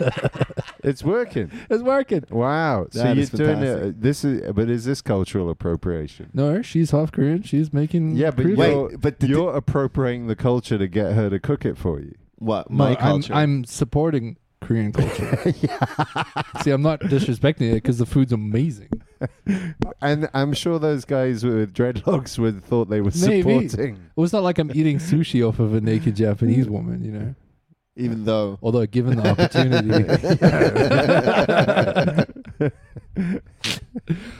it's 0.82 1.02
working. 1.02 1.50
it's 1.68 1.82
working. 1.82 2.24
Wow. 2.30 2.86
so 2.90 3.04
you're 3.12 3.14
doing 3.26 3.26
fantastic. 3.26 3.82
it. 3.88 4.00
This 4.00 4.24
is, 4.24 4.48
uh, 4.48 4.52
but 4.52 4.68
is 4.70 4.84
this 4.84 5.00
cultural 5.02 5.50
appropriation? 5.50 6.30
No, 6.32 6.62
she's 6.62 6.90
half 6.90 7.12
Korean. 7.12 7.42
She's 7.42 7.72
making 7.72 8.16
Yeah, 8.16 8.30
but 8.30 8.42
Korean 8.42 8.58
Wait, 8.58 8.70
you're, 8.70 8.98
but 8.98 9.20
the- 9.20 9.26
you're 9.28 9.54
appropriating 9.56 10.26
the 10.26 10.36
culture 10.36 10.78
to 10.78 10.86
get 10.88 11.12
her 11.12 11.28
to 11.30 11.38
cook 11.38 11.64
it 11.64 11.76
for 11.76 12.00
you. 12.00 12.14
what 12.36 12.70
No, 12.70 12.76
my 12.76 12.90
I'm, 12.90 12.96
culture? 12.96 13.34
I'm 13.34 13.64
supporting 13.64 14.36
Korean 14.68 14.92
culture. 14.92 15.36
See, 16.62 16.70
I'm 16.70 16.82
not 16.82 17.00
disrespecting 17.00 17.70
it 17.70 17.74
because 17.76 17.96
the 17.96 18.04
food's 18.04 18.32
amazing. 18.34 18.90
And 20.02 20.28
I'm 20.34 20.52
sure 20.52 20.78
those 20.78 21.06
guys 21.06 21.42
with 21.42 21.72
dreadlocks 21.72 22.38
would 22.38 22.62
thought 22.62 22.90
they 22.90 23.00
were 23.00 23.10
Maybe. 23.18 23.40
supporting. 23.66 23.98
Well, 24.14 24.24
it's 24.24 24.34
not 24.34 24.42
like 24.42 24.58
I'm 24.58 24.70
eating 24.74 24.98
sushi 24.98 25.46
off 25.48 25.58
of 25.58 25.72
a 25.72 25.80
naked 25.80 26.16
Japanese 26.16 26.68
woman, 26.68 27.02
you 27.02 27.12
know. 27.12 27.34
even 27.96 28.26
though. 28.26 28.58
Although 28.62 28.84
given 28.84 29.16
the 29.16 29.30
opportunity, 29.30 29.88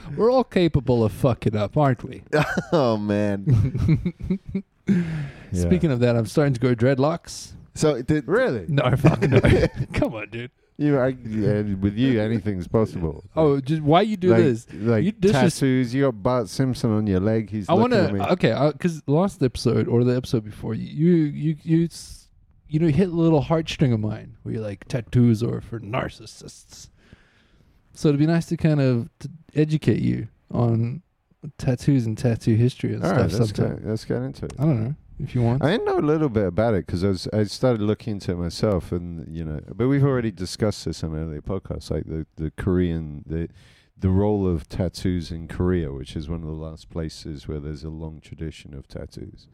we're 0.15 0.31
all 0.31 0.43
capable 0.43 1.03
of 1.03 1.11
fucking 1.11 1.55
up, 1.55 1.75
aren't 1.75 2.03
we? 2.03 2.21
oh 2.71 2.97
man. 2.97 3.45
Yeah. 4.87 5.61
Speaking 5.63 5.91
of 5.91 5.99
that, 6.01 6.15
I'm 6.15 6.27
starting 6.27 6.53
to 6.53 6.59
grow 6.59 6.75
dreadlocks. 6.75 7.53
So 7.79 8.01
the, 8.01 8.21
Really? 8.25 8.65
No, 8.67 8.93
fuck 8.97 9.21
no. 9.21 9.39
Come 9.93 10.13
on, 10.13 10.29
dude. 10.29 10.51
You, 10.77 10.97
I, 10.97 11.07
yeah, 11.07 11.61
with 11.75 11.97
you, 11.97 12.21
anything's 12.21 12.67
possible. 12.67 13.23
Oh, 13.35 13.59
just 13.59 13.81
why 13.81 14.01
you 14.01 14.17
do 14.17 14.29
like, 14.29 14.43
this? 14.43 14.67
Like 14.73 15.03
You 15.03 15.11
disres- 15.13 15.31
tattoos. 15.59 15.93
You 15.93 16.03
got 16.03 16.23
Bart 16.23 16.49
Simpson 16.49 16.91
on 16.91 17.07
your 17.07 17.19
leg. 17.19 17.49
He's 17.49 17.67
I 17.69 17.73
want 17.73 17.91
looking 17.91 18.05
at 18.07 18.13
me. 18.13 18.19
to 18.19 18.31
okay, 18.33 18.51
uh, 18.51 18.71
because 18.71 19.01
last 19.07 19.41
episode 19.43 19.87
or 19.87 20.03
the 20.03 20.15
episode 20.15 20.43
before, 20.43 20.73
you 20.73 21.15
you 21.15 21.57
you 21.63 21.89
you 22.67 22.79
know 22.79 22.87
hit 22.87 23.09
a 23.09 23.11
little 23.11 23.43
heartstring 23.43 23.93
of 23.93 23.99
mine 23.99 24.37
where 24.43 24.55
you're 24.55 24.63
like 24.63 24.85
tattoos 24.87 25.41
are 25.43 25.61
for 25.61 25.79
narcissists. 25.79 26.89
So 27.93 28.09
it'd 28.09 28.19
be 28.19 28.27
nice 28.27 28.45
to 28.47 28.57
kind 28.57 28.79
of 28.79 29.09
t- 29.19 29.29
educate 29.55 30.01
you 30.01 30.29
on 30.51 31.01
tattoos 31.57 32.05
and 32.05 32.17
tattoo 32.17 32.55
history 32.55 32.93
and 32.93 33.03
All 33.03 33.09
stuff. 33.09 33.21
right, 33.21 33.39
let's 33.39 33.51
get, 33.51 33.85
let's 33.85 34.05
get 34.05 34.21
into 34.21 34.45
it. 34.45 34.53
I 34.59 34.63
don't 34.63 34.83
know 34.83 34.95
if 35.19 35.35
you 35.35 35.41
want. 35.41 35.63
I 35.63 35.77
know 35.77 35.99
a 35.99 36.01
little 36.01 36.29
bit 36.29 36.45
about 36.47 36.73
it 36.73 36.85
because 36.85 37.03
I, 37.03 37.07
was- 37.09 37.27
I 37.33 37.43
started 37.43 37.81
looking 37.81 38.13
into 38.13 38.31
it 38.31 38.37
myself, 38.37 38.91
and 38.91 39.27
you 39.35 39.43
know, 39.43 39.61
but 39.75 39.87
we've 39.87 40.03
already 40.03 40.31
discussed 40.31 40.85
this 40.85 41.03
on 41.03 41.15
earlier 41.15 41.41
podcasts, 41.41 41.91
like 41.91 42.05
the 42.05 42.25
the 42.35 42.51
Korean 42.51 43.23
the 43.25 43.49
the 43.97 44.09
role 44.09 44.47
of 44.47 44.69
tattoos 44.69 45.29
in 45.29 45.47
Korea, 45.47 45.91
which 45.91 46.15
is 46.15 46.29
one 46.29 46.41
of 46.41 46.47
the 46.47 46.53
last 46.53 46.89
places 46.89 47.47
where 47.49 47.59
there's 47.59 47.83
a 47.83 47.89
long 47.89 48.21
tradition 48.21 48.73
of 48.73 48.87
tattoos. 48.87 49.47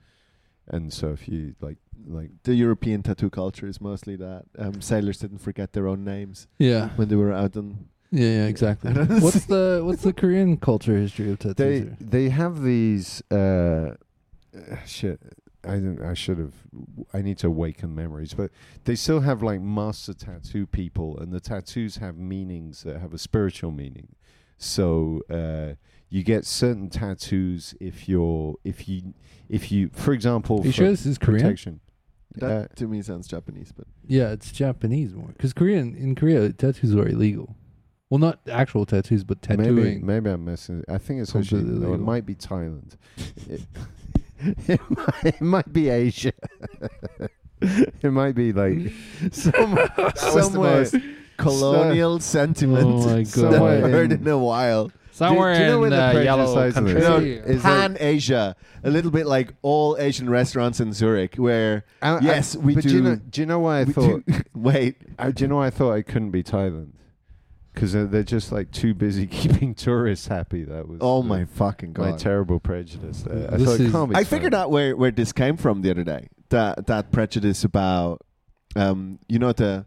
And 0.67 0.91
so, 0.93 1.09
if 1.09 1.27
you 1.27 1.55
like, 1.61 1.77
like 2.07 2.29
the 2.43 2.53
European 2.55 3.03
tattoo 3.03 3.29
culture 3.29 3.67
is 3.67 3.79
mostly 3.79 4.15
that 4.17 4.45
um, 4.57 4.81
sailors 4.81 5.19
didn't 5.19 5.39
forget 5.39 5.73
their 5.73 5.87
own 5.87 6.03
names 6.03 6.47
yeah, 6.59 6.89
when 6.95 7.07
they 7.07 7.15
were 7.15 7.31
out 7.33 7.55
on. 7.57 7.87
yeah, 8.11 8.29
yeah, 8.29 8.45
exactly. 8.47 8.91
what's 9.19 9.45
the 9.45 9.81
what's 9.83 10.01
the 10.03 10.13
Korean 10.13 10.57
culture 10.57 10.97
history 10.97 11.31
of 11.31 11.37
tattoos? 11.39 11.55
they 11.57 11.73
here? 11.79 11.97
they 11.99 12.29
have 12.29 12.61
these 12.63 13.21
uh, 13.31 13.35
uh, 13.35 14.75
shit. 14.85 15.19
I 15.67 15.79
don't, 15.79 16.01
I 16.01 16.13
should 16.13 16.37
have. 16.37 16.53
I 17.13 17.21
need 17.21 17.37
to 17.39 17.47
awaken 17.47 17.95
memories, 17.95 18.33
but 18.33 18.51
they 18.85 18.95
still 18.95 19.21
have 19.21 19.41
like 19.43 19.61
master 19.61 20.13
tattoo 20.13 20.65
people, 20.65 21.17
and 21.19 21.31
the 21.31 21.39
tattoos 21.39 21.97
have 21.97 22.17
meanings 22.17 22.83
that 22.83 22.99
have 22.99 23.13
a 23.13 23.17
spiritual 23.17 23.71
meaning. 23.71 24.09
So 24.57 25.21
uh, 25.29 25.75
you 26.09 26.23
get 26.23 26.45
certain 26.45 26.89
tattoos 26.89 27.75
if 27.79 28.07
you're 28.07 28.55
if 28.63 28.87
you 28.87 29.13
if 29.49 29.71
you, 29.71 29.89
for 29.93 30.13
example, 30.13 30.61
Are 30.61 30.65
you 30.65 30.71
for 30.71 30.75
sure 30.77 30.89
this 30.89 31.05
is 31.05 31.17
Korean? 31.17 31.41
protection. 31.41 31.79
That 32.37 32.51
Uh, 32.51 32.67
to 32.75 32.87
me 32.87 33.01
sounds 33.01 33.27
Japanese, 33.27 33.71
but 33.71 33.87
Yeah, 34.07 34.31
it's 34.31 34.51
Japanese 34.51 35.13
more 35.13 35.27
because 35.27 35.53
Korean 35.53 35.95
in 35.95 36.15
Korea 36.15 36.51
tattoos 36.51 36.95
are 36.95 37.07
illegal. 37.07 37.55
Well, 38.09 38.19
not 38.19 38.39
actual 38.49 38.85
tattoos, 38.85 39.23
but 39.23 39.41
tattooing. 39.41 39.75
Maybe, 39.75 39.99
maybe 39.99 40.29
I'm 40.29 40.45
messing. 40.45 40.83
I 40.87 40.97
think 40.99 41.21
it's 41.21 41.35
actually 41.35 41.63
no, 41.63 41.93
it 41.93 41.99
might 41.99 42.25
be 42.25 42.35
Thailand. 42.35 42.97
it, 43.49 43.61
it, 44.67 44.81
might, 44.89 45.23
it 45.25 45.41
might 45.41 45.71
be 45.73 45.89
Asia. 45.89 46.33
it 47.61 48.03
might 48.11 48.35
be 48.35 48.51
like 48.53 48.91
some, 49.31 49.75
that 49.75 49.97
was 49.97 50.13
the 50.33 50.41
somewhere. 50.41 50.77
most 50.79 50.95
colonial 51.37 52.19
sentiment 52.19 52.85
Oh 52.85 53.05
my 53.07 53.23
that 53.23 53.31
God. 53.35 53.53
I've 53.55 53.83
heard 53.91 54.11
in- 54.11 54.21
in 54.21 54.27
a 54.27 54.37
while. 54.37 54.91
Somewhere 55.11 55.55
do 55.55 55.61
you 55.61 55.67
know 55.67 55.73
in 55.75 55.79
where 55.81 55.89
the 55.91 55.95
the 55.95 56.01
prejudice 56.11 56.25
yellow 56.25 56.53
lies 56.55 56.75
in 56.77 56.83
this? 56.83 57.03
country. 57.05 57.35
No, 57.39 57.45
Is 57.45 57.63
like- 57.63 57.97
Asia, 58.01 58.55
a 58.83 58.89
little 58.89 59.11
bit 59.11 59.25
like 59.25 59.53
all 59.61 59.95
Asian 59.97 60.29
restaurants 60.29 60.81
in 60.81 60.91
Zurich, 60.91 61.35
where 61.35 61.85
I- 62.01 62.15
I- 62.15 62.19
yes, 62.19 62.57
we 62.57 62.75
but 62.75 62.83
do. 62.83 62.89
Do 62.89 62.95
you, 62.97 63.01
know, 63.01 63.15
do 63.15 63.41
you 63.41 63.47
know 63.47 63.59
why 63.59 63.79
I 63.79 63.85
thought? 63.85 64.25
do- 64.25 64.33
wait, 64.53 64.97
uh, 65.17 65.31
do 65.31 65.45
you 65.45 65.47
know 65.47 65.55
why 65.55 65.67
I 65.67 65.69
thought 65.69 65.93
I 65.93 66.01
couldn't 66.01 66.31
be 66.31 66.43
Thailand? 66.43 66.89
Because 67.75 67.93
they're, 67.93 68.05
they're 68.05 68.23
just 68.23 68.51
like 68.51 68.71
too 68.71 68.93
busy 68.93 69.27
keeping 69.41 69.75
tourists 69.75 70.27
happy. 70.27 70.63
That 70.63 70.87
was 70.87 70.97
oh 71.01 71.21
the- 71.21 71.27
my 71.27 71.45
fucking 71.45 71.93
god! 71.93 72.09
my 72.11 72.17
terrible 72.17 72.59
prejudice. 72.59 73.21
There. 73.23 73.51
I 73.53 73.57
This 73.57 73.67
thought 73.67 73.79
it 73.79 73.81
is- 73.85 73.91
can't 73.91 74.15
I 74.17 74.23
figured 74.23 74.53
Thailand. 74.53 74.57
out 74.57 74.71
where 74.71 74.95
where 74.95 75.11
this 75.11 75.31
came 75.31 75.57
from 75.57 75.81
the 75.83 75.91
other 75.91 76.03
day. 76.03 76.29
That 76.49 76.87
that 76.87 77.11
prejudice 77.11 77.63
about, 77.63 78.21
um, 78.75 79.19
you 79.27 79.39
know 79.39 79.51
the, 79.53 79.85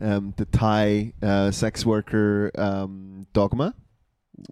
um, 0.00 0.34
the 0.36 0.44
Thai 0.44 1.12
uh, 1.22 1.50
sex 1.50 1.84
worker 1.86 2.50
um, 2.56 3.26
dogma. 3.32 3.74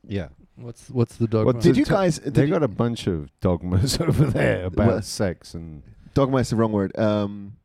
Yeah. 0.07 0.29
What's 0.57 0.89
what's 0.91 1.17
the 1.17 1.27
dogma? 1.27 1.47
What 1.47 1.61
Did 1.61 1.77
you 1.77 1.85
guys? 1.85 2.19
Did 2.21 2.35
They 2.35 2.45
you- 2.45 2.53
got 2.53 2.63
a 2.63 2.69
bunch 2.69 3.07
of 3.09 3.31
dogmas 3.41 4.01
over 4.01 4.27
there 4.27 4.67
about 4.67 4.87
Well- 4.87 5.03
sex 5.03 5.55
and 5.55 5.83
dogma 6.15 6.39
is 6.39 6.51
the 6.51 6.57
wrong 6.57 6.73
word. 6.73 6.97
Um, 6.99 7.57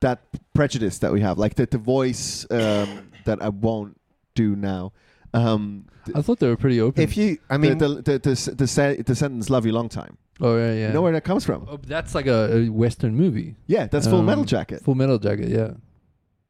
that 0.00 0.20
prejudice 0.54 0.98
that 1.00 1.12
we 1.12 1.20
have, 1.22 1.38
like 1.38 1.54
the 1.56 1.66
the 1.66 1.78
voice 1.78 2.46
um, 2.50 3.10
that 3.24 3.42
I 3.42 3.48
won't 3.48 3.98
do 4.36 4.54
now. 4.56 4.92
Um, 5.34 5.86
I 6.14 6.22
thought 6.22 6.38
they 6.38 6.48
were 6.48 6.56
pretty 6.56 6.80
open. 6.80 7.02
if 7.02 7.16
you, 7.16 7.38
I 7.50 7.54
I 7.54 7.58
mean, 7.58 7.70
mean, 7.70 7.78
the 7.78 7.88
the 7.88 8.02
the, 8.02 8.18
the, 8.34 8.54
the, 8.62 8.66
se- 8.66 9.02
the 9.02 9.14
sentence 9.14 9.50
"love 9.50 9.66
you 9.66 9.72
long 9.72 9.88
time." 9.88 10.16
oh 10.40 10.56
yeah, 10.56 10.72
yeah. 10.72 10.86
You 10.88 10.92
know 10.94 11.02
where 11.02 11.12
that 11.12 11.24
comes 11.24 11.44
from? 11.44 11.66
Oh, 11.68 11.78
that's 11.94 12.14
like 12.14 12.26
a, 12.26 12.40
a 12.56 12.68
Western 12.68 13.14
movie. 13.16 13.56
Yeah, 13.66 13.86
that's 13.88 14.06
Full 14.06 14.20
Um, 14.20 14.26
Metal 14.26 14.44
Jacket. 14.44 14.82
Full 14.84 14.94
Metal 14.94 15.18
Jacket. 15.18 15.48
Yeah. 15.48 15.72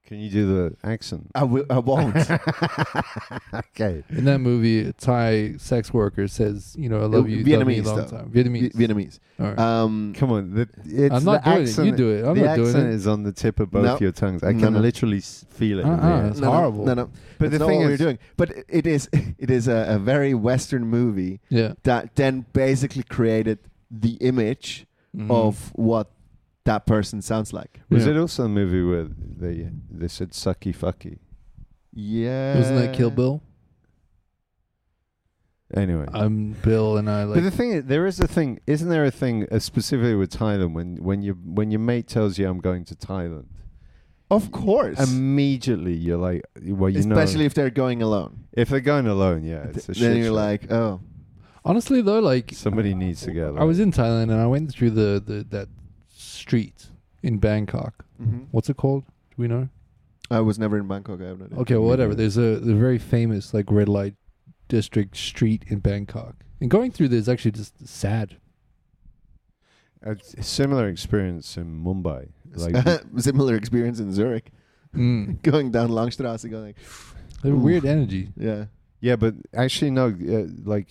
Can 0.07 0.19
you 0.21 0.31
do 0.31 0.47
the 0.55 0.77
accent? 0.89 1.31
I 1.35 1.41
w- 1.41 1.67
I 1.69 1.79
won't. 1.81 2.17
okay. 3.55 4.05
In 4.11 4.25
that 4.27 4.39
movie, 4.41 4.81
a 4.89 4.93
Thai 4.93 5.55
sex 5.59 5.93
worker 5.93 6.29
says, 6.29 6.75
"You 6.79 6.89
know, 6.89 6.99
I 7.01 7.07
love 7.07 7.25
Uh, 7.25 7.29
you, 7.29 7.57
love 7.57 7.67
me 7.67 7.77
Vietnamese, 7.81 7.85
long 7.87 7.97
though. 7.97 8.05
time." 8.07 8.31
Vi- 8.31 8.45
Vietnamese. 8.45 8.73
Vietnamese. 8.75 9.19
All 9.41 9.47
right. 9.47 9.59
Um, 9.59 10.13
Come 10.17 10.33
on, 10.33 10.55
the, 10.55 10.69
it's 10.85 11.15
I'm 11.15 11.25
not 11.25 11.45
the 11.45 11.51
doing 11.51 11.63
accent, 11.63 11.89
it. 11.89 11.91
You 11.91 11.97
do 11.97 12.11
it. 12.11 12.25
I'm 12.25 12.39
the 12.39 12.45
not 12.45 12.57
doing 12.57 12.69
accent 12.69 12.89
it. 12.89 12.95
is 12.95 13.07
on 13.07 13.23
the 13.23 13.33
tip 13.33 13.61
of 13.61 13.71
both 13.71 13.85
No. 13.85 13.99
your 14.01 14.13
tongues. 14.13 14.43
I 14.43 14.53
No, 14.53 14.61
can 14.67 14.73
no. 14.75 14.81
literally 14.81 15.19
s- 15.19 15.45
feel 15.51 15.79
it. 15.81 15.83
in 15.83 15.89
the 15.89 15.95
Uh-uh, 16.07 16.19
air. 16.23 16.27
It's 16.29 16.41
no, 16.41 16.51
horrible. 16.51 16.85
No, 16.87 16.95
no. 16.95 17.11
But 17.39 17.51
That's 17.51 17.53
the 17.53 17.59
not 17.59 17.69
thing 17.69 17.79
what 17.81 17.91
is, 17.91 18.01
we're 18.01 18.05
doing. 18.07 18.19
But 18.37 18.53
it 18.69 18.87
is 18.87 19.09
it 19.39 19.51
is 19.51 19.69
a, 19.69 19.87
a 19.89 19.99
very 19.99 20.35
Western 20.35 20.87
movie 20.87 21.41
yeah. 21.49 21.73
that 21.83 22.15
then 22.17 22.47
basically 22.53 23.03
created 23.03 23.59
the 23.91 24.15
image 24.15 24.87
Mhm. 25.17 25.31
of 25.31 25.73
what 25.75 26.11
that 26.67 26.87
person 26.87 27.23
sounds 27.23 27.53
like. 27.53 27.81
was 27.91 28.05
Yeah. 28.05 28.13
it 28.13 28.19
also 28.19 28.45
a 28.45 28.49
movie 28.49 28.83
where 28.83 29.09
they 29.09 29.71
they 29.91 30.09
said 30.09 30.31
sucky 30.33 30.75
fucky? 30.77 31.19
Yeah. 31.93 32.57
Wasn't 32.59 32.79
that 32.79 32.95
Kill 32.95 33.11
Bill? 33.11 33.43
Anyway. 35.75 36.07
I'm 36.13 36.53
Bill, 36.63 36.97
and 36.97 37.11
I 37.11 37.25
like. 37.25 37.35
but 37.37 37.43
the 37.45 37.51
thing 37.51 37.73
is, 37.73 37.85
there 37.87 38.07
is 38.07 38.21
a 38.21 38.29
thing, 38.29 38.61
isn't 38.69 38.89
there 38.89 39.05
a 39.05 39.11
thing 39.11 39.47
uh, 39.51 39.59
specifically 39.59 40.15
with 40.15 40.31
Thailand 40.31 40.75
when 40.75 40.97
when 41.03 41.23
you 41.23 41.33
when 41.45 41.71
your 41.73 41.81
mate 41.81 42.07
tells 42.07 42.39
you 42.39 42.49
I'm 42.49 42.61
going 42.61 42.85
to 42.85 42.95
Thailand, 42.95 43.47
Of 44.31 44.53
course. 44.53 44.99
immediately 45.11 45.95
you're 45.95 46.19
like, 46.19 46.43
well, 46.63 46.89
you 46.89 47.01
Especially 47.01 47.41
know, 47.41 47.47
if 47.47 47.55
they're 47.55 47.71
going 47.71 48.01
alone. 48.01 48.45
if 48.53 48.69
they're 48.69 48.81
going 48.81 49.09
alone, 49.09 49.43
yeah, 49.45 49.65
it's 49.65 49.89
a 49.89 49.93
Th- 49.93 49.99
shit 49.99 50.09
then 50.09 50.17
you're 50.19 50.27
show. 50.27 50.35
like, 50.35 50.71
oh. 50.71 51.01
Honestly, 51.65 52.01
though, 52.01 52.21
like 52.21 52.53
somebody 52.55 52.95
needs 52.95 53.23
to 53.23 53.33
go. 53.33 53.57
I 53.59 53.65
was 53.65 53.81
in 53.81 53.91
Thailand 53.91 54.31
and 54.31 54.41
I 54.41 54.47
went 54.47 54.71
through 54.71 54.91
the, 54.91 55.21
the 55.27 55.45
that 55.51 55.69
street 56.47 56.87
in 57.23 57.39
Bangkok. 57.39 58.05
hmm 58.19 58.45
What's 58.53 58.69
it 58.71 58.77
called? 58.77 59.05
Do 59.31 59.37
we 59.43 59.49
know? 59.49 59.69
I 60.31 60.41
was 60.41 60.59
never 60.59 60.79
in 60.79 60.87
Bangkok. 60.89 61.21
I 61.21 61.25
have 61.27 61.39
no 61.41 61.47
idea. 61.47 61.59
Okay, 61.61 61.75
well, 61.75 61.89
whatever. 61.89 62.15
There's 62.15 62.37
a 62.37 62.57
the 62.61 62.75
very 62.75 62.99
famous 62.99 63.53
like 63.53 63.67
red 63.71 63.89
light 63.89 64.15
district 64.69 65.17
street 65.17 65.65
in 65.69 65.79
Bangkok, 65.81 66.35
and 66.61 66.71
going 66.71 66.91
through 66.93 67.09
there 67.09 67.19
is 67.19 67.29
actually 67.29 67.53
just 67.53 67.87
sad. 67.87 68.37
A 70.03 70.17
similar 70.43 70.89
experience 70.89 71.57
in 71.57 71.83
Mumbai. 71.85 72.29
Like 72.57 72.77
Similar 73.19 73.55
experience 73.57 73.99
in 74.01 74.13
Zurich. 74.13 74.51
Mm. 74.95 75.43
Going 75.51 75.71
down 75.73 75.91
Langstrasse, 75.91 76.49
going, 76.51 76.75
They 77.43 77.51
have 77.51 77.59
weird 77.59 77.85
energy. 77.85 78.31
yeah. 78.37 78.67
Yeah, 79.01 79.17
but 79.17 79.35
actually, 79.53 79.91
no. 79.91 80.07
Uh, 80.07 80.47
like, 80.65 80.89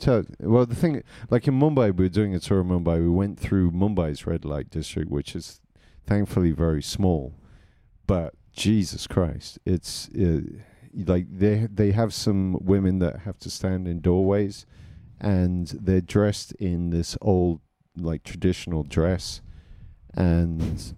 to, 0.00 0.24
well, 0.40 0.66
the 0.66 0.74
thing, 0.74 1.02
like 1.30 1.46
in 1.48 1.58
Mumbai, 1.58 1.94
we 1.96 2.04
were 2.04 2.08
doing 2.08 2.34
a 2.34 2.40
tour 2.40 2.60
of 2.60 2.66
Mumbai. 2.66 3.00
We 3.02 3.08
went 3.08 3.38
through 3.38 3.70
Mumbai's 3.72 4.26
red 4.26 4.44
light 4.44 4.70
district, 4.70 5.10
which 5.10 5.34
is 5.36 5.60
thankfully 6.06 6.52
very 6.52 6.82
small. 6.82 7.34
But 8.06 8.34
Jesus 8.52 9.06
Christ, 9.06 9.58
it's 9.66 10.08
uh, 10.10 10.40
like 10.94 11.26
they 11.30 11.66
they 11.72 11.90
have 11.92 12.14
some 12.14 12.58
women 12.60 12.98
that 13.00 13.20
have 13.20 13.38
to 13.40 13.50
stand 13.50 13.86
in 13.88 14.00
doorways, 14.00 14.64
and 15.20 15.66
they're 15.68 16.00
dressed 16.00 16.52
in 16.52 16.90
this 16.90 17.16
old 17.20 17.60
like 17.96 18.22
traditional 18.22 18.82
dress, 18.82 19.40
and 20.14 20.94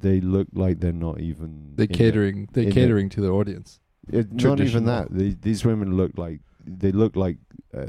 they 0.00 0.20
look 0.20 0.48
like 0.52 0.80
they're 0.80 0.92
not 0.92 1.20
even 1.20 1.72
They're 1.76 1.84
in 1.84 1.92
the- 1.92 1.98
catering. 1.98 2.48
They're 2.52 2.62
in 2.64 2.68
the- 2.70 2.74
catering 2.74 3.08
to 3.10 3.20
their 3.20 3.32
audience. 3.32 3.80
it, 4.10 4.32
not 4.32 4.60
even 4.60 4.84
that. 4.86 5.08
They, 5.10 5.30
these 5.30 5.64
women 5.64 5.96
look 5.96 6.12
like 6.16 6.40
they 6.64 6.90
look 6.92 7.14
like 7.16 7.36
uh, 7.76 7.86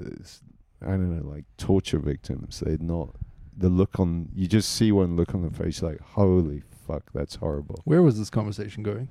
I 0.81 0.91
don't 0.91 1.15
know, 1.17 1.27
like 1.29 1.45
torture 1.57 1.99
victims. 1.99 2.61
They're 2.65 2.77
not. 2.79 3.15
The 3.59 3.69
look 3.69 3.99
on 3.99 4.29
you 4.35 4.47
just 4.47 4.69
see 4.75 4.91
one 4.91 5.15
look 5.15 5.33
on 5.33 5.41
the 5.41 5.49
face 5.49 5.81
like 5.81 5.99
holy 5.99 6.61
fuck, 6.87 7.03
that's 7.13 7.35
horrible. 7.35 7.81
Where 7.85 8.03
was 8.03 8.17
this 8.19 8.29
conversation 8.29 8.83
going? 8.83 9.09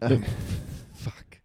Fuck. 0.94 1.38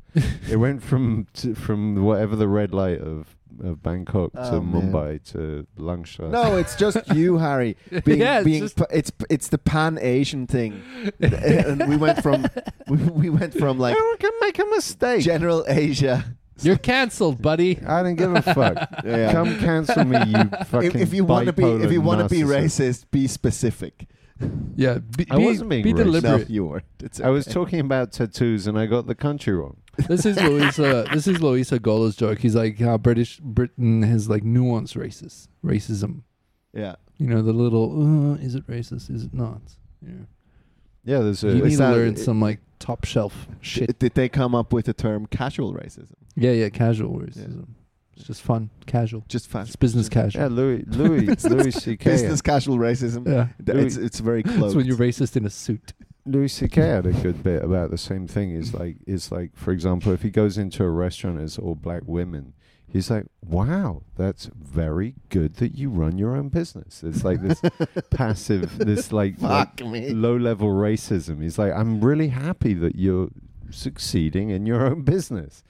it 0.49 0.57
went 0.57 0.83
from 0.83 1.27
to, 1.35 1.55
from 1.55 2.03
whatever 2.03 2.35
the 2.35 2.47
red 2.49 2.73
light 2.73 2.99
of, 2.99 3.37
of 3.63 3.81
Bangkok 3.81 4.33
to 4.33 4.55
Oh, 4.55 4.61
man. 4.61 4.91
Mumbai 4.91 5.23
to 5.31 5.65
Langstrasse. 5.77 6.31
No, 6.31 6.57
it's 6.57 6.75
just 6.75 6.97
you, 7.15 7.37
Harry. 7.37 7.77
Being, 8.03 8.19
Yeah, 8.19 8.39
it's 8.39 8.45
being 8.45 8.61
just- 8.63 8.75
pa- 8.75 8.85
it's 8.91 9.11
it's 9.29 9.47
the 9.47 9.57
pan 9.57 9.97
Asian 10.01 10.47
thing, 10.47 10.81
and 11.21 11.87
we 11.87 11.95
went 11.95 12.21
from 12.21 12.45
we, 12.89 12.97
we 12.97 13.29
went 13.29 13.53
from 13.53 13.79
like 13.79 13.95
Everyone 13.95 14.17
can 14.17 14.31
make 14.41 14.59
a 14.59 14.65
mistake. 14.65 15.21
general 15.23 15.63
Asia. 15.67 16.25
You're 16.61 16.77
cancelled, 16.77 17.41
buddy. 17.41 17.79
I 17.85 18.03
don't 18.03 18.15
give 18.15 18.33
a 18.35 18.41
fuck. 18.41 18.77
Yeah. 19.05 19.31
Come 19.31 19.57
cancel 19.59 20.03
me, 20.05 20.17
you 20.27 20.43
fucking. 20.65 20.89
if, 20.91 20.95
if 20.95 21.13
you 21.13 21.23
want 21.25 21.47
to 21.47 21.53
be 21.53 21.63
if 21.63 21.91
you 21.91 22.01
want 22.01 22.21
to 22.21 22.27
be 22.29 22.41
racist, 22.41 23.05
be 23.11 23.27
specific. 23.27 24.07
Yeah, 24.75 24.99
be, 24.99 25.25
I 25.29 25.37
be- 25.37 25.45
wasn't 25.45 25.69
being 25.69 25.83
be 25.83 25.93
racist. 25.93 25.97
No, 25.97 26.03
deliberate. 26.03 26.49
you 26.49 26.65
weren't. 26.65 26.85
It's 26.99 27.19
I 27.19 27.29
was 27.29 27.45
talking 27.45 27.79
about 27.79 28.11
tattoos 28.11 28.67
and 28.67 28.77
I 28.77 28.85
got 28.85 29.07
the 29.07 29.15
country 29.15 29.53
wrong. 29.53 29.77
This 30.07 30.25
is 30.25 30.37
Louisa. 30.41 31.05
this 31.13 31.27
is 31.27 31.41
Louisa 31.41 31.79
Gola's 31.79 32.15
joke. 32.15 32.39
He's 32.39 32.55
like 32.55 32.79
how 32.79 32.97
British 32.97 33.39
Britain 33.39 34.03
has 34.03 34.29
like 34.29 34.43
nuanced 34.43 34.95
racist 34.95 35.47
racism. 35.65 36.21
Yeah. 36.73 36.95
You 37.17 37.27
know 37.27 37.41
the 37.41 37.53
little. 37.53 38.31
Uh, 38.33 38.35
is 38.35 38.55
it 38.55 38.65
racist? 38.67 39.09
Is 39.13 39.23
it 39.23 39.33
not? 39.33 39.61
Yeah. 40.01 40.25
Yeah, 41.03 41.19
there's 41.19 41.43
a. 41.43 41.47
you 41.49 41.63
need 41.63 41.71
to 41.71 41.77
that- 41.77 41.91
learn 41.91 42.09
it- 42.13 42.19
some 42.19 42.39
like 42.41 42.59
top 42.79 43.05
shelf 43.05 43.47
shit. 43.61 43.87
Did, 43.87 43.99
did 43.99 44.13
they 44.15 44.29
come 44.29 44.53
up 44.55 44.73
with 44.73 44.85
the 44.85 44.93
term 44.93 45.25
casual 45.27 45.73
racism? 45.73 46.13
yeah, 46.35 46.51
yeah. 46.51 46.69
Casual 46.69 47.19
racism. 47.19 47.67
It's 48.15 48.27
just 48.27 48.41
fun, 48.41 48.69
casual. 48.85 49.23
Just 49.27 49.47
fast. 49.47 49.69
It's 49.69 49.75
business 49.75 50.07
casual. 50.09 50.41
Yeah, 50.41 50.47
casual. 50.49 50.57
Louis 50.57 50.83
Louis 50.87 51.43
Louis 51.49 51.71
C.K. 51.71 52.09
Business 52.11 52.41
casual 52.41 52.77
racism. 52.77 53.27
Yeah. 53.27 53.47
Th- 53.65 53.83
It's 53.85 53.95
it's 53.97 54.19
very 54.19 54.43
close. 54.43 54.65
It's 54.71 54.75
when 54.75 54.85
you're 54.85 54.97
racist 54.97 55.35
in 55.37 55.45
a 55.45 55.49
suit. 55.49 55.93
Louis 56.25 56.49
C.K. 56.49 56.79
had 56.81 57.07
a 57.07 57.13
good 57.13 57.41
bit 57.41 57.63
about 57.63 57.89
the 57.89 57.97
same 57.97 58.27
thing. 58.27 58.51
Is 58.51 58.73
like 58.75 58.97
is 59.07 59.31
like 59.31 59.55
for 59.55 59.71
example, 59.71 60.11
if 60.13 60.21
he 60.21 60.29
goes 60.29 60.57
into 60.57 60.83
a 60.83 60.89
restaurant 60.89 61.39
as 61.39 61.57
all 61.57 61.73
black 61.73 62.03
women, 62.05 62.53
he's 62.91 63.09
like, 63.09 63.25
"Wow, 63.45 64.03
that's 64.15 64.49
very 64.55 65.15
good 65.29 65.55
that 65.55 65.75
you 65.75 65.89
run 65.89 66.17
your 66.17 66.35
own 66.35 66.49
business." 66.49 67.03
It's 67.03 67.23
like 67.23 67.41
this 67.41 67.61
passive, 68.11 68.77
this 68.77 69.11
like, 69.11 69.41
like 69.41 69.83
me. 69.85 70.09
low 70.11 70.35
level 70.37 70.67
racism. 70.69 71.41
He's 71.41 71.57
like, 71.57 71.73
"I'm 71.73 72.01
really 72.01 72.29
happy 72.29 72.73
that 72.75 72.95
you're 72.95 73.29
succeeding 73.69 74.49
in 74.49 74.65
your 74.65 74.85
own 74.85 75.01
business," 75.03 75.63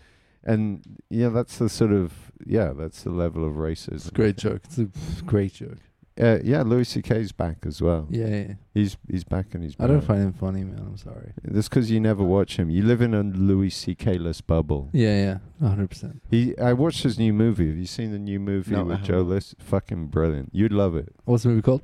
and 0.44 0.82
yeah, 1.10 1.30
that's 1.30 1.58
the 1.58 1.70
sort 1.70 1.92
of 1.92 2.32
yeah, 2.46 2.74
that's 2.76 3.04
the 3.04 3.12
level 3.12 3.46
of 3.46 3.52
It's 3.70 3.88
racism. 3.88 4.10
a 4.10 4.16
great 4.16 4.38
joke. 4.38 4.62
It's 4.66 4.78
a 4.80 5.24
great 5.24 5.54
joke. 5.54 5.78
Uh, 6.22 6.38
yeah, 6.44 6.62
Louis 6.62 6.88
C.K.'s 6.88 7.32
back 7.32 7.58
as 7.66 7.82
well. 7.82 8.08
Yeah, 8.12 8.28
yeah. 8.28 8.54
He's 8.76 8.96
he's 9.10 9.24
back 9.24 9.54
and 9.56 9.64
he's. 9.64 9.76
Back. 9.76 9.86
I 9.86 9.88
don't 9.88 10.02
find 10.02 10.22
him 10.22 10.34
funny, 10.34 10.64
man. 10.64 10.78
I'm 10.80 10.98
sorry. 10.98 11.34
That's 11.44 11.68
because 11.68 11.90
you 11.90 12.00
never 12.00 12.24
watch 12.24 12.58
him. 12.58 12.70
You 12.70 12.84
live 12.84 13.02
in 13.02 13.14
a 13.16 13.24
Louis 13.24 13.72
C.K.-less 13.72 14.46
bubble. 14.46 14.90
Yeah, 14.94 15.16
yeah. 15.16 15.38
100. 15.60 15.90
percent 15.90 16.22
He, 16.30 16.58
I 16.60 16.74
watched 16.74 17.04
his 17.04 17.18
new 17.18 17.34
movie. 17.34 17.68
Have 17.70 17.78
you 17.78 17.86
seen 17.88 18.12
the 18.12 18.20
new 18.20 18.40
movie 18.40 18.72
No, 18.74 18.82
I 18.82 18.84
with 18.84 18.98
have 19.00 19.08
Joe 19.08 19.18
not. 19.24 19.28
List? 19.30 19.56
Fucking 19.60 20.08
brilliant. 20.08 20.50
You'd 20.54 20.72
love 20.74 20.96
it. 20.96 21.10
What's 21.26 21.44
the 21.44 21.50
movie 21.50 21.62
called? 21.64 21.82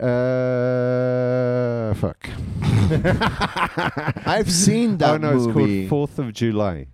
Uh, 0.00 1.94
fuck. 1.94 2.28
I've 4.26 4.50
seen 4.50 4.98
that 4.98 5.14
oh 5.14 5.16
no, 5.18 5.36
it's 5.36 5.52
called 5.52 5.88
Fourth 5.88 6.18
of 6.18 6.32
July. 6.32 6.86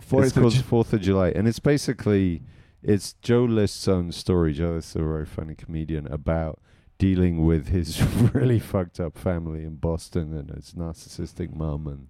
Fourth 0.00 0.26
it's 0.26 0.36
of 0.36 0.42
called 0.42 0.52
Ju- 0.54 0.62
Fourth 0.62 0.92
of 0.92 1.00
July, 1.00 1.30
and 1.30 1.48
it's 1.48 1.58
basically 1.58 2.42
it's 2.82 3.14
Joe 3.22 3.44
List's 3.44 3.86
own 3.88 4.12
story. 4.12 4.52
Joe 4.52 4.72
List's 4.72 4.96
a 4.96 4.98
very 5.00 5.26
funny 5.26 5.54
comedian 5.54 6.06
about 6.06 6.60
dealing 6.98 7.44
with 7.46 7.68
his 7.68 8.00
really 8.34 8.58
fucked 8.58 9.00
up 9.00 9.16
family 9.18 9.64
in 9.64 9.76
Boston 9.76 10.36
and 10.36 10.50
his 10.50 10.72
narcissistic 10.74 11.54
mum, 11.54 11.86
and 11.86 12.08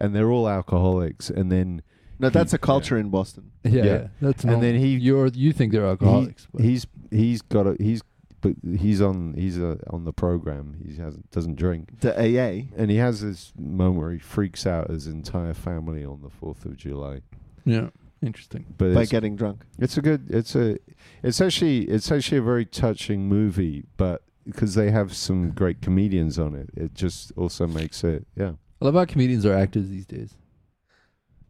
and 0.00 0.14
they're 0.14 0.30
all 0.30 0.48
alcoholics, 0.48 1.28
and 1.30 1.50
then 1.50 1.82
no, 2.20 2.28
that's 2.30 2.52
a 2.52 2.58
culture 2.58 2.96
in 2.98 3.10
Boston. 3.10 3.52
Yeah, 3.64 3.70
Yeah. 3.72 3.84
yeah. 3.84 4.06
That's 4.20 4.44
And 4.44 4.62
then 4.62 4.74
he- 4.76 4.96
you're 4.96 5.28
you 5.28 5.52
think 5.52 5.72
they're 5.72 5.86
alcoholics. 5.86 6.46
but 6.52 6.62
he's 6.62 6.86
he's 7.10 7.42
got 7.42 7.66
a 7.66 7.76
he's 7.80 8.02
but 8.40 8.52
he's 8.78 9.00
on 9.02 9.34
he's 9.34 9.58
uh 9.58 9.76
on 9.90 10.04
the 10.04 10.12
program. 10.12 10.76
He 10.84 10.96
hasn't 10.96 11.30
doesn't 11.30 11.56
drink, 11.56 12.00
The 12.00 12.12
AA. 12.16 12.68
and 12.76 12.90
he 12.90 12.96
has 12.98 13.20
this 13.20 13.52
moment 13.58 13.96
where 14.00 14.12
he 14.12 14.18
freaks 14.18 14.66
out 14.66 14.90
his 14.90 15.06
entire 15.06 15.54
family 15.54 16.04
on 16.04 16.22
the 16.22 16.30
Fourth 16.30 16.64
of 16.64 16.76
July. 16.76 17.20
yeah, 17.64 17.88
interesting. 18.22 18.66
But 18.76 18.94
by 18.94 19.04
getting 19.04 19.36
drunk. 19.36 19.64
it's 19.78 19.96
a 19.96 20.02
good 20.02 20.26
it's 20.30 20.54
a 20.54 20.78
it's 21.22 21.40
actually 21.40 21.82
it's 21.82 22.10
actually 22.10 22.38
a 22.38 22.42
very 22.42 22.64
touching 22.64 23.28
movie, 23.28 23.84
but 23.96 24.22
because 24.46 24.74
they 24.74 24.90
have 24.90 25.14
some 25.14 25.50
great 25.50 25.80
comedians 25.82 26.38
on 26.38 26.54
it, 26.54 26.70
it 26.76 26.94
just 26.94 27.32
also 27.36 27.66
makes 27.66 28.02
it 28.04 28.26
yeah. 28.36 28.52
I 28.80 28.84
love 28.84 28.94
how 28.94 29.04
comedians 29.04 29.44
are 29.44 29.54
actors 29.54 29.88
these 29.88 30.06
days. 30.06 30.34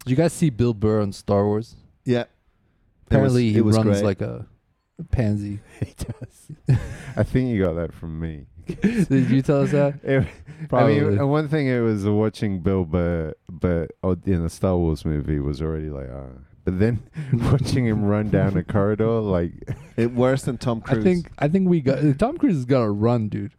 Did 0.05 0.11
you 0.11 0.17
guys 0.17 0.33
see 0.33 0.51
Bill 0.51 0.73
Burr 0.75 1.01
on 1.03 1.13
Star 1.13 1.45
Wars? 1.45 1.77
Yeah. 2.05 2.25
Apparently, 3.07 3.49
it 3.49 3.53
he 3.53 3.61
was 3.61 3.77
runs 3.77 3.89
great. 3.89 4.05
like 4.05 4.21
a, 4.21 4.47
a 4.99 5.05
pansy. 5.05 5.61
He 5.81 5.95
does. 5.97 6.79
I 7.17 7.23
think 7.23 7.51
you 7.51 7.63
got 7.65 7.75
that 7.75 7.93
from 7.93 8.19
me. 8.19 8.47
Did 8.83 9.31
you 9.31 9.43
tell 9.43 9.63
us 9.63 9.73
that? 9.73 9.95
It- 10.03 10.27
Probably. 10.69 10.97
I 10.99 11.01
mean, 11.05 11.19
and 11.19 11.31
one 11.31 11.49
thing 11.49 11.69
it 11.69 11.81
was 11.81 12.05
uh, 12.07 12.13
watching 12.13 12.61
Bill 12.61 12.85
Burr, 12.85 13.33
but 13.49 13.93
uh, 14.03 14.17
in 14.27 14.43
the 14.43 14.51
Star 14.51 14.77
Wars 14.77 15.05
movie 15.05 15.39
was 15.39 15.63
already 15.63 15.89
like, 15.89 16.09
ah. 16.13 16.27
But 16.71 16.79
then 16.79 17.03
watching 17.51 17.87
him 17.87 18.05
run 18.05 18.29
down 18.31 18.57
a 18.57 18.63
corridor, 18.65 19.21
like, 19.21 19.53
It 19.97 20.13
worse 20.13 20.43
than 20.43 20.59
Tom 20.59 20.81
Cruise. 20.81 20.99
I 20.99 21.03
think 21.03 21.31
I 21.39 21.49
think 21.49 21.69
we 21.69 21.81
got 21.81 22.19
Tom 22.19 22.37
Cruise 22.37 22.55
has 22.57 22.65
got 22.67 22.83
to 22.85 22.91
run, 22.91 23.29
dude. 23.29 23.53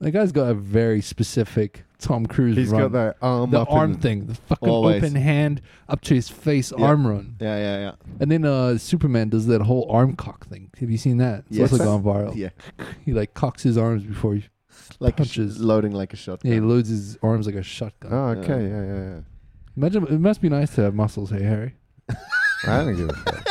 That 0.00 0.12
guy's 0.12 0.30
got 0.32 0.48
a 0.50 0.54
very 0.54 1.00
specific 1.00 1.84
Tom 1.98 2.24
Cruise 2.26 2.56
he's 2.56 2.68
run. 2.70 2.82
got 2.82 2.92
that 2.92 3.16
arm 3.20 3.50
the 3.50 3.60
up 3.62 3.72
arm 3.72 3.92
in- 3.94 3.98
thing, 3.98 4.26
the 4.26 4.34
fucking 4.34 4.68
Always. 4.68 5.02
open 5.02 5.16
hand 5.16 5.60
up 5.88 6.00
to 6.02 6.14
his 6.14 6.28
face 6.28 6.72
Yeah. 6.76 6.84
arm 6.86 7.06
run. 7.06 7.36
Yeah, 7.40 7.56
yeah, 7.58 7.78
yeah. 7.80 7.92
And 8.20 8.30
then 8.30 8.44
uh, 8.44 8.78
Superman 8.78 9.28
does 9.28 9.46
that 9.48 9.62
whole 9.62 9.90
arm 9.90 10.14
cock 10.14 10.46
thing. 10.46 10.70
Have 10.78 10.90
you 10.90 10.98
seen 10.98 11.16
that? 11.18 11.44
It's 11.48 11.58
Yes. 11.58 11.72
also 11.72 11.84
gone 11.84 12.02
viral. 12.04 12.36
Yeah. 12.36 12.50
He 13.04 13.12
like 13.12 13.34
cocks 13.34 13.62
his 13.64 13.76
arms 13.76 14.04
before 14.04 14.34
he, 14.36 14.44
Like 15.00 15.18
a 15.18 15.24
sh- 15.24 15.36
Punches. 15.38 15.58
loading 15.60 15.92
like 15.92 16.12
a 16.12 16.16
shotgun. 16.16 16.48
yeah, 16.50 16.54
he 16.56 16.60
loads 16.60 16.88
his 16.90 17.18
arms 17.22 17.46
like 17.46 17.56
a 17.56 17.62
shotgun. 17.64 18.12
Oh, 18.12 18.28
okay, 18.40 18.68
yeah, 18.68 18.84
yeah, 18.84 19.02
yeah. 19.14 19.20
Imagine 19.76 20.06
it 20.06 20.20
must 20.20 20.40
be 20.40 20.48
nice 20.48 20.74
to 20.76 20.82
have 20.82 20.94
muscles, 20.94 21.30
hey 21.30 21.42
Harry. 21.42 21.74
I 22.66 22.84
don't 22.84 22.96
give 22.96 23.10
a 23.10 23.14
fuck. 23.14 23.44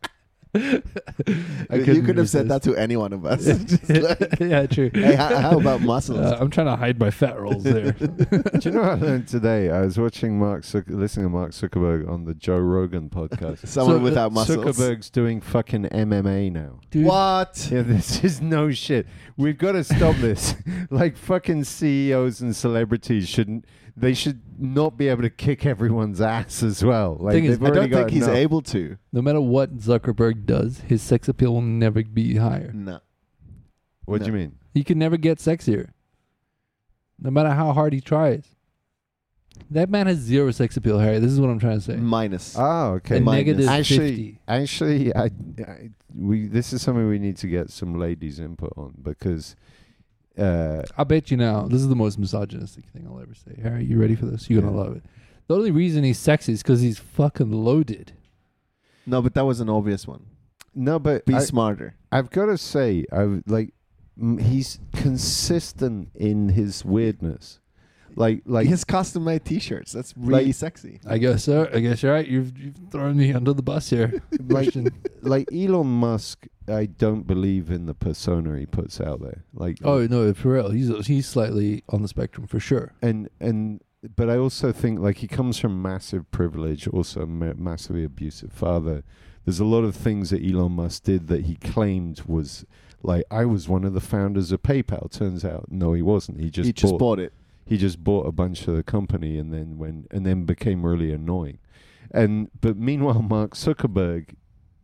You 0.54 2.02
could 2.02 2.16
have 2.18 2.28
said 2.30 2.48
that 2.48 2.62
to 2.62 2.74
any 2.74 2.96
one 2.96 3.12
of 3.12 3.26
us. 3.26 3.46
Like, 3.88 4.40
yeah, 4.40 4.66
true. 4.66 4.90
hey, 4.92 5.14
how, 5.14 5.36
how 5.36 5.58
about 5.58 5.80
muscles? 5.80 6.18
Uh, 6.18 6.36
I'm 6.40 6.50
trying 6.50 6.66
to 6.66 6.76
hide 6.76 6.98
my 6.98 7.10
fat 7.10 7.38
rolls 7.40 7.64
there. 7.64 7.92
Do 7.92 8.06
you 8.62 8.70
know 8.70 8.80
what 8.80 8.90
I 8.90 8.94
learned 8.94 9.28
today? 9.28 9.70
I 9.70 9.80
was 9.80 9.98
watching 9.98 10.38
Mark, 10.38 10.62
Zuck- 10.62 10.88
listening 10.88 11.26
to 11.26 11.30
Mark 11.30 11.52
Zuckerberg 11.52 12.08
on 12.08 12.24
the 12.24 12.34
Joe 12.34 12.58
Rogan 12.58 13.08
podcast. 13.10 13.66
Someone 13.66 13.98
so, 13.98 14.02
without 14.02 14.32
muscles. 14.32 14.64
Zuckerberg's 14.64 15.10
doing 15.10 15.40
fucking 15.40 15.84
MMA 15.84 16.52
now. 16.52 16.80
Dude, 16.90 17.06
What? 17.06 17.68
Yeah, 17.70 17.82
this 17.82 18.22
is 18.24 18.40
no 18.40 18.70
shit. 18.70 19.06
We've 19.36 19.58
got 19.58 19.72
to 19.72 19.84
stop 19.84 20.16
this. 20.16 20.54
like 20.90 21.16
fucking 21.16 21.64
CEOs 21.64 22.40
and 22.40 22.54
celebrities 22.54 23.28
shouldn't. 23.28 23.64
They 24.00 24.14
should 24.14 24.40
not 24.58 24.96
be 24.96 25.08
able 25.08 25.22
to 25.22 25.30
kick 25.30 25.66
everyone's 25.66 26.20
ass 26.20 26.62
as 26.62 26.84
well. 26.84 27.16
Like 27.20 27.34
Thing 27.34 27.44
is, 27.44 27.58
they've 27.58 27.66
I 27.68 27.70
already 27.70 27.90
don't 27.90 27.98
think 28.00 28.08
got 28.08 28.10
he's 28.14 28.26
enough. 28.26 28.36
able 28.36 28.62
to. 28.62 28.98
No 29.12 29.22
matter 29.22 29.40
what 29.40 29.78
Zuckerberg 29.78 30.46
does, 30.46 30.80
his 30.80 31.02
sex 31.02 31.28
appeal 31.28 31.54
will 31.54 31.62
never 31.62 32.02
be 32.02 32.36
higher. 32.36 32.72
No. 32.72 33.00
What 34.04 34.20
do 34.20 34.26
you 34.26 34.32
mean? 34.32 34.56
He 34.72 34.84
can 34.84 34.98
never 34.98 35.16
get 35.16 35.38
sexier, 35.38 35.90
no 37.20 37.30
matter 37.30 37.50
how 37.50 37.72
hard 37.72 37.92
he 37.92 38.00
tries. 38.00 38.44
That 39.70 39.90
man 39.90 40.06
has 40.06 40.18
zero 40.18 40.50
sex 40.50 40.76
appeal, 40.76 40.98
Harry. 40.98 41.18
This 41.18 41.32
is 41.32 41.40
what 41.40 41.50
I'm 41.50 41.58
trying 41.58 41.78
to 41.78 41.84
say. 41.84 41.96
Minus. 41.96 42.54
Oh, 42.56 42.92
okay. 42.94 43.18
A 43.18 43.20
minus. 43.20 43.46
negative 43.46 43.68
actually, 43.68 44.08
50. 44.08 44.40
actually, 44.48 45.14
I, 45.14 45.24
I, 45.24 45.90
we 46.14 46.46
this 46.46 46.72
is 46.72 46.80
something 46.80 47.06
we 47.08 47.18
need 47.18 47.36
to 47.38 47.48
get 47.48 47.70
some 47.70 47.98
ladies' 47.98 48.38
input 48.38 48.72
on 48.76 48.94
because, 49.02 49.56
uh, 50.38 50.82
I 50.96 51.04
bet 51.04 51.30
you 51.30 51.36
now, 51.36 51.62
this 51.66 51.80
is 51.80 51.88
the 51.88 51.96
most 51.96 52.18
misogynistic 52.18 52.84
thing 52.86 53.06
I'll 53.08 53.20
ever 53.20 53.34
say. 53.34 53.60
Harry, 53.62 53.84
you 53.84 53.98
ready 54.00 54.14
for 54.14 54.26
this? 54.26 54.48
You're 54.48 54.60
going 54.62 54.72
to 54.72 54.78
Yeah. 54.78 54.84
love 54.86 54.96
it. 54.96 55.02
The 55.48 55.54
only 55.56 55.70
reason 55.70 56.04
he's 56.04 56.18
sexy 56.18 56.52
is 56.52 56.62
because 56.62 56.80
he's 56.80 56.98
fucking 56.98 57.50
loaded. 57.50 58.12
no, 59.06 59.22
but 59.22 59.34
that 59.34 59.44
was 59.46 59.60
an 59.60 59.68
obvious 59.70 60.06
one. 60.06 60.26
no, 60.74 60.98
but 60.98 61.24
Be 61.26 61.34
I, 61.34 61.38
smarter. 61.40 61.94
I've 62.12 62.30
got 62.30 62.46
to 62.46 62.58
say, 62.58 63.04
I 63.12 63.40
like 63.46 63.72
mm, 64.20 64.40
he's 64.40 64.78
consistent 64.94 66.10
in 66.14 66.50
his 66.50 66.84
weirdness, 66.84 67.60
like 68.16 68.42
like 68.46 68.68
has 68.68 68.84
custom 68.84 69.24
made 69.24 69.44
T-shirts. 69.44 69.92
That's 69.92 70.14
really 70.16 70.46
Like- 70.46 70.54
sexy. 70.54 71.00
I 71.06 71.18
guess 71.18 71.44
so. 71.44 71.68
I 71.72 71.80
guess 71.80 72.02
you're 72.02 72.12
right. 72.12 72.26
You've, 72.26 72.58
you've 72.58 72.76
thrown 72.90 73.16
me 73.16 73.32
under 73.32 73.52
the 73.52 73.62
bus 73.62 73.90
here. 73.90 74.22
like 74.48 74.74
like 75.22 75.48
Elon 75.52 75.86
Musk. 75.86 76.46
I 76.66 76.86
don't 76.86 77.26
believe 77.26 77.70
in 77.70 77.86
the 77.86 77.94
persona 77.94 78.58
he 78.58 78.66
puts 78.66 79.00
out 79.00 79.20
there. 79.20 79.44
Like 79.54 79.78
oh, 79.84 80.06
no, 80.06 80.34
for 80.34 80.52
real. 80.52 80.70
He's, 80.70 81.06
he's 81.06 81.26
slightly 81.26 81.82
on 81.88 82.02
the 82.02 82.08
spectrum 82.08 82.46
for 82.46 82.60
sure. 82.60 82.92
and 83.00 83.28
and 83.40 83.80
but 84.16 84.30
I 84.30 84.36
also 84.36 84.70
think 84.70 85.00
like 85.00 85.16
he 85.18 85.26
comes 85.28 85.58
from 85.58 85.82
massive 85.82 86.30
privilege, 86.30 86.86
also 86.88 87.26
ma- 87.26 87.54
massively 87.56 88.04
abusive 88.04 88.52
father. 88.52 89.02
There's 89.44 89.60
a 89.60 89.64
lot 89.64 89.82
of 89.82 89.96
things 89.96 90.30
that 90.30 90.44
Elon 90.44 90.72
Musk 90.72 91.04
did 91.04 91.26
that 91.28 91.46
he 91.46 91.56
claimed 91.56 92.22
was 92.26 92.64
like 93.02 93.24
I 93.30 93.44
was 93.44 93.68
one 93.68 93.84
of 93.84 93.94
the 93.94 94.00
founders 94.00 94.52
of 94.52 94.62
PayPal. 94.62 95.10
Turns 95.10 95.44
out, 95.44 95.66
no, 95.70 95.94
he 95.94 96.02
wasn't. 96.02 96.38
He 96.40 96.50
just 96.50 96.66
he 96.66 96.72
just 96.72 96.92
bought, 96.92 96.98
bought 96.98 97.18
it. 97.18 97.32
He 97.68 97.76
just 97.76 98.02
bought 98.02 98.26
a 98.26 98.32
bunch 98.32 98.66
of 98.66 98.74
the 98.74 98.82
company 98.82 99.36
and 99.38 99.52
then 99.52 99.76
when 99.76 100.06
and 100.10 100.24
then 100.24 100.44
became 100.44 100.86
really 100.86 101.12
annoying. 101.12 101.58
And 102.10 102.50
but 102.58 102.78
meanwhile, 102.78 103.20
Mark 103.20 103.54
Zuckerberg, 103.54 104.34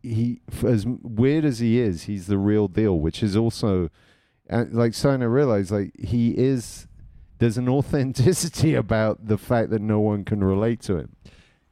he 0.02 0.42
as 0.62 0.84
weird 0.86 1.46
as 1.46 1.60
he 1.60 1.80
is, 1.80 2.02
he's 2.02 2.26
the 2.26 2.36
real 2.36 2.68
deal, 2.68 3.00
which 3.00 3.22
is 3.22 3.36
also 3.36 3.88
uh, 4.50 4.66
like 4.70 4.92
starting 4.92 5.20
to 5.20 5.30
realize 5.30 5.72
like 5.72 5.92
he 5.98 6.36
is. 6.36 6.86
There's 7.38 7.56
an 7.56 7.68
authenticity 7.78 8.74
about 8.74 9.28
the 9.28 9.38
fact 9.38 9.70
that 9.70 9.80
no 9.80 10.00
one 10.00 10.24
can 10.24 10.44
relate 10.44 10.80
to 10.82 10.98
him. 10.98 11.16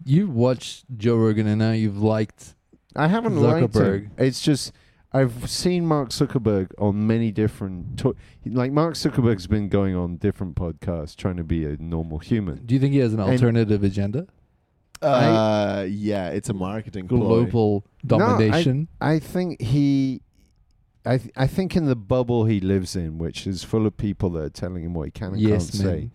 You 0.02 0.28
watched 0.28 0.86
Joe 0.96 1.16
Rogan 1.16 1.46
and 1.46 1.58
now 1.58 1.72
you've 1.72 2.02
liked. 2.02 2.54
I 2.96 3.08
haven't 3.08 3.36
liked 3.36 3.76
him. 3.76 3.82
Zuckerberg. 3.82 4.10
It's 4.16 4.40
just 4.40 4.72
I've 5.14 5.50
seen 5.50 5.84
Mark 5.86 6.08
Zuckerberg 6.08 6.70
on 6.78 7.06
many 7.06 7.30
different 7.30 7.98
to- 7.98 8.16
like 8.46 8.72
Mark 8.72 8.94
Zuckerberg's 8.94 9.46
been 9.46 9.68
going 9.68 9.94
on 9.94 10.16
different 10.16 10.54
podcasts 10.56 11.14
trying 11.16 11.36
to 11.36 11.44
be 11.44 11.64
a 11.66 11.76
normal 11.76 12.18
human. 12.18 12.64
Do 12.64 12.74
you 12.74 12.80
think 12.80 12.92
he 12.94 12.98
has 13.00 13.12
an 13.12 13.20
And- 13.20 13.30
alternative 13.30 13.84
agenda? 13.84 14.26
Uh, 15.02 15.84
yeah, 15.90 16.28
it's 16.28 16.48
a 16.48 16.54
marketing 16.54 17.08
ploy. 17.08 17.18
Global 17.18 17.84
domination? 18.06 18.86
I 19.00 19.18
think 19.18 19.60
he, 19.60 20.22
I 21.04 21.18
th- 21.18 21.32
I 21.36 21.48
think 21.48 21.76
in 21.76 21.86
the 21.86 21.96
bubble 21.96 22.44
he 22.44 22.60
lives 22.60 22.94
in, 22.94 23.18
which 23.18 23.44
is 23.46 23.64
full 23.64 23.84
of 23.86 23.96
people 23.96 24.30
that 24.30 24.42
are 24.44 24.48
telling 24.50 24.84
him 24.84 24.94
what 24.94 25.06
he 25.06 25.10
can 25.10 25.32
and 25.32 25.40
yes, 25.40 25.72
can't 25.72 25.82
say. 25.82 26.10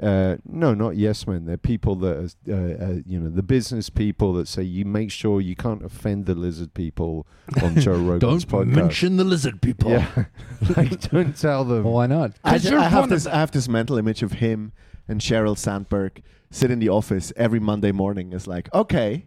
Man. 0.00 0.10
Uh, 0.32 0.36
no, 0.46 0.74
not 0.74 0.96
yes 0.96 1.26
men. 1.26 1.44
They're 1.46 1.56
people 1.56 1.94
that 1.96 2.16
are, 2.16 2.52
uh, 2.52 2.84
uh, 2.84 2.94
you 3.06 3.18
know, 3.18 3.30
the 3.30 3.42
business 3.42 3.90
people 3.90 4.32
that 4.34 4.48
say 4.48 4.62
you 4.62 4.84
make 4.84 5.10
sure 5.10 5.40
you 5.40 5.56
can't 5.56 5.84
offend 5.84 6.26
the 6.26 6.34
lizard 6.34 6.74
people 6.74 7.26
on 7.62 7.78
Joe 7.80 7.92
Rogan's 7.98 8.44
Don't 8.44 8.66
podcast. 8.68 8.74
mention 8.74 9.16
the 9.16 9.24
lizard 9.24 9.60
people. 9.62 9.90
Yeah, 9.90 10.24
like 10.76 11.10
don't 11.10 11.36
tell 11.36 11.64
them. 11.64 11.84
Well, 11.84 11.94
why 11.94 12.06
not? 12.06 12.32
I, 12.44 12.52
'Cause 12.52 12.62
ju- 12.64 12.76
I 12.78 12.88
have 12.88 13.08
this. 13.08 13.26
I 13.26 13.36
have 13.36 13.50
this 13.50 13.68
mental 13.68 13.98
image 13.98 14.22
of 14.22 14.32
him 14.32 14.72
and 15.08 15.20
Sheryl 15.20 15.56
Sandberg 15.56 16.22
sit 16.50 16.70
in 16.70 16.78
the 16.78 16.88
office 16.88 17.32
every 17.36 17.60
Monday 17.60 17.92
morning. 17.92 18.32
It's 18.32 18.46
like, 18.46 18.72
okay, 18.74 19.26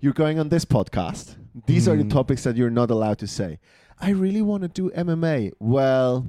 you're 0.00 0.12
going 0.12 0.38
on 0.38 0.48
this 0.50 0.64
podcast. 0.64 1.36
These 1.66 1.88
are 1.88 1.96
the 1.96 2.04
Mm. 2.04 2.10
topics 2.10 2.44
that 2.44 2.56
you're 2.56 2.70
not 2.70 2.90
allowed 2.90 3.18
to 3.18 3.26
say. 3.26 3.58
I 3.98 4.10
really 4.10 4.42
want 4.42 4.62
to 4.62 4.68
do 4.68 4.90
MMA. 4.90 5.52
Well, 5.58 6.26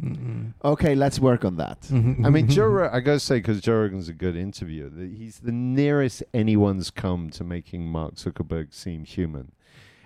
Mm-mm. 0.00 0.54
okay, 0.64 0.94
let's 0.94 1.18
work 1.20 1.44
on 1.44 1.56
that. 1.56 1.80
Mhm. 1.82 2.24
I 2.24 2.30
mean, 2.30 2.48
Joe. 2.48 2.66
Ro- 2.66 2.90
I 2.92 3.00
gotta 3.00 3.20
say, 3.20 3.36
because 3.38 3.60
Joe 3.60 3.80
Rogan's 3.80 4.08
a 4.08 4.12
good 4.14 4.36
interviewer. 4.36 4.88
That 4.88 5.10
he's 5.10 5.40
the 5.40 5.52
nearest 5.52 6.22
anyone's 6.32 6.90
come 6.90 7.30
to 7.30 7.44
making 7.44 7.86
Mark 7.86 8.14
Zuckerberg 8.14 8.72
seem 8.72 9.04
human. 9.04 9.52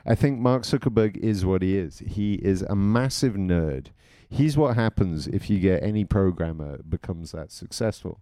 I 0.06 0.14
think 0.14 0.38
Mark 0.38 0.62
Zuckerberg 0.64 1.16
is 1.16 1.46
what 1.46 1.62
he 1.62 1.76
is. 1.76 2.00
He 2.00 2.34
is 2.34 2.62
a 2.62 2.74
massive 2.74 3.34
nerd. 3.34 3.86
He's 4.28 4.56
what 4.56 4.74
happens 4.74 5.26
if 5.28 5.48
you 5.48 5.60
get 5.60 5.82
any 5.82 6.04
programmer 6.04 6.78
becomes 6.82 7.30
that 7.32 7.52
successful, 7.52 8.20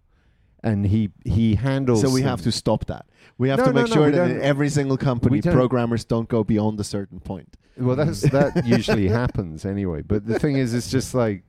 and 0.63 0.85
he 0.87 1.09
he 1.25 1.55
handles. 1.55 2.01
So 2.01 2.09
we 2.11 2.21
them- 2.21 2.29
have 2.29 2.41
to 2.43 2.51
stop 2.51 2.85
that. 2.85 3.05
We 3.37 3.49
have 3.49 3.57
No, 3.59 3.65
to 3.65 3.73
no, 3.73 3.81
make 3.81 3.89
no, 3.89 3.95
sure 3.95 4.05
we 4.05 4.11
that 4.11 4.29
in 4.29 4.37
don't- 4.37 4.45
every 4.45 4.69
single 4.69 4.97
company, 4.97 5.41
don't- 5.41 5.53
programmers 5.53 6.05
don't 6.05 6.29
go 6.29 6.43
beyond 6.43 6.79
a 6.79 6.83
certain 6.83 7.19
point. 7.19 7.57
Well, 7.77 7.95
that's 7.95 8.21
that 8.21 8.67
usually 8.67 9.07
happens 9.21 9.65
anyway. 9.65 10.03
But 10.03 10.27
the 10.27 10.37
thing 10.37 10.57
is, 10.57 10.75
it's 10.75 10.91
just 10.91 11.15
like 11.15 11.43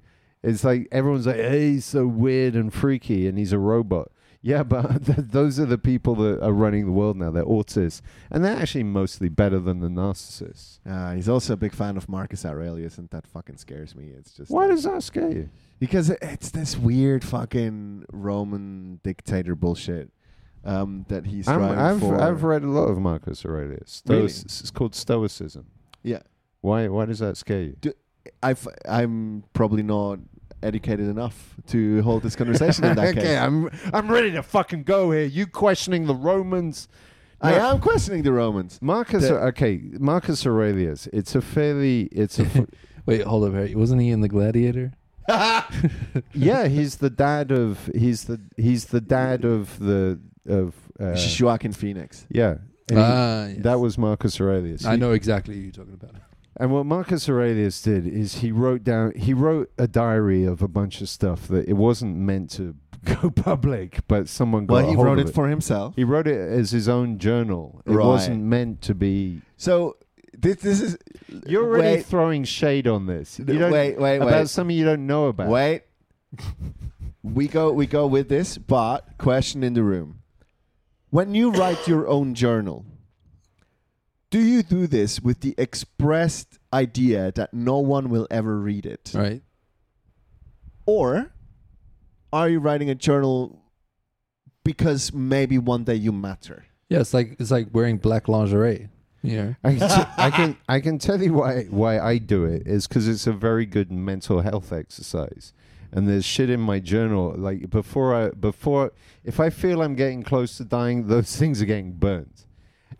it's 0.45 0.63
like 0.65 0.89
everyone's 0.93 1.27
like, 1.27 1.37
"Hey, 1.37 1.73
he's 1.73 1.85
so 1.85 2.07
weird 2.07 2.55
and 2.55 2.73
freaky, 2.73 3.27
and 3.27 3.37
he's 3.39 3.53
a 3.53 3.59
robot." 3.59 4.11
Yeah, 4.43 4.63
but 4.75 5.07
th- 5.07 5.19
those 5.31 5.59
are 5.59 5.65
the 5.65 5.79
people 5.79 6.15
that 6.17 6.43
are 6.45 6.53
running 6.53 6.85
the 6.85 6.93
world 6.93 7.17
now. 7.17 7.31
They're 7.31 7.45
autists, 7.47 8.03
and 8.31 8.45
they're 8.45 8.57
actually 8.57 8.85
mostly 8.85 9.31
better 9.31 9.59
than 9.59 9.81
the 9.81 9.89
narcissists. 9.89 10.81
Uh, 10.87 11.15
he's 11.15 11.31
also 11.31 11.55
a 11.55 11.57
big 11.57 11.73
fan 11.73 11.97
of 11.97 12.09
Marcus 12.11 12.45
Aurelius, 12.45 12.99
and 12.99 13.09
that 13.11 13.27
fucking 13.27 13.57
scares 13.57 13.97
me. 13.97 14.09
It's 14.17 14.33
just 14.35 14.51
Why 14.51 14.67
like- 14.67 14.73
does 14.75 14.85
that 14.85 15.03
scare 15.03 15.31
you? 15.31 15.49
because 15.79 16.11
it- 16.11 16.19
it's 16.23 16.51
this 16.51 16.77
weird 16.77 17.25
fucking 17.25 18.05
Roman 18.13 19.01
dictator 19.03 19.55
bullshit 19.57 20.11
um, 20.65 21.05
that 21.09 21.25
he's 21.27 21.47
striving 21.47 21.79
I've 21.79 22.01
for. 22.01 22.21
I've 22.21 22.43
read 22.45 22.63
a 22.65 22.69
lot 22.71 22.89
of 22.91 22.99
Marcus 22.99 23.45
Aurelius. 23.47 24.03
Really? 24.07 24.25
It's 24.27 24.71
called 24.71 24.95
Stoicism. 24.95 25.67
yeah, 26.03 26.21
Why 26.61 26.89
why 26.89 27.07
does 27.07 27.19
that 27.21 27.37
scare 27.39 27.63
you? 27.63 27.77
I've, 28.43 28.67
I'm 28.89 29.45
probably 29.53 29.83
not 29.83 30.19
educated 30.65 31.07
enough 31.09 31.55
to 31.69 32.03
hold 32.03 32.23
this 32.23 32.35
conversation 32.35 32.85
in 32.85 32.97
that 32.97 33.09
okay, 33.17 33.21
case. 33.21 33.39
I'm 33.39 33.71
I'm 33.93 34.09
ready 34.11 34.33
to 34.33 34.43
fucking 34.43 34.83
go 34.85 35.11
here. 35.13 35.25
You 35.25 35.47
questioning 35.47 36.07
the 36.07 36.15
Romans? 36.15 36.89
I 37.41 37.55
am 37.55 37.79
questioning 37.81 38.23
the 38.23 38.33
Romans. 38.33 38.79
Marcus, 38.81 39.29
The- 39.29 39.35
okay, 39.49 39.81
Marcus 39.99 40.47
Aurelius. 40.47 41.07
It's 41.13 41.35
a 41.35 41.43
fairly, 41.43 42.05
it's 42.11 42.39
a, 42.39 42.45
f- 42.45 42.67
Wait, 43.07 43.21
hold 43.23 43.45
up, 43.45 43.53
Harry. 43.53 43.75
Wasn't 43.75 44.01
he 44.01 44.09
in 44.09 44.23
the 44.23 44.29
Gladiator? 44.29 44.95
yeah. 46.33 46.67
He's 46.69 46.97
the 46.97 47.11
dad 47.11 47.51
of, 47.53 47.91
he's 47.95 48.25
the, 48.25 48.41
he's 48.57 48.87
the 48.87 49.01
dad 49.01 49.45
of 49.45 49.79
the 49.79 50.21
of, 50.49 50.75
uh, 51.01 51.17
Joaquin 51.41 51.73
Phoenix. 51.73 52.27
yeah. 52.31 52.57
And 52.89 52.99
he- 52.99 53.05
Ah, 53.05 53.47
yes. 53.47 53.57
That 53.63 53.81
was 53.81 53.97
Marcus 53.99 54.39
Aurelius. 54.41 54.85
I 54.85 54.93
He- 54.93 54.97
know 54.99 55.13
exactly 55.13 55.55
who 55.55 55.61
you're 55.63 55.73
talking 55.73 55.95
about. 55.95 56.15
And 56.57 56.71
what 56.71 56.87
Marcus 56.87 57.29
Aurelius 57.29 57.83
did 57.83 58.07
is 58.07 58.37
he 58.37 58.53
wrote 58.53 58.85
down, 58.85 59.13
he 59.17 59.35
wrote 59.35 59.73
a 59.77 59.89
diary 59.89 60.45
of 60.45 60.63
a 60.63 60.69
bunch 60.69 61.01
of 61.01 61.09
stuff 61.09 61.49
that 61.49 61.69
it 61.69 61.73
wasn't 61.73 62.17
meant 62.17 62.51
to 62.53 62.77
go 63.05 63.31
public, 63.31 64.01
but 64.07 64.29
someone 64.29 64.67
got 64.67 64.75
Well, 64.75 64.89
he 64.91 64.97
wrote 64.97 65.19
of 65.19 65.29
it 65.29 65.35
for 65.35 65.49
himself. 65.49 65.95
He 65.97 66.05
wrote 66.05 66.27
it 66.29 66.39
as 66.39 66.71
his 66.71 66.89
own 66.89 67.19
journal. 67.19 67.83
It 67.85 67.93
Right. 67.93 68.07
wasn't 68.07 68.45
meant 68.45 68.83
to 68.83 68.95
be. 68.95 69.43
So 69.57 69.97
this, 70.33 70.57
this 70.57 70.81
is. 70.81 70.99
You're 71.47 71.65
already 71.65 71.97
wait, 71.97 72.07
throwing 72.07 72.45
shade 72.45 72.87
on 72.87 73.07
this. 73.07 73.39
You 73.39 73.45
don't, 73.45 73.73
wait, 73.73 73.99
wait, 73.99 74.17
about 74.17 74.31
wait. 74.33 74.49
something 74.49 74.77
you 74.77 74.85
don't 74.85 75.07
know 75.07 75.27
about. 75.27 75.49
Wait. 75.49 75.83
we 77.23 77.49
go 77.49 77.73
we 77.73 77.87
go 77.87 78.07
with 78.07 78.29
this, 78.29 78.59
but 78.59 79.07
question 79.19 79.63
in 79.65 79.75
the 79.75 79.83
room. 79.83 80.21
When 81.11 81.35
you 81.35 81.51
write 81.51 81.87
your 81.89 82.07
own 82.09 82.35
journal, 82.35 82.85
do 84.35 84.41
you 84.41 84.65
do 84.65 84.89
this 84.89 85.21
with 85.21 85.43
the 85.43 85.55
expressed 85.57 86.59
idea 86.73 87.31
that 87.37 87.55
no 87.55 87.79
one 87.79 88.11
will 88.11 88.27
ever 88.33 88.59
read 88.59 88.85
it? 88.85 89.13
Right? 89.15 89.43
Or 90.87 91.31
are 92.33 92.49
you 92.49 92.59
writing 92.59 92.91
a 92.91 92.97
journal 92.97 93.63
because 94.65 95.13
maybe 95.13 95.57
one 95.57 95.85
day 95.85 95.95
you 95.95 96.11
matter? 96.11 96.65
Yeah, 96.89 96.99
it's 96.99 97.15
like 97.15 97.37
it's 97.39 97.53
like 97.53 97.69
wearing 97.73 97.99
black 97.99 98.27
lingerie. 98.27 98.89
You 99.23 99.37
know? 99.41 99.55
I 99.63 99.75
can, 99.77 99.89
t- 99.89 100.11
I 100.19 100.31
can 100.31 100.57
I 100.69 100.81
can 100.81 100.99
tell 100.99 101.23
you 101.23 101.35
why 101.35 101.67
why 101.71 102.01
I 102.01 102.19
do 102.19 102.45
it 102.45 102.67
is 102.67 102.89
because 102.89 103.07
it's 103.07 103.29
a 103.29 103.33
very 103.33 103.67
good 103.67 103.93
mental 103.93 104.41
health 104.41 104.73
exercise. 104.73 105.53
And 105.93 106.09
there's 106.09 106.25
shit 106.25 106.51
in 106.51 106.59
my 106.59 106.81
journal 106.81 107.33
like 107.37 107.71
before 107.71 108.13
I 108.17 108.31
before 108.31 108.91
if 109.23 109.39
I 109.39 109.51
feel 109.51 109.81
I'm 109.81 109.95
getting 109.95 110.25
close 110.25 110.57
to 110.57 110.65
dying, 110.65 111.07
those 111.07 111.37
things 111.41 111.63
are 111.63 111.67
getting 111.67 111.93
burnt. 111.93 112.47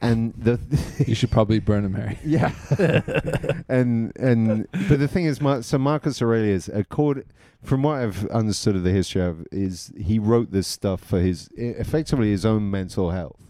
And 0.01 0.35
the 0.35 0.59
You 1.07 1.15
should 1.15 1.31
probably 1.31 1.61
burn 1.61 1.85
him, 1.85 1.95
Harry. 1.95 2.19
Yeah, 2.25 2.53
and 3.69 4.13
and 4.17 4.69
but 4.89 4.99
the 4.99 5.09
thing 5.09 5.25
is, 5.25 5.41
Mar- 5.41 5.63
so 5.63 5.79
Marcus 5.79 6.21
Aurelius, 6.21 6.69
accord, 6.69 7.27
from 7.63 7.83
what 7.83 7.99
I've 7.99 8.27
understood 8.27 8.77
of 8.77 8.85
the 8.85 8.91
history 8.91 9.23
of, 9.23 9.47
is 9.51 9.93
he 9.97 10.19
wrote 10.19 10.51
this 10.51 10.67
stuff 10.67 11.01
for 11.01 11.21
his 11.21 11.49
effectively 11.57 12.31
his 12.31 12.45
own 12.45 12.71
mental 12.71 13.11
health. 13.11 13.41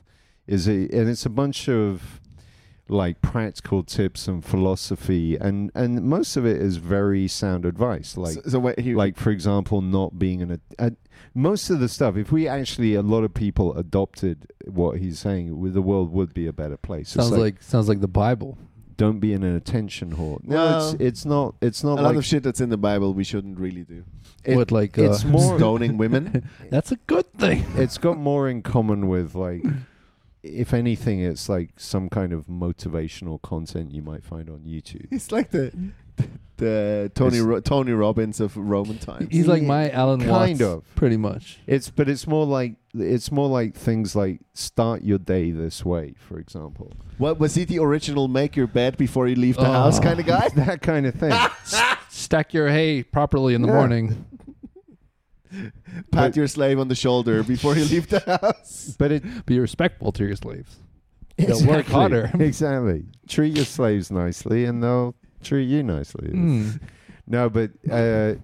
Is 0.46 0.68
a, 0.68 0.72
and 0.72 1.08
it's 1.08 1.24
a 1.24 1.30
bunch 1.30 1.68
of 1.70 2.20
like 2.88 3.22
practical 3.22 3.82
tips 3.82 4.28
and 4.28 4.44
philosophy, 4.44 5.36
and 5.36 5.70
and 5.74 6.02
most 6.02 6.36
of 6.36 6.44
it 6.44 6.60
is 6.60 6.76
very 6.76 7.26
sound 7.28 7.64
advice. 7.64 8.16
Like 8.16 8.34
so, 8.34 8.40
so 8.46 8.58
wait, 8.58 8.78
he, 8.80 8.94
like 8.94 9.16
for 9.16 9.30
example, 9.30 9.80
not 9.80 10.18
being 10.18 10.42
an. 10.42 10.60
A, 10.78 10.92
most 11.36 11.70
of 11.70 11.80
the 11.80 11.88
stuff, 11.88 12.16
if 12.16 12.30
we 12.30 12.46
actually, 12.46 12.94
a 12.94 13.02
lot 13.02 13.24
of 13.24 13.32
people 13.34 13.76
adopted 13.76 14.46
what 14.66 14.98
he's 14.98 15.18
saying, 15.18 15.72
the 15.72 15.82
world 15.82 16.12
would 16.12 16.32
be 16.34 16.46
a 16.46 16.52
better 16.52 16.76
place. 16.76 17.08
Sounds 17.10 17.30
like, 17.30 17.62
sounds 17.62 17.88
like 17.88 18.00
the 18.00 18.08
Bible. 18.08 18.56
don't 18.96 19.18
be 19.18 19.32
an 19.32 19.42
attention 19.42 20.14
whore. 20.16 20.38
No, 20.44 20.56
Well, 20.56 20.90
it's 20.92 21.00
it's 21.00 21.24
not. 21.24 21.54
It's 21.60 21.82
not 21.82 21.94
a 21.98 22.02
not 22.02 22.04
lot 22.04 22.16
of 22.16 22.24
shit 22.24 22.42
that's 22.42 22.60
in 22.60 22.68
the 22.68 22.76
Bible 22.76 23.14
we 23.14 23.24
shouldn't 23.24 23.58
really 23.58 23.82
do. 23.84 24.04
it- 24.44 24.56
what 24.56 24.70
like 24.70 24.98
uh, 24.98 25.04
it's 25.10 25.24
more. 25.36 25.56
Stoning 25.58 25.96
women. 25.96 26.48
That's 26.70 26.92
a 26.92 26.96
good 27.06 27.32
thing. 27.34 27.64
it's 27.76 27.98
got 27.98 28.18
more 28.18 28.48
in 28.48 28.62
common 28.62 29.08
with 29.08 29.34
like 29.34 29.64
if 30.46 30.74
anything 30.74 31.20
it's 31.20 31.48
like 31.48 31.70
some 31.78 32.08
kind 32.10 32.32
of 32.32 32.46
motivational 32.46 33.40
content 33.40 33.90
you 33.92 34.02
might 34.02 34.22
find 34.22 34.50
on 34.50 34.58
youtube 34.60 35.06
He's 35.08 35.32
like 35.32 35.50
the 35.50 35.72
the 36.58 37.10
Tony 37.16 37.40
Ro- 37.40 37.58
Tony 37.60 37.90
Robbins 37.92 38.38
of 38.38 38.56
Roman 38.56 38.98
times. 38.98 39.26
He's 39.30 39.48
like 39.48 39.64
my 39.64 39.90
Alan 39.90 40.20
Kind 40.20 40.60
Watts, 40.60 40.60
of. 40.60 40.94
pretty 40.94 41.16
much. 41.16 41.58
it's 41.66 41.90
but 41.90 42.08
it's 42.08 42.26
more 42.28 42.46
like 42.46 42.74
it's 42.94 43.32
more 43.32 43.48
like 43.48 43.74
things 43.74 44.14
like 44.14 44.38
start 44.52 45.02
your 45.02 45.18
day 45.18 45.50
this 45.50 45.84
way 45.84 46.14
for 46.16 46.38
example 46.38 46.92
What 47.18 47.40
was 47.40 47.56
he 47.56 47.64
the 47.64 47.80
original 47.80 48.28
make 48.28 48.54
your 48.54 48.68
bed 48.68 48.96
before 48.96 49.26
you 49.26 49.34
leave 49.34 49.56
the 49.56 49.66
Oh. 49.66 49.72
house 49.72 49.98
kind 49.98 50.20
of 50.20 50.26
guy? 50.26 50.48
that 50.54 50.80
kind 50.82 51.06
of 51.06 51.14
thing 51.16 51.32
Stack 52.08 52.54
your 52.54 52.68
hay 52.68 53.02
properly 53.02 53.54
in 53.54 53.62
the 53.62 53.68
Yeah. 53.68 53.74
morning. 53.74 54.24
Pat 55.94 56.04
But- 56.10 56.36
your 56.36 56.46
slave 56.48 56.78
on 56.78 56.88
the 56.88 56.94
shoulder 56.94 57.42
before 57.42 57.76
you 57.76 57.84
leave 57.84 58.08
the 58.08 58.20
house. 58.42 58.94
but 58.98 59.12
it 59.12 59.46
Be 59.46 59.58
respectful 59.58 60.12
to 60.12 60.24
your 60.24 60.36
slaves. 60.36 60.76
They'll 61.36 61.66
work 61.66 61.86
harder. 61.86 62.30
exactly 62.38 63.06
treat 63.28 63.56
your 63.56 63.64
slaves 63.64 64.10
nicely 64.10 64.64
and 64.66 64.82
they'll 64.82 65.14
treat 65.42 65.64
you 65.68 65.82
nicely 65.82 66.28
Mm. 66.28 66.80
no 67.26 67.48
but 67.50 67.70
uh 67.90 68.34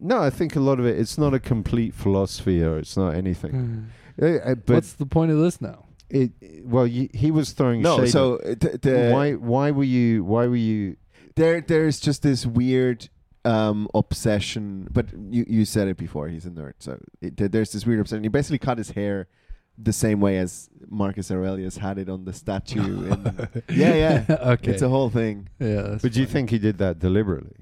no 0.00 0.18
i 0.20 0.30
think 0.30 0.56
a 0.56 0.60
lot 0.60 0.78
of 0.80 0.86
it 0.86 0.98
it's 0.98 1.16
not 1.16 1.32
a 1.34 1.38
complete 1.38 1.94
philosophy 1.94 2.62
or 2.62 2.78
it's 2.78 2.96
not 2.96 3.14
anything 3.14 3.86
Uh, 4.20 4.26
uh, 4.26 4.54
but 4.54 4.74
What's 4.74 4.94
the 4.94 5.06
point 5.06 5.30
of 5.30 5.38
this 5.38 5.60
now? 5.60 5.84
it 6.10 6.32
well 6.64 6.86
you, 6.86 7.08
he 7.14 7.30
was 7.30 7.52
throwing 7.52 7.82
No, 7.82 7.98
shade 7.98 8.10
so 8.10 8.36
uh, 8.36 8.54
th- 8.56 8.80
the, 8.82 9.10
why 9.12 9.32
why 9.34 9.70
were 9.70 9.84
you 9.84 10.24
why 10.24 10.46
were 10.46 10.56
you 10.72 10.96
there 11.36 11.60
there's 11.60 12.00
just 12.00 12.22
this 12.22 12.44
weird 12.46 13.08
um, 13.44 13.88
obsession. 13.94 14.88
But 14.90 15.06
you 15.30 15.44
you 15.48 15.64
said 15.64 15.88
it 15.88 15.96
before. 15.96 16.28
He's 16.28 16.46
a 16.46 16.50
nerd, 16.50 16.74
so 16.78 16.98
it, 17.20 17.36
there's 17.36 17.72
this 17.72 17.86
weird 17.86 18.00
obsession. 18.00 18.22
He 18.22 18.28
basically 18.28 18.58
cut 18.58 18.78
his 18.78 18.90
hair 18.90 19.28
the 19.76 19.92
same 19.92 20.20
way 20.20 20.38
as 20.38 20.70
Marcus 20.88 21.30
Aurelius 21.30 21.78
had 21.78 21.98
it 21.98 22.08
on 22.08 22.24
the 22.24 22.32
statue. 22.32 22.80
in, 23.12 23.48
yeah, 23.68 23.94
yeah. 23.94 24.24
okay. 24.52 24.70
It's 24.70 24.82
a 24.82 24.88
whole 24.88 25.10
thing. 25.10 25.48
yeah. 25.58 25.82
that's 25.82 26.02
but 26.02 26.12
do 26.12 26.20
you 26.20 26.26
think 26.26 26.50
he 26.50 26.58
did 26.58 26.78
that 26.78 26.98
deliberately 26.98 27.56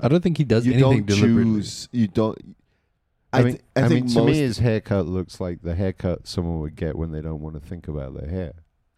I 0.00 0.08
don't 0.08 0.22
think 0.22 0.38
he 0.38 0.44
does 0.44 0.66
you 0.66 0.72
anything 0.72 1.04
don't 1.04 1.06
deliberately. 1.06 1.60
choose. 1.60 1.88
You 1.92 2.08
don't. 2.08 2.56
i, 3.32 3.42
mean 3.42 3.52
th- 3.52 3.64
I, 3.76 3.84
I, 3.84 3.88
think 3.88 4.06
mean 4.06 4.14
to 4.14 4.24
me 4.24 4.38
his 4.38 4.58
haircut 4.58 5.06
looks 5.06 5.40
like 5.40 5.62
the 5.62 5.74
haircut 5.74 6.26
someone 6.26 6.60
would 6.60 6.76
get 6.76 6.96
when 6.96 7.12
they 7.12 7.20
don't 7.20 7.40
want 7.40 7.54
to 7.54 7.60
think 7.60 7.88
about 7.88 8.18
their 8.18 8.30
hair 8.30 8.52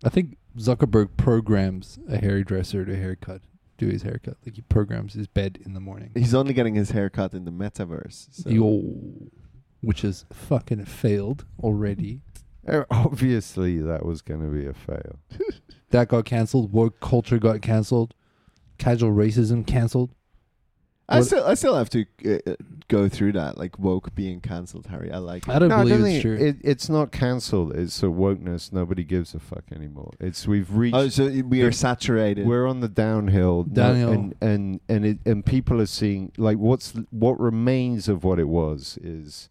I 0.04 0.10
think 0.10 0.36
Zuckerberg 0.56 1.16
programs 1.16 1.98
a 2.08 2.18
hairdresser 2.18 2.84
to 2.84 2.96
haircut, 2.96 3.42
do 3.78 3.86
his 3.88 4.02
haircut. 4.02 4.36
Like 4.44 4.56
he 4.56 4.62
programs 4.62 5.14
his 5.14 5.26
bed 5.26 5.58
in 5.64 5.72
the 5.72 5.80
morning. 5.80 6.10
he's 6.14 6.34
only 6.34 6.52
getting 6.52 6.74
his 6.74 6.90
haircut 6.90 7.32
in 7.32 7.44
the 7.44 7.50
metaverse. 7.50 8.28
So. 8.32 8.50
Yo, 8.50 9.30
which 9.80 10.02
has 10.02 10.26
fucking 10.32 10.84
failed 10.84 11.46
already. 11.62 12.20
Uh, 12.66 12.84
obviously 12.90 13.78
that 13.78 14.04
was 14.04 14.20
going 14.20 14.40
to 14.40 14.48
be 14.48 14.66
a 14.66 14.74
fail 14.74 15.20
That 15.90 16.08
got 16.08 16.26
canceled. 16.26 16.70
Woke 16.72 17.00
culture 17.00 17.38
got 17.38 17.62
canceled. 17.62 18.12
Casual 18.76 19.10
racism 19.10 19.66
canceled. 19.66 20.10
I 21.10 21.22
still 21.22 21.44
I 21.44 21.54
still 21.54 21.74
have 21.74 21.88
to 21.90 22.04
uh, 22.26 22.50
uh, 22.50 22.54
go 22.88 23.08
through 23.08 23.32
that 23.32 23.56
like 23.56 23.78
woke 23.78 24.14
being 24.14 24.40
cancelled, 24.40 24.86
Harry. 24.88 25.10
I 25.10 25.18
like. 25.18 25.48
It. 25.48 25.50
I 25.54 25.58
don't 25.58 25.70
no, 25.70 25.76
I 25.76 25.84
believe 25.84 25.98
don't 25.98 26.06
it's 26.06 26.22
think 26.22 26.38
true. 26.38 26.46
it, 26.48 26.56
it's 26.62 26.88
not 26.90 27.12
cancelled 27.12 27.74
it's 27.74 28.02
a 28.02 28.06
wokeness 28.06 28.72
nobody 28.72 29.04
gives 29.04 29.34
a 29.34 29.38
fuck 29.38 29.64
anymore 29.72 30.10
it's 30.20 30.46
we've 30.46 30.70
reached 30.70 30.94
Oh, 30.96 31.08
so 31.08 31.28
we 31.46 31.62
are 31.62 31.72
saturated. 31.72 32.46
We're 32.46 32.66
on 32.66 32.80
the 32.80 32.88
downhill, 32.88 33.64
no- 33.68 33.72
Downhill. 33.74 34.12
and 34.12 34.34
and 34.42 34.80
and 34.88 35.06
it, 35.06 35.18
and 35.24 35.46
people 35.46 35.80
are 35.80 35.86
seeing 35.86 36.30
like 36.36 36.58
what's 36.58 36.92
what 37.10 37.40
remains 37.40 38.08
of 38.08 38.22
what 38.24 38.38
it 38.38 38.48
was 38.48 38.98
is 39.02 39.48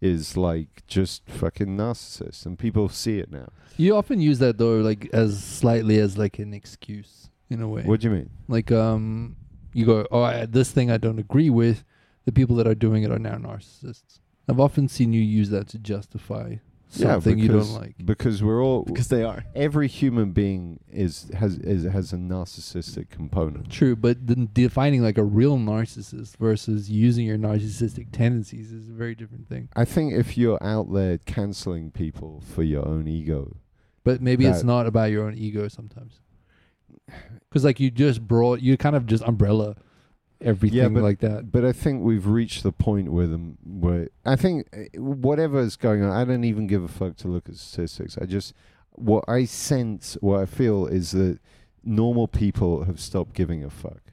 is 0.00 0.36
like 0.36 0.84
just 0.86 1.22
fucking 1.28 1.76
narcissists, 1.76 2.44
and 2.46 2.58
people 2.58 2.88
see 2.88 3.18
it 3.18 3.30
now. 3.30 3.48
you 3.76 3.94
often 3.96 4.20
use 4.20 4.38
that 4.40 4.58
though, 4.58 4.78
like 4.78 5.08
as 5.12 5.42
slightly 5.42 5.98
as 5.98 6.16
like 6.18 6.38
an 6.38 6.52
excuse 6.54 7.28
in 7.50 7.60
a 7.62 7.68
way. 7.68 7.82
What 7.82 8.00
do 8.00 8.08
you 8.08 8.14
mean? 8.14 8.30
like 8.48 8.70
um, 8.72 9.36
you 9.72 9.86
go, 9.86 10.06
oh, 10.10 10.22
I, 10.22 10.46
this 10.46 10.70
thing 10.70 10.90
I 10.90 10.98
don't 10.98 11.18
agree 11.18 11.50
with. 11.50 11.84
The 12.24 12.32
people 12.32 12.54
that 12.56 12.66
are 12.68 12.74
doing 12.74 13.02
it 13.02 13.10
are 13.10 13.18
now 13.18 13.34
narcissists. 13.34 14.20
I've 14.48 14.60
often 14.60 14.88
seen 14.88 15.12
you 15.12 15.20
use 15.20 15.50
that 15.50 15.68
to 15.68 15.78
justify 15.78 16.56
something 16.92 17.38
you 17.38 17.48
because, 17.48 17.72
don't 17.72 17.80
like. 17.80 17.94
because 18.04 18.42
we're 18.42 18.62
all 18.62 18.82
because 18.82 19.08
they 19.08 19.24
are. 19.24 19.44
every 19.54 19.88
human 19.88 20.32
being 20.32 20.78
is 20.90 21.30
has 21.34 21.58
is 21.58 21.84
has 21.84 22.12
a 22.12 22.16
narcissistic 22.16 23.08
component. 23.10 23.70
True, 23.70 23.96
but 23.96 24.26
then 24.26 24.50
defining 24.52 25.02
like 25.02 25.18
a 25.18 25.24
real 25.24 25.56
narcissist 25.56 26.36
versus 26.36 26.90
using 26.90 27.26
your 27.26 27.38
narcissistic 27.38 28.08
tendencies 28.12 28.72
is 28.72 28.88
a 28.88 28.92
very 28.92 29.14
different 29.14 29.48
thing. 29.48 29.68
I 29.74 29.84
think 29.84 30.12
if 30.12 30.36
you're 30.36 30.62
out 30.62 30.92
there 30.92 31.18
canceling 31.18 31.90
people 31.90 32.42
for 32.46 32.62
your 32.62 32.86
own 32.86 33.08
ego, 33.08 33.56
But 34.04 34.20
maybe 34.20 34.46
it's 34.46 34.64
not 34.64 34.86
about 34.86 35.10
your 35.10 35.26
own 35.26 35.34
ego 35.34 35.68
sometimes. 35.68 36.20
Because 37.48 37.64
like 37.64 37.80
you 37.80 37.90
just 37.90 38.26
brought, 38.26 38.60
you 38.60 38.76
kind 38.76 38.96
of 38.96 39.06
just 39.06 39.22
umbrella 39.24 39.76
everything 40.40 40.94
but- 40.94 41.02
like 41.02 41.20
that. 41.20 41.52
But 41.52 41.64
I 41.64 41.72
think 41.72 42.02
we've 42.02 42.26
reached 42.26 42.62
the 42.62 42.72
point 42.72 43.12
where 43.12 43.26
them 43.26 43.58
where 43.64 44.08
I 44.24 44.36
think 44.36 44.68
uh, 44.72 45.00
whatever 45.00 45.60
is 45.60 45.76
going 45.76 46.02
on, 46.02 46.10
I 46.10 46.24
don't 46.24 46.44
even 46.44 46.66
give 46.66 46.82
a 46.82 46.88
fuck 46.88 47.16
to 47.18 47.28
look 47.28 47.48
at 47.48 47.56
statistics. 47.56 48.16
I 48.18 48.26
just 48.26 48.54
what 48.92 49.24
I 49.28 49.44
sense, 49.44 50.16
what 50.20 50.40
I 50.40 50.46
feel 50.46 50.86
is 50.86 51.12
that 51.12 51.38
normal 51.84 52.28
people 52.28 52.84
have 52.84 53.00
stopped 53.00 53.34
giving 53.34 53.64
a 53.64 53.70
fuck. 53.70 54.11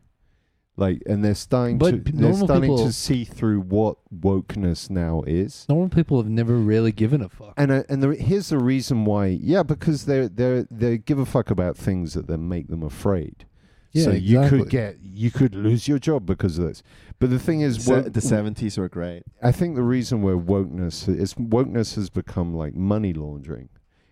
Like, 0.80 1.04
and 1.06 1.24
they're 1.24 1.36
starting 1.36 1.78
But 1.78 1.92
to 2.06 2.12
they're 2.12 2.30
normal 2.32 2.48
starting 2.48 2.70
people- 2.72 2.86
to 2.86 2.94
see 2.94 3.24
through 3.26 3.62
what 3.62 3.98
wokeness 4.14 4.90
now 4.90 5.24
is. 5.28 5.66
Normal 5.68 5.90
people 5.90 6.18
have 6.22 6.30
never 6.30 6.56
really 6.56 6.92
given 6.92 7.22
a 7.22 7.30
fuck. 7.30 7.54
And 7.58 7.72
uh, 7.72 7.84
and 7.90 8.02
the, 8.02 8.16
here's 8.16 8.50
the 8.50 8.58
reason 8.60 9.06
why. 9.06 9.28
Yeah, 9.28 9.64
because 9.64 10.06
they 10.06 10.28
they 10.28 10.66
they 10.72 10.98
give 10.98 11.20
a 11.20 11.26
fuck 11.26 11.50
about 11.52 11.78
things 11.78 12.14
that 12.14 12.28
then 12.28 12.48
make 12.48 12.68
them 12.70 12.84
afraid. 12.84 13.46
Yeah, 13.92 14.04
so 14.04 14.12
you 14.12 14.38
exactly. 14.40 14.60
could 14.60 14.70
get 14.70 14.98
you 15.02 15.32
could 15.32 15.56
lose 15.56 15.88
your 15.88 15.98
job 16.00 16.26
because 16.26 16.60
of 16.60 16.66
this. 16.68 16.84
But 17.20 17.32
the 17.32 17.40
thing 17.40 17.62
is, 17.62 17.84
Se- 17.84 17.92
wo- 17.92 18.02
the 18.04 18.22
seventies 18.22 18.78
were 18.78 18.88
great. 18.88 19.24
I 19.42 19.52
think 19.52 19.76
the 19.76 19.82
reason 19.84 20.22
where 20.22 20.38
wokeness 20.38 21.10
is 21.10 21.34
wokeness 21.34 21.96
has 21.96 22.10
become 22.10 22.54
like 22.54 22.76
money 22.76 23.14
laundering. 23.14 23.70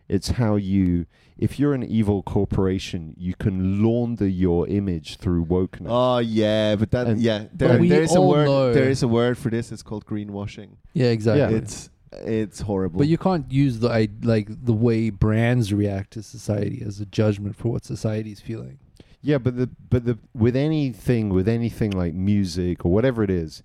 It's 0.09 0.29
how 0.29 0.55
you, 0.55 1.05
if 1.37 1.59
you're 1.59 1.73
an 1.73 1.83
evil 1.83 2.23
corporation, 2.23 3.13
you 3.17 3.33
can 3.35 3.83
launder 3.83 4.27
your 4.27 4.67
image 4.67 5.17
through 5.17 5.45
wokeness. 5.45 5.87
Oh 5.89 6.19
yeah, 6.19 6.75
but 6.75 6.91
that 6.91 7.07
And- 7.07 7.21
yeah, 7.21 7.45
there, 7.53 7.77
we 7.79 7.89
there's 7.89 8.15
a 8.15 8.21
word. 8.21 8.45
know- 8.45 8.73
There 8.73 8.89
is 8.89 9.03
a 9.03 9.07
word 9.07 9.37
for 9.37 9.49
this. 9.49 9.71
It's 9.71 9.83
called 9.83 10.05
greenwashing. 10.05 10.77
yeah, 10.93 11.07
exactly. 11.07 11.41
Yeah. 11.55 11.61
It's 11.61 11.89
it's 12.13 12.61
horrible. 12.61 12.99
But 12.99 13.07
you 13.09 13.17
can't 13.17 13.51
use 13.51 13.79
the 13.79 13.89
like 14.23 14.47
the 14.65 14.73
way 14.73 15.09
brands 15.09 15.73
react 15.73 16.11
to 16.11 16.23
society 16.23 16.81
as 16.85 17.01
a 17.01 17.05
judgment 17.05 17.55
for 17.57 17.67
what 17.69 17.83
society's 17.83 18.39
feeling. 18.39 18.79
Yeah, 19.21 19.39
but 19.39 19.57
the 19.57 19.69
but 19.89 20.05
the 20.05 20.17
with 20.33 20.55
anything 20.55 21.29
with 21.29 21.49
anything 21.49 21.91
like 21.91 22.13
music 22.13 22.85
or 22.85 22.93
whatever 22.93 23.23
it 23.23 23.29
is, 23.29 23.61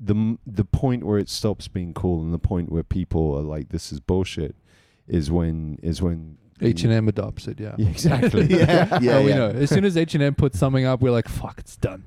the 0.00 0.38
the 0.46 0.64
point 0.64 1.04
where 1.04 1.18
it 1.18 1.28
stops 1.28 1.68
being 1.68 1.92
cool 1.92 2.22
and 2.22 2.32
the 2.32 2.38
point 2.38 2.72
where 2.72 2.82
people 2.82 3.34
are 3.36 3.42
like 3.42 3.68
this 3.68 3.92
is 3.92 4.00
bullshit 4.00 4.56
is 5.08 5.30
when 5.30 5.78
is 5.82 6.00
when 6.02 6.38
H 6.60 6.84
and 6.84 6.92
M 6.92 7.08
adopts 7.08 7.46
it. 7.48 7.60
Yeah. 7.60 7.74
Exactly. 7.78 8.46
yeah, 8.50 8.98
yeah, 9.02 9.20
we 9.22 9.30
yeah. 9.30 9.36
know. 9.36 9.48
As 9.50 9.70
soon 9.70 9.84
as 9.84 9.96
H 9.96 10.14
and 10.14 10.22
M 10.22 10.34
puts 10.34 10.58
something 10.58 10.84
up, 10.84 11.00
we're 11.00 11.10
like, 11.10 11.28
"Fuck, 11.28 11.58
it's 11.58 11.76
done." 11.76 12.06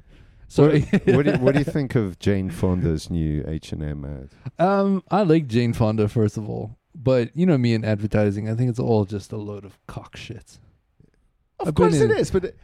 So, 0.50 0.70
what, 0.80 1.06
what, 1.08 1.26
do, 1.26 1.32
what 1.40 1.54
do 1.54 1.60
you 1.60 1.66
think 1.78 1.96
of 1.96 2.20
Jane 2.20 2.50
Fonda's 2.50 3.10
new 3.10 3.44
H 3.48 3.74
and 3.74 3.84
M 3.84 4.06
ad? 4.06 4.30
um, 4.66 5.04
I 5.12 5.24
like 5.24 5.48
Jane 5.48 5.74
Fonda 5.74 6.08
first 6.08 6.38
of 6.38 6.50
all, 6.50 6.78
but 6.96 7.36
you 7.36 7.46
know 7.46 7.58
me 7.58 7.74
in 7.74 7.84
advertising, 7.84 8.50
I 8.50 8.56
think 8.56 8.70
it's 8.70 8.80
all 8.80 9.04
just 9.04 9.34
a 9.34 9.38
load 9.38 9.66
of 9.66 9.78
cock 9.88 10.16
shit. 10.16 10.58
Of 11.60 11.68
I've 11.70 11.76
course 11.76 11.96
it 12.00 12.12
in- 12.12 12.18
is, 12.18 12.32
but 12.32 12.46
it- 12.46 12.58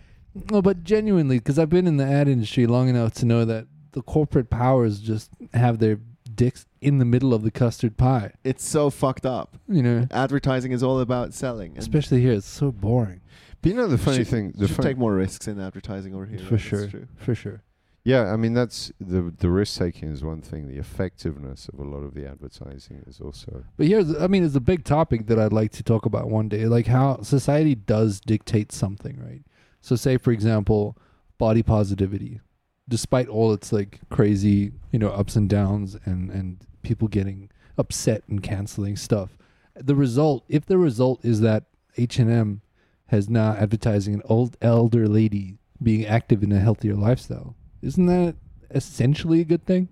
No, 0.50 0.62
but 0.62 0.84
genuinely, 0.86 1.40
because 1.40 1.60
I've 1.60 1.70
been 1.70 1.86
in 1.88 1.98
the 1.98 2.06
ad 2.06 2.30
industry 2.30 2.66
long 2.68 2.88
enough 2.88 3.14
to 3.16 3.26
know 3.26 3.44
that 3.46 3.68
the 3.92 4.02
corporate 4.02 4.50
powers 4.50 5.00
just 5.02 5.32
have 5.54 5.80
their 5.80 6.00
dicks 6.36 6.66
in 6.82 6.98
the 7.00 7.06
middle 7.06 7.34
of 7.34 7.44
the 7.44 7.52
custard 7.52 7.98
pie. 7.98 8.34
it's 8.44 8.64
so 8.68 8.90
fucked 8.90 9.26
up. 9.26 9.58
You 9.68 9.84
know, 9.84 10.08
Advertising 10.12 10.72
is 10.72 10.84
all 10.84 11.00
about 11.00 11.34
selling. 11.34 11.72
and 11.72 11.80
especially 11.80 12.22
here, 12.22 12.34
it's 12.34 12.48
so 12.48 12.72
boring. 12.72 13.22
But 13.62 13.70
you 13.72 13.78
know 13.78 13.88
the 13.88 13.98
funny 13.98 14.18
should, 14.20 14.28
thing, 14.28 14.54
the 14.58 14.68
should 14.68 14.76
fun- 14.78 14.86
take 14.86 14.98
more 14.98 15.14
risks 15.14 15.48
in 15.48 15.60
advertising 15.60 16.14
over 16.14 16.26
here. 16.26 16.40
For 16.40 16.52
that's 16.52 16.64
sure. 16.64 16.88
true. 16.88 17.08
For 17.16 17.34
sure. 17.36 17.64
Yeah, 18.06 18.34
I 18.34 18.36
mean 18.36 18.54
that's 18.54 18.92
the 19.00 19.34
the 19.38 19.50
risk 19.50 19.80
taking 19.80 20.10
is 20.12 20.22
one 20.22 20.42
thing. 20.42 20.68
The 20.68 20.78
effectiveness 20.78 21.70
of 21.72 21.80
a 21.80 21.84
lot 21.84 22.00
of 22.04 22.14
the 22.14 22.28
advertising 22.28 23.02
is 23.08 23.22
also 23.22 23.64
But 23.78 23.88
here's, 23.88 24.14
I 24.18 24.28
mean, 24.28 24.44
it's 24.44 24.56
a 24.56 24.60
big 24.60 24.84
topic 24.84 25.28
that 25.28 25.40
I'd 25.40 25.54
like 25.54 25.72
to 25.74 25.84
talk 25.84 26.06
about 26.06 26.30
one 26.30 26.50
day, 26.50 26.66
like 26.66 26.88
how 26.88 27.22
society 27.22 27.76
does 27.76 28.20
dictate 28.20 28.74
something, 28.74 29.18
right? 29.26 29.44
So, 29.80 29.96
say 29.96 30.18
for 30.18 30.32
example, 30.32 30.98
body 31.38 31.64
positivity, 31.64 32.42
despite 32.88 33.28
all 33.28 33.54
its 33.54 33.72
like 33.72 34.00
crazy, 34.10 34.72
you 34.92 35.00
know, 35.00 35.10
ups 35.10 35.36
and 35.36 35.50
downs, 35.50 35.98
and 36.06 36.30
and 36.32 36.58
people 36.82 37.08
getting 37.08 37.50
upset 37.78 38.24
and 38.30 38.44
canceling 38.44 38.96
stuff. 38.96 39.38
The 39.76 39.96
result, 39.96 40.44
if 40.48 40.66
the 40.66 40.78
result 40.78 41.24
is 41.26 41.42
that 41.42 41.64
H 41.98 42.20
and 42.20 42.30
M 42.32 42.62
has 43.08 43.30
now 43.30 43.52
advertising 43.54 44.14
an 44.14 44.22
old 44.26 44.58
elder 44.62 45.08
lady 45.08 45.58
being 45.82 46.06
active 46.06 46.44
in 46.44 46.52
a 46.52 46.60
healthier 46.60 46.96
lifestyle, 46.96 47.56
isn't 47.82 48.06
that 48.06 48.36
essentially 48.72 49.42
a 49.42 49.46
good 49.46 49.66
thing? 49.66 49.90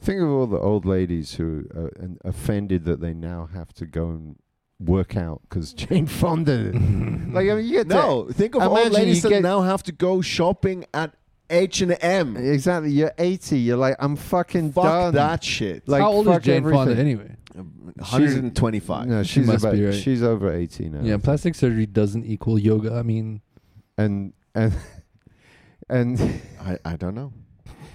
Think 0.00 0.20
of 0.20 0.28
all 0.28 0.46
the 0.46 0.58
old 0.58 0.84
ladies 0.84 1.34
who 1.34 1.64
are 1.74 1.92
and 1.98 2.18
offended 2.24 2.84
that 2.84 3.00
they 3.00 3.14
now 3.14 3.48
have 3.54 3.72
to 3.74 3.86
go 3.86 4.08
and 4.10 4.36
work 4.78 5.16
out 5.16 5.40
because 5.48 5.72
Jane 5.82 6.06
Fonda. 6.06 6.72
like 7.32 7.48
I 7.48 7.54
mean, 7.54 7.64
you 7.64 7.72
get 7.78 7.88
to- 7.88 7.94
No, 7.94 8.28
think 8.30 8.54
of 8.54 8.62
all 8.62 8.76
Imagine 8.76 8.92
ladies 8.92 9.22
that 9.22 9.30
get- 9.30 9.42
now 9.42 9.62
have 9.62 9.82
to 9.84 9.92
go 9.92 10.20
shopping 10.20 10.84
at 10.92 11.14
H 11.50 11.80
and 11.82 11.96
M. 12.00 12.36
exactly. 12.36 12.90
You're 12.90 13.12
80. 13.18 13.58
You're 13.58 13.76
like, 13.76 13.96
I'm 13.98 14.16
fucking 14.16 14.72
Fuck 14.72 14.84
done. 14.84 15.14
that 15.14 15.44
shit. 15.44 15.86
Like, 15.88 16.00
How 16.02 16.10
old 16.12 16.26
is 16.26 16.32
fuck 16.34 16.42
Jane 16.42 16.62
Fonda 16.62 16.92
everything. 16.92 17.00
anyway? 17.00 17.36
125. 17.96 19.06
No, 19.08 19.22
She 19.22 19.40
she's 19.40 19.46
must 19.46 19.64
about 19.64 19.74
be, 19.76 19.84
right? 19.84 19.94
she's 19.94 20.22
over 20.22 20.52
80 20.52 20.88
now. 20.90 21.00
Yeah, 21.02 21.16
plastic 21.18 21.54
surgery 21.54 21.86
doesn't 21.86 22.24
equal 22.24 22.58
yoga. 22.58 22.94
I 22.94 23.02
mean, 23.02 23.40
and 23.98 24.32
and 24.54 24.72
and 25.88 26.40
I, 26.60 26.78
I 26.84 26.96
don't 26.96 27.14
know. 27.14 27.32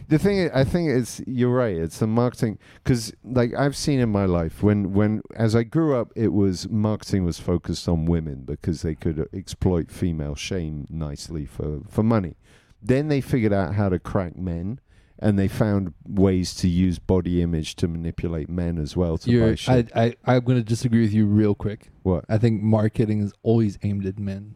the 0.07 0.17
thing 0.19 0.37
is, 0.37 0.51
I 0.53 0.63
think 0.63 0.89
it's 0.89 1.21
you're 1.27 1.53
right. 1.53 1.75
It's 1.75 1.99
the 1.99 2.07
marketing 2.07 2.57
because 2.83 3.13
like 3.23 3.53
I've 3.57 3.75
seen 3.75 3.99
in 3.99 4.09
my 4.09 4.25
life 4.25 4.63
when 4.63 4.93
when 4.93 5.21
as 5.35 5.55
I 5.55 5.63
grew 5.63 5.95
up, 5.95 6.11
it 6.15 6.29
was 6.33 6.69
marketing 6.69 7.25
was 7.25 7.39
focused 7.39 7.87
on 7.89 8.05
women 8.05 8.43
because 8.45 8.81
they 8.81 8.95
could 8.95 9.27
exploit 9.33 9.91
female 9.91 10.35
shame 10.35 10.85
nicely 10.89 11.45
for 11.45 11.81
for 11.89 12.03
money. 12.03 12.35
Then 12.81 13.07
they 13.07 13.21
figured 13.21 13.53
out 13.53 13.75
how 13.75 13.89
to 13.89 13.99
crack 13.99 14.37
men. 14.37 14.79
And 15.21 15.37
they 15.37 15.49
found 15.49 15.93
ways 16.07 16.55
to 16.55 16.69
use 16.69 16.97
body 16.97 17.41
image 17.41 17.75
to 17.75 17.89
manipulate 17.89 18.49
men 18.49 18.77
as 18.77 18.95
well 18.95 19.17
to 19.17 19.29
you're, 19.29 19.49
I, 19.49 19.55
shit. 19.55 19.91
I, 19.93 20.15
I'm 20.23 20.45
going 20.45 20.57
to 20.57 20.63
disagree 20.63 21.01
with 21.01 21.11
you 21.11 21.25
real 21.25 21.55
quick. 21.55 21.89
what? 22.03 22.23
I 22.29 22.37
think 22.37 22.61
marketing 22.61 23.19
is 23.21 23.33
always 23.43 23.77
aimed 23.83 24.05
at 24.05 24.17
men. 24.17 24.55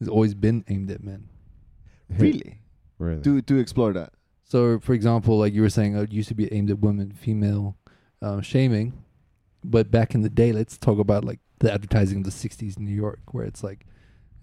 It's 0.00 0.08
always 0.08 0.34
been 0.34 0.64
aimed 0.68 0.92
at 0.92 1.02
men. 1.02 1.30
Really? 2.08 2.60
Really? 2.98 3.22
Do 3.22 3.40
do 3.42 3.58
explore 3.58 3.92
that. 3.92 4.12
So, 4.44 4.78
for 4.78 4.94
example, 4.94 5.38
like 5.38 5.52
you 5.52 5.62
were 5.62 5.70
saying, 5.70 5.96
uh, 5.96 6.02
it 6.02 6.12
used 6.12 6.28
to 6.28 6.34
be 6.34 6.52
aimed 6.52 6.70
at 6.70 6.78
women, 6.78 7.12
female 7.12 7.76
um, 8.22 8.40
shaming. 8.40 9.04
But 9.62 9.90
back 9.90 10.14
in 10.14 10.22
the 10.22 10.30
day, 10.30 10.52
let's 10.52 10.78
talk 10.78 10.98
about 10.98 11.24
like 11.24 11.40
the 11.58 11.72
advertising 11.72 12.18
of 12.18 12.24
the 12.24 12.30
60s 12.30 12.76
in 12.76 12.84
New 12.84 12.94
York, 12.94 13.20
where 13.32 13.44
it's 13.44 13.62
like 13.62 13.86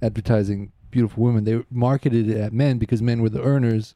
advertising 0.01 0.73
beautiful 0.95 1.23
women. 1.23 1.43
They 1.43 1.61
marketed 1.69 2.29
it 2.29 2.37
at 2.37 2.53
men 2.53 2.77
because 2.77 3.01
men 3.01 3.21
were 3.21 3.29
the 3.29 3.43
earners 3.43 3.95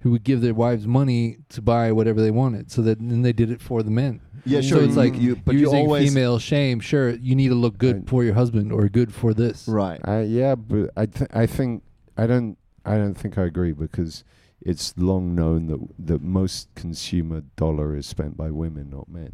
who 0.00 0.10
would 0.10 0.24
give 0.24 0.40
their 0.40 0.54
wives 0.54 0.84
money 0.86 1.36
to 1.50 1.62
buy 1.62 1.92
whatever 1.92 2.20
they 2.20 2.30
wanted. 2.32 2.70
So 2.72 2.82
that 2.82 2.98
then 2.98 3.22
they 3.22 3.32
did 3.32 3.50
it 3.50 3.60
for 3.62 3.82
the 3.84 3.90
men. 3.90 4.20
Yeah, 4.44 4.60
sure. 4.62 4.78
So 4.78 4.84
it's 4.84 4.96
like 4.96 5.14
you, 5.14 5.36
but 5.36 5.54
you 5.54 5.60
using 5.60 5.78
always 5.86 6.08
female 6.08 6.38
shame. 6.40 6.80
Sure, 6.80 7.10
you 7.10 7.34
need 7.36 7.48
to 7.48 7.54
look 7.54 7.78
good 7.78 7.96
Right. 7.96 8.08
for 8.08 8.24
your 8.24 8.34
husband 8.34 8.72
or 8.72 8.88
good 8.88 9.14
for 9.14 9.32
this. 9.32 9.68
right. 9.68 10.00
Uh, 10.08 10.24
yeah, 10.26 10.54
but 10.56 10.90
I 10.96 11.06
th- 11.06 11.30
I 11.32 11.46
think 11.46 11.82
I 12.16 12.26
don't 12.26 12.56
I 12.84 12.96
don't 12.96 13.14
think 13.14 13.38
I 13.38 13.44
agree 13.44 13.72
because 13.72 14.24
it's 14.60 14.86
long 14.96 15.34
known 15.36 15.66
that 15.68 15.80
that 16.08 16.22
most 16.22 16.68
consumer 16.74 17.42
dollar 17.56 17.94
is 17.96 18.06
spent 18.06 18.36
by 18.36 18.50
women, 18.50 18.90
not 18.90 19.08
men. 19.08 19.32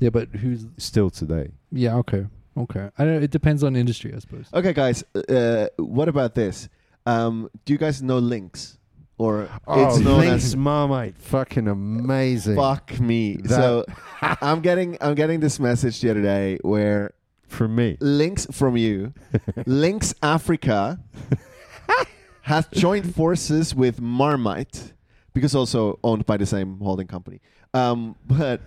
Yeah, 0.00 0.10
but 0.10 0.26
who's? 0.42 0.66
Still 0.78 1.10
today. 1.10 1.46
Yeah, 1.70 1.96
okay, 2.02 2.26
okay. 2.56 2.90
I 2.98 3.04
don't. 3.04 3.22
It 3.22 3.30
depends 3.30 3.62
on 3.62 3.76
industry, 3.76 4.12
I 4.14 4.18
suppose. 4.18 4.46
Okay, 4.52 4.72
guys. 4.72 5.02
Uh, 5.14 5.68
what 5.76 6.08
about 6.08 6.34
this? 6.34 6.68
Um, 7.06 7.50
do 7.64 7.72
you 7.72 7.78
guys 7.78 8.02
know 8.02 8.18
Lynx? 8.18 8.76
Or 9.18 9.42
it's 9.42 9.50
oh, 9.66 9.98
known 9.98 10.20
Lynx 10.20 10.44
as 10.44 10.56
Marmite, 10.56 11.18
fucking 11.18 11.68
amazing. 11.68 12.56
fuck 12.56 12.98
me. 13.00 13.36
That- 13.36 13.50
so 13.50 13.84
I'm 14.40 14.62
getting 14.62 14.96
I'm 15.02 15.14
getting 15.14 15.40
this 15.40 15.60
message 15.60 16.00
the 16.00 16.08
other 16.10 16.22
day 16.22 16.58
where 16.62 17.12
From 17.46 17.74
me. 17.76 17.98
links 18.00 18.46
from 18.50 18.78
you, 18.78 19.12
Lynx 19.66 20.14
Africa 20.22 20.98
has 22.42 22.66
joined 22.72 23.14
forces 23.14 23.74
with 23.74 24.00
Marmite 24.00 24.94
because 25.34 25.54
also 25.54 25.98
owned 26.02 26.24
by 26.24 26.36
the 26.38 26.46
same 26.46 26.78
holding 26.80 27.06
company. 27.06 27.40
Um, 27.74 28.16
but 28.26 28.62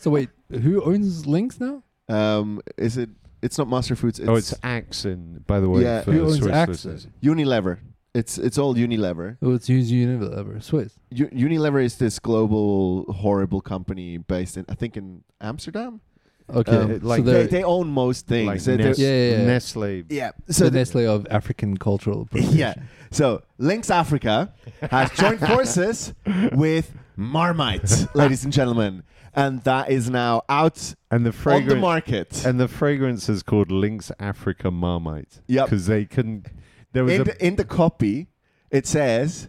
So 0.00 0.10
wait, 0.10 0.30
who 0.50 0.82
owns 0.82 1.24
Lynx 1.26 1.60
now? 1.60 1.82
Um, 2.12 2.60
is 2.76 2.96
it? 2.98 3.10
It's 3.42 3.58
not 3.58 3.68
Master 3.68 3.96
Foods. 3.96 4.20
It's, 4.20 4.28
oh, 4.28 4.36
it's 4.36 4.54
Axon, 4.62 5.44
by 5.46 5.58
the 5.60 5.68
way. 5.68 5.82
Yeah. 5.82 6.02
for 6.02 6.12
Who 6.12 6.24
owns 6.26 6.38
Swiss 6.38 6.52
Axon? 6.52 6.72
listeners. 6.72 7.06
Unilever. 7.22 7.78
It's 8.14 8.36
it's 8.38 8.58
all 8.58 8.74
Unilever. 8.74 9.38
Oh, 9.42 9.54
it's 9.54 9.68
Use 9.68 9.90
Unilever, 9.90 10.62
Swiss. 10.62 10.98
U- 11.10 11.28
Unilever 11.28 11.82
is 11.82 11.96
this 11.96 12.18
global 12.18 13.10
horrible 13.12 13.60
company 13.62 14.18
based 14.18 14.56
in 14.58 14.64
I 14.68 14.74
think 14.74 14.96
in 14.96 15.24
Amsterdam. 15.40 16.00
Okay, 16.52 16.76
Um, 16.76 16.98
like 17.00 17.20
so 17.20 17.22
They, 17.24 17.32
they're 17.32 17.46
they 17.46 17.64
own 17.64 17.88
most 17.88 18.26
things. 18.26 18.46
Like 18.46 18.60
They- 18.62 18.76
they're- 18.76 18.86
Nes- 18.88 18.98
Yeah, 18.98 19.08
yeah, 19.08 19.30
yeah. 19.38 19.46
Nestle. 19.46 20.02
yeah. 20.10 20.30
so 20.48 20.52
So 20.52 20.64
the 20.64 20.70
the- 20.70 20.78
Nestle 20.78 21.06
of 21.08 21.26
African 21.30 21.78
cultural. 21.78 22.28
yeah. 22.34 22.74
So 23.10 23.42
Lynx 23.58 23.90
Africa 23.90 24.52
has 24.90 25.10
joined 25.12 25.40
forces 25.40 26.12
with 26.52 26.92
Marmite, 27.16 28.06
ladies 28.14 28.44
and 28.44 28.52
gentlemen, 28.52 29.02
and 29.34 29.62
that 29.64 29.90
is 29.90 30.10
now 30.10 30.42
out 30.48 30.94
And 31.10 31.24
the 31.24 31.30
on 31.30 31.32
the 31.32 31.32
fragrance 31.32 31.80
market. 31.80 32.44
and 32.46 32.60
the 32.60 32.68
fragrance 32.68 33.28
is 33.28 33.42
called 33.42 33.70
Lynx 33.70 34.12
Africa 34.18 34.70
Marmite. 34.70 35.40
Yep. 35.46 35.66
Because 35.66 35.86
they 35.86 36.04
couldn't 36.04 36.48
there 36.92 37.04
was 37.04 37.14
In 37.14 37.20
a 37.22 37.24
the, 37.24 37.46
in 37.46 37.56
the 37.56 37.64
copy, 37.64 38.28
it 38.70 38.86
says 38.86 39.48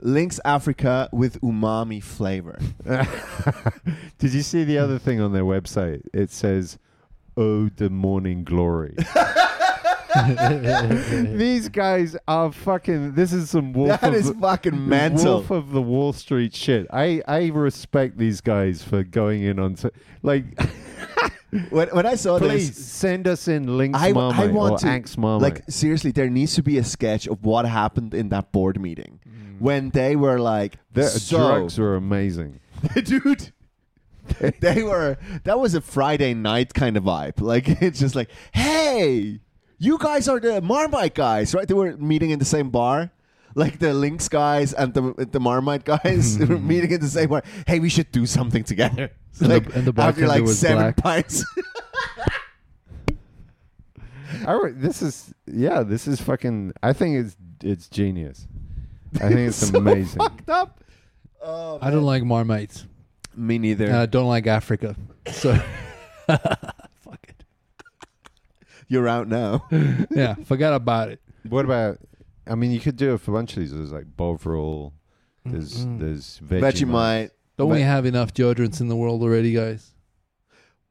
Lynx 0.00 0.38
Africa 0.44 1.08
with 1.12 1.40
umami 1.40 2.02
flavor. 2.02 2.58
Did 4.18 4.34
you 4.34 4.42
see 4.42 4.64
the 4.64 4.78
other 4.78 4.98
thing 4.98 5.20
on 5.20 5.32
their 5.32 5.44
website? 5.44 6.02
It 6.12 6.30
says, 6.30 6.78
"Oh, 7.36 7.70
the 7.70 7.88
morning 7.88 8.44
glory." 8.44 8.94
These 11.36 11.68
guys 11.68 12.16
are 12.26 12.52
fucking. 12.52 13.14
This 13.14 13.32
is 13.32 13.50
some 13.50 13.72
wolf. 13.72 14.00
that 14.00 14.04
of 14.04 14.14
is 14.14 14.32
the, 14.32 14.34
fucking 14.34 14.88
mental. 14.88 15.36
Wolf 15.36 15.50
of 15.50 15.72
the 15.72 15.82
Wall 15.82 16.12
Street 16.12 16.54
shit. 16.54 16.86
I 16.92 17.22
I 17.26 17.48
respect 17.48 18.18
these 18.18 18.40
guys 18.40 18.82
for 18.82 19.02
going 19.02 19.42
in 19.42 19.58
on 19.58 19.76
like. 20.22 20.44
When, 21.70 21.88
when 21.88 22.04
I 22.04 22.16
saw 22.16 22.38
please 22.38 22.74
this, 22.74 22.86
send 22.86 23.26
us 23.26 23.48
in 23.48 23.78
Lynx. 23.78 23.98
I, 23.98 24.08
I 24.08 24.12
want 24.48 24.74
or 24.74 24.78
to 24.78 24.86
Axe 24.88 25.16
Marmite. 25.16 25.54
like 25.54 25.70
seriously. 25.70 26.10
There 26.10 26.28
needs 26.28 26.54
to 26.56 26.62
be 26.62 26.76
a 26.76 26.84
sketch 26.84 27.26
of 27.28 27.44
what 27.44 27.64
happened 27.64 28.12
in 28.14 28.28
that 28.30 28.52
board 28.52 28.78
meeting 28.78 29.20
mm. 29.26 29.60
when 29.60 29.90
they 29.90 30.16
were 30.16 30.38
like, 30.38 30.76
the 30.92 31.04
so, 31.04 31.38
drugs 31.38 31.78
were 31.78 31.94
amazing. 31.94 32.60
dude. 33.04 33.52
they 34.60 34.82
were 34.82 35.16
that 35.44 35.58
was 35.58 35.74
a 35.74 35.80
Friday 35.80 36.34
night 36.34 36.74
kind 36.74 36.96
of 36.96 37.04
vibe. 37.04 37.40
Like 37.40 37.68
it's 37.80 38.00
just 38.00 38.14
like, 38.14 38.30
hey, 38.52 39.40
you 39.78 39.98
guys 39.98 40.28
are 40.28 40.40
the 40.40 40.60
Marmite 40.60 41.14
guys, 41.14 41.54
right? 41.54 41.66
They 41.68 41.74
were 41.74 41.96
meeting 41.96 42.30
in 42.30 42.38
the 42.38 42.44
same 42.44 42.70
bar. 42.70 43.10
Like 43.54 43.78
the 43.78 43.94
Lynx 43.94 44.28
guys 44.28 44.74
and 44.74 44.92
the 44.92 45.14
the 45.30 45.40
Marmite 45.40 45.84
guys 45.84 46.38
were 46.38 46.46
hmm. 46.60 46.66
meeting 46.68 46.90
in 46.92 47.00
the 47.00 47.08
same 47.08 47.30
bar. 47.30 47.42
Hey, 47.66 47.78
we 47.80 47.88
should 47.88 48.12
do 48.12 48.26
something 48.26 48.64
together. 48.64 49.10
And 49.40 49.48
the- 49.50 49.54
like 49.54 49.64
and 49.74 49.84
the 49.86 49.92
after 49.96 50.26
bartender 50.26 50.28
like 50.28 50.42
was 50.42 50.58
seven 50.58 50.92
black. 50.92 50.96
pints. 50.98 51.44
I 54.46 54.70
this 54.74 55.00
is 55.02 55.32
yeah. 55.46 55.82
This 55.82 56.06
is 56.06 56.20
fucking. 56.20 56.72
I 56.82 56.92
think 56.92 57.16
it's 57.16 57.36
it's 57.62 57.88
genius. 57.88 58.46
I 59.14 59.28
think 59.28 59.48
it's 59.48 59.56
So 59.56 59.78
amazing. 59.78 60.18
fucked 60.18 60.50
up. 60.50 60.84
Oh, 61.42 61.78
I 61.80 61.90
don't 61.90 62.02
like 62.04 62.24
Marmites. 62.24 62.86
me 63.34 63.58
neither. 63.58 63.86
And 63.86 63.96
I 63.96 64.06
don't 64.06 64.26
like 64.28 64.46
Africa. 64.46 64.96
So 65.30 65.58
fuck 66.26 66.44
it. 66.44 66.74
You're 68.88 69.08
out 69.08 69.28
now. 69.28 69.66
Yeah, 70.10 70.34
forget 70.44 70.72
about 70.72 71.08
it. 71.10 71.20
What 71.48 71.64
about? 71.64 71.98
I 72.46 72.54
mean, 72.54 72.70
you 72.70 72.80
could 72.80 72.96
do 72.96 73.12
a 73.12 73.18
bunch 73.18 73.52
of 73.54 73.60
these. 73.60 73.72
There's 73.74 73.92
like 73.92 74.06
Bovril. 74.16 74.92
There's 75.44 75.84
Mm-mm. 75.84 75.98
there's 75.98 76.40
Vegemite. 76.44 76.72
Vegemite. 76.72 77.30
Don't 77.56 77.70
we 77.70 77.80
have 77.80 78.04
enough 78.06 78.34
deodorants 78.34 78.80
in 78.80 78.88
the 78.88 78.96
world 78.96 79.22
already, 79.22 79.52
guys? 79.52 79.92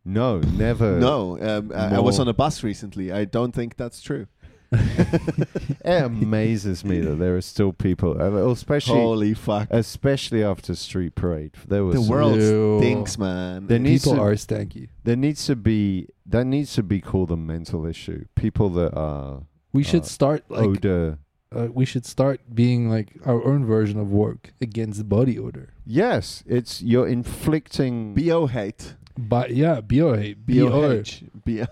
No, 0.04 0.40
never. 0.40 1.00
No, 1.00 1.40
um, 1.42 1.72
I, 1.74 1.96
I 1.96 2.00
was 2.00 2.20
on 2.20 2.28
a 2.28 2.34
bus 2.34 2.64
recently. 2.64 3.12
I 3.12 3.26
don't 3.26 3.52
think 3.54 3.76
that's 3.76 4.02
true. 4.02 4.28
It 5.86 6.04
amazes 6.04 6.84
me 6.84 7.00
that 7.02 7.16
there 7.20 7.36
are 7.36 7.42
still 7.42 7.72
people, 7.74 8.20
uh, 8.20 8.50
especially 8.52 9.00
Holy 9.00 9.34
fuck! 9.34 9.68
especially 9.72 10.44
after 10.44 10.76
Street 10.76 11.16
Parade. 11.16 11.52
There 11.68 11.84
was 11.86 11.96
The 11.96 12.12
world 12.12 12.36
Ew. 12.38 12.80
stinks, 12.80 13.18
man. 13.18 13.68
There 13.68 13.80
needs 13.80 14.04
People 14.04 14.18
to- 14.18 14.22
are 14.24 14.34
stanky. 14.36 14.90
There 15.04 15.16
needs 15.16 15.46
to 15.46 15.56
be 15.56 16.08
that 16.26 16.46
needs 16.46 16.74
to 16.74 16.84
be 16.84 17.00
called 17.02 17.32
a 17.32 17.38
mental 17.38 17.86
issue. 17.86 18.26
People 18.36 18.70
that 18.72 18.94
are 18.96 19.44
We 19.74 19.84
should 19.84 20.02
Uh, 20.04 20.06
start 20.18 20.44
like 20.50 20.66
odor 20.68 21.20
uh, 21.56 21.68
we 21.74 21.86
should 21.86 22.06
start 22.06 22.42
being 22.54 22.90
like 22.90 23.14
our 23.26 23.42
own 23.46 23.66
version 23.66 23.98
of 24.00 24.12
work 24.12 24.54
against 24.60 25.08
body 25.08 25.38
odor. 25.40 25.70
Yes, 25.86 26.44
it's 26.48 26.82
you're 26.82 27.08
inflicting. 27.08 28.14
Bo 28.16 28.48
hate. 28.48 28.96
But 29.18 29.52
yeah, 29.52 29.80
bo 29.80 30.16
hate, 30.18 30.38
bo. 30.46 30.54
B-O-H. 30.54 31.24
B- 31.46 31.64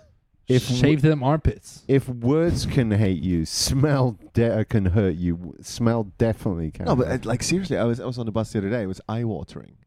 If 0.48 0.64
Shave 0.64 1.02
them 1.02 1.24
armpits. 1.24 1.84
if 1.88 2.10
words 2.10 2.66
can 2.66 2.92
hate 2.92 3.22
you, 3.24 3.46
smell 3.46 4.18
de- 4.34 4.66
can 4.66 4.86
hurt 4.88 5.16
you. 5.16 5.56
Smell 5.62 6.12
definitely 6.18 6.72
can. 6.72 6.86
no, 6.86 6.96
but 6.98 7.08
uh, 7.08 7.18
like 7.24 7.42
seriously, 7.44 7.78
I 7.78 7.86
was 7.86 8.00
I 8.02 8.06
was 8.06 8.18
on 8.20 8.26
the 8.26 8.32
bus 8.34 8.52
the 8.52 8.60
other 8.60 8.70
day. 8.70 8.84
It 8.84 8.88
was 8.88 9.00
eye 9.08 9.24
watering. 9.24 9.78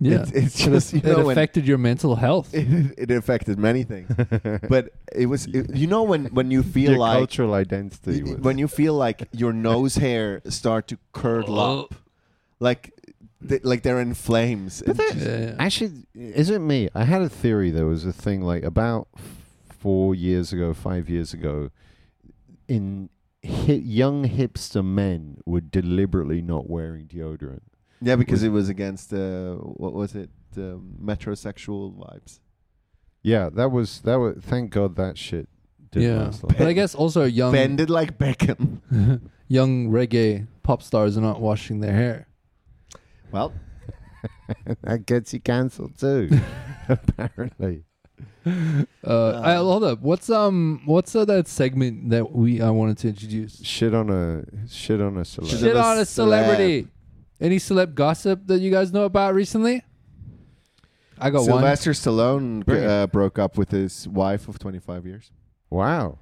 Yeah, 0.00 0.22
It's, 0.22 0.30
it's 0.32 0.60
it, 0.66 0.70
just 0.70 0.92
you 0.94 0.98
it 1.00 1.04
know 1.04 1.30
affected 1.30 1.66
your 1.66 1.78
mental 1.78 2.14
health. 2.16 2.50
it, 2.54 2.94
it 2.98 3.10
affected 3.10 3.58
many 3.58 3.82
things. 3.84 4.08
But 4.68 4.90
it 5.12 5.26
was 5.26 5.46
it- 5.46 5.74
you 5.76 5.86
know 5.88 6.02
when 6.04 6.26
when 6.26 6.50
you 6.50 6.62
feel 6.62 6.90
your 6.92 6.98
like 7.00 7.18
cultural 7.18 7.54
identity. 7.54 8.22
y- 8.22 8.30
Was, 8.32 8.40
when 8.40 8.58
you 8.58 8.68
feel 8.68 8.94
like 8.94 9.28
your 9.32 9.52
nose 9.52 9.96
hair 10.06 10.42
start 10.48 10.86
to 10.88 10.98
curdle 11.12 11.58
up, 11.60 11.94
like 12.60 12.92
th- 13.48 13.64
like 13.64 13.82
they're 13.82 14.00
in 14.00 14.14
flames. 14.14 14.82
But 14.86 14.90
It's 14.90 14.98
that- 14.98 15.14
just- 15.14 15.26
Yeah. 15.26 15.54
Actually, 15.58 15.92
is 16.14 16.50
it 16.50 16.60
me? 16.60 16.88
I 16.94 17.04
had 17.04 17.22
a 17.22 17.28
theory. 17.28 17.70
There 17.72 17.86
was 17.86 18.04
a 18.06 18.12
thing 18.12 18.42
like 18.42 18.62
about 18.64 19.08
f- 19.16 19.41
four 19.82 20.14
years 20.14 20.52
ago, 20.52 20.72
five 20.74 21.08
years 21.08 21.32
ago, 21.38 21.70
in 22.68 23.08
hi- 23.44 23.84
young 24.02 24.18
hipster 24.38 24.84
men 24.84 25.38
were 25.44 25.60
deliberately 25.78 26.40
not 26.42 26.64
wearing 26.70 27.06
deodorant. 27.06 27.66
yeah, 28.00 28.16
because 28.16 28.42
it 28.42 28.52
was 28.58 28.68
against 28.68 29.12
uh, 29.12 29.54
what 29.82 29.92
was 29.92 30.14
it? 30.14 30.30
Um, 30.56 30.96
metrosexual 31.02 31.94
vibes. 32.02 32.40
Yeah, 33.22 33.48
that 33.58 33.70
was 33.70 34.00
that 34.02 34.16
was. 34.22 34.36
Thank 34.52 34.70
God 34.70 34.96
that 34.96 35.16
shit 35.16 35.48
didn't 35.90 36.08
Yeah. 36.08 36.22
last 36.24 36.42
long. 36.44 36.54
But 36.58 36.66
I 36.68 36.72
guess 36.74 36.94
also 36.94 37.24
young 37.40 37.52
Bended 37.52 37.90
like 37.90 38.18
Beckham. 38.18 38.80
young 39.48 39.88
reggae 39.90 40.46
pop 40.62 40.82
stars 40.82 41.16
are 41.16 41.22
not 41.30 41.40
washing 41.40 41.80
their 41.80 41.94
hair. 41.94 42.26
Well, 43.32 43.52
that 44.82 45.06
gets 45.06 45.32
you 45.34 45.40
cancelled 45.40 45.96
too. 45.98 46.28
apparently. 46.88 47.84
Uh, 48.44 49.40
I, 49.40 49.54
hold 49.54 49.84
up. 49.84 50.00
What's 50.00 50.28
um 50.30 50.82
what's 50.84 51.14
uh, 51.14 51.24
that 51.26 51.46
segment 51.48 52.10
that 52.10 52.32
we 52.32 52.60
I 52.60 52.70
wanted 52.70 52.98
to 52.98 53.08
introduce? 53.08 53.62
Shit 53.64 53.94
on 53.94 54.10
a 54.10 54.44
shit 54.68 55.00
on 55.00 55.16
a 55.16 55.24
celebrity. 55.24 55.62
Shit 55.64 55.76
on 55.76 55.98
a 55.98 56.04
celebrity. 56.04 56.88
Any 57.40 57.56
celeb 57.58 57.94
gossip 57.94 58.46
that 58.46 58.60
you 58.60 58.70
guys 58.70 58.92
know 58.92 59.04
about 59.04 59.34
recently? 59.34 59.84
I 61.18 61.30
got 61.30 61.38
one. 61.40 61.46
Sylvester 61.46 61.90
Stallone 61.92 62.68
uh, 62.68 63.06
broke 63.06 63.38
up 63.38 63.56
with 63.56 63.70
his 63.70 64.08
wife 64.08 64.48
of 64.48 64.58
25 64.58 65.06
years. 65.06 65.30
Wow, 65.70 66.18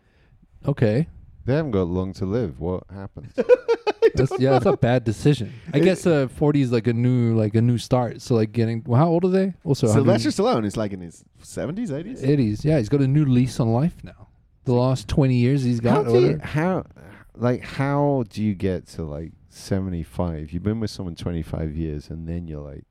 Okay. 0.66 1.08
they 1.44 1.54
haven't 1.54 1.70
got 1.72 1.88
long 1.88 2.12
to 2.14 2.24
live. 2.26 2.60
What 2.60 2.84
happened? 2.92 3.32
That's, 4.14 4.32
yeah, 4.38 4.50
that's 4.50 4.66
a 4.66 4.76
bad 4.76 5.04
decision. 5.04 5.52
I 5.72 5.78
guess 5.78 6.06
uh, 6.06 6.28
40 6.28 6.62
is 6.62 6.72
like 6.72 6.86
a 6.86 6.92
new 6.92 7.34
like 7.36 7.54
a 7.54 7.60
new 7.60 7.78
start. 7.78 8.22
So 8.22 8.34
like 8.34 8.52
getting 8.52 8.82
well, 8.86 8.98
how 8.98 9.08
old 9.08 9.24
are 9.24 9.30
they? 9.30 9.54
Also 9.64 9.86
Sylvester 9.86 10.30
Stallone 10.30 10.64
is 10.64 10.76
like 10.76 10.92
in 10.92 11.00
his 11.00 11.24
70s, 11.42 11.88
80s. 11.88 12.22
80s. 12.22 12.64
Yeah, 12.64 12.78
he's 12.78 12.88
got 12.88 13.00
a 13.00 13.08
new 13.08 13.24
lease 13.24 13.60
on 13.60 13.72
life 13.72 13.96
now. 14.02 14.28
The 14.64 14.72
last 14.72 15.08
20 15.08 15.34
years 15.34 15.62
he's 15.62 15.80
got. 15.80 16.06
do 16.06 16.20
you, 16.20 16.40
how 16.42 16.84
like 17.34 17.62
how 17.62 18.24
do 18.28 18.42
you 18.42 18.54
get 18.54 18.86
to 18.86 19.02
like 19.02 19.32
75 19.48 20.52
you've 20.52 20.62
been 20.62 20.78
with 20.78 20.90
someone 20.90 21.14
25 21.14 21.74
years 21.74 22.10
and 22.10 22.28
then 22.28 22.46
you're 22.46 22.60
like 22.60 22.84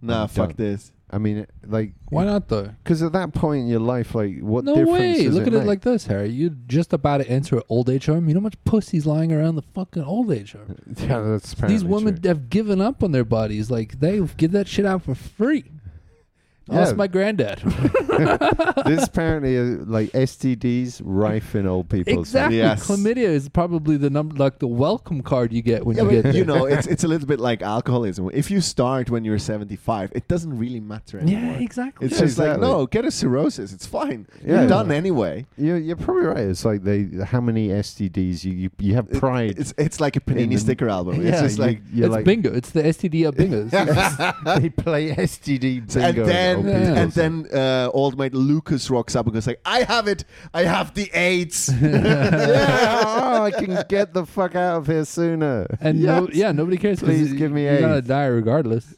Nah, 0.00 0.22
I'm 0.22 0.28
fuck 0.28 0.48
done. 0.50 0.56
this. 0.56 0.92
i 1.10 1.18
mean 1.18 1.46
like 1.66 1.92
Why 2.10 2.24
not 2.24 2.48
though? 2.48 2.70
because 2.84 3.02
at 3.02 3.12
that 3.12 3.32
point 3.32 3.62
in 3.62 3.68
your 3.68 3.80
life 3.80 4.14
like 4.14 4.38
what 4.40 4.64
no 4.64 4.74
difference 4.74 4.92
way. 5.18 5.24
does 5.24 5.34
Look 5.34 5.46
it 5.46 5.48
at 5.48 5.54
it 5.54 5.58
make? 5.60 5.66
like 5.66 5.80
this, 5.82 6.06
Harry. 6.06 6.28
You're 6.30 6.54
just 6.66 6.92
about 6.92 7.18
to 7.18 7.28
enter 7.28 7.56
an 7.56 7.62
old 7.68 7.88
age 7.90 8.06
home. 8.06 8.28
You 8.28 8.34
know 8.34 8.40
how 8.40 8.44
much 8.44 8.62
pussy's 8.64 9.06
lying 9.06 9.32
around 9.32 9.56
the 9.56 9.62
fucking 9.74 10.02
old 10.04 10.30
age 10.30 10.52
home? 10.52 10.76
yeah 10.98 11.20
that's 11.22 11.54
These 11.54 11.82
women 11.84 12.20
true. 12.20 12.28
have 12.28 12.50
given 12.50 12.80
up 12.80 13.02
on 13.02 13.12
their 13.12 13.24
bodies. 13.24 13.70
Like 13.70 14.00
they 14.00 14.20
give 14.36 14.52
that 14.52 14.68
shit 14.68 14.84
out 14.86 15.02
for 15.02 15.14
free. 15.14 15.64
Yeah. 16.70 16.80
Ask 16.80 16.96
my 16.96 17.06
granddad. 17.06 17.58
this 18.86 19.04
apparently 19.06 19.56
uh, 19.58 19.84
like 19.86 20.10
stds 20.12 21.00
rife 21.04 21.54
in 21.54 21.66
old 21.66 21.88
people's 21.88 22.28
exactly. 22.28 22.58
Yes. 22.58 22.86
Chlamydia 22.86 23.16
is 23.28 23.48
probably 23.48 23.96
the 23.96 24.10
number, 24.10 24.34
like 24.36 24.58
the 24.58 24.66
welcome 24.66 25.22
card 25.22 25.52
you 25.52 25.62
get 25.62 25.86
when 25.86 25.96
Yeah, 25.96 26.02
you 26.04 26.10
get 26.10 26.22
there. 26.24 26.34
you 26.34 26.44
know, 26.44 26.66
it's 26.66 26.86
it's 26.92 27.04
a 27.04 27.08
little 27.08 27.26
bit 27.26 27.40
like 27.40 27.62
alcoholism. 27.62 28.30
If 28.32 28.50
you 28.50 28.60
start 28.60 29.10
when 29.10 29.24
you're 29.24 29.38
75, 29.38 30.12
it 30.14 30.28
doesn't 30.28 30.56
really 30.58 30.80
matter 30.80 31.18
anymore. 31.18 31.52
yeah, 31.54 31.58
exactly. 31.58 32.06
It's 32.06 32.16
Yeah, 32.16 32.26
just 32.26 32.38
like, 32.38 32.60
no, 32.60 32.86
get 32.86 33.04
a 33.04 33.10
cirrhosis. 33.10 33.72
It's 33.72 33.86
fine. 33.86 34.26
Yeah. 34.44 34.60
You're 34.60 34.68
done 34.68 34.90
anyway. 34.92 35.46
you're, 35.56 35.78
you're 35.78 35.96
probably 35.96 36.24
right 36.26 36.38
it's 36.38 36.64
like 36.64 36.82
they 36.82 37.08
how 37.24 37.40
many 37.40 37.68
stds 37.68 38.44
you 38.44 38.52
you, 38.52 38.70
you 38.78 38.94
have 38.94 39.08
It- 39.10 39.18
pride 39.18 39.58
it's 39.58 39.72
it's 39.78 40.00
like 40.00 40.16
a 40.16 40.20
in 40.30 40.50
Panini 40.50 40.58
sticker 40.58 40.88
album. 40.88 41.22
yeah, 41.22 41.30
it's 41.30 41.40
just 41.40 41.58
you- 41.58 41.64
like, 41.64 41.80
you're 41.92 42.06
it's 42.06 42.14
like 42.14 42.24
bingo. 42.24 42.52
It's 42.52 42.70
the 42.70 42.82
STD 42.82 43.28
of 43.28 43.34
bingos. 43.36 43.70
they 44.60 44.68
play 44.70 45.14
std 45.14 45.92
bingo 45.92 46.08
and 46.22 46.28
then 46.28 46.57
old 46.58 46.66
Yeah. 46.66 46.94
and 47.00 47.12
then 47.12 47.46
uh, 47.52 47.90
old 47.92 48.18
mate 48.18 48.34
Lucas 48.34 48.90
rocks 48.90 49.16
up 49.16 49.26
and 49.26 49.34
goes 49.34 49.46
like, 49.46 49.60
I 49.64 49.82
have 49.82 50.06
it. 50.08 50.24
I 50.52 50.64
have 50.64 50.94
the 50.94 51.10
AIDS. 51.12 51.70
yeah, 51.82 53.02
oh, 53.04 53.42
I 53.44 53.50
can 53.50 53.84
get 53.88 54.12
the 54.14 54.26
fuck 54.26 54.54
out 54.54 54.78
of 54.78 54.86
here 54.86 55.04
sooner. 55.04 55.66
And 55.80 56.02
no, 56.02 56.28
yeah, 56.32 56.52
nobody 56.52 56.76
cares. 56.76 57.00
Please 57.00 57.32
you- 57.32 57.38
give 57.38 57.52
me 57.52 57.66
AIDS. 57.66 57.80
You're 57.80 57.88
gonna 57.90 58.02
die 58.02 58.26
regardless. 58.26 58.94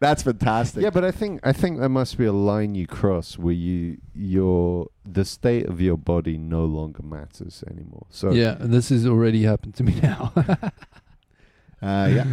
That's 0.00 0.24
fantastic. 0.24 0.82
Yeah, 0.82 0.90
but 0.90 1.04
I 1.04 1.12
think 1.12 1.38
I 1.44 1.52
think 1.52 1.78
there 1.78 1.88
must 1.88 2.18
be 2.18 2.24
a 2.24 2.32
line 2.32 2.74
you 2.74 2.88
cross 2.88 3.38
where 3.38 3.54
you 3.54 3.98
your 4.16 4.88
the 5.04 5.24
state 5.24 5.66
of 5.66 5.80
your 5.80 5.96
body 5.96 6.36
no 6.36 6.64
longer 6.64 7.04
matters 7.04 7.62
anymore. 7.70 8.06
So 8.10 8.32
yeah, 8.32 8.56
and 8.58 8.74
this 8.74 8.88
has 8.88 9.06
already 9.06 9.44
happened 9.44 9.76
to 9.76 9.84
me 9.84 9.94
now. 10.02 10.32
uh, 10.36 10.70
yeah, 11.82 12.24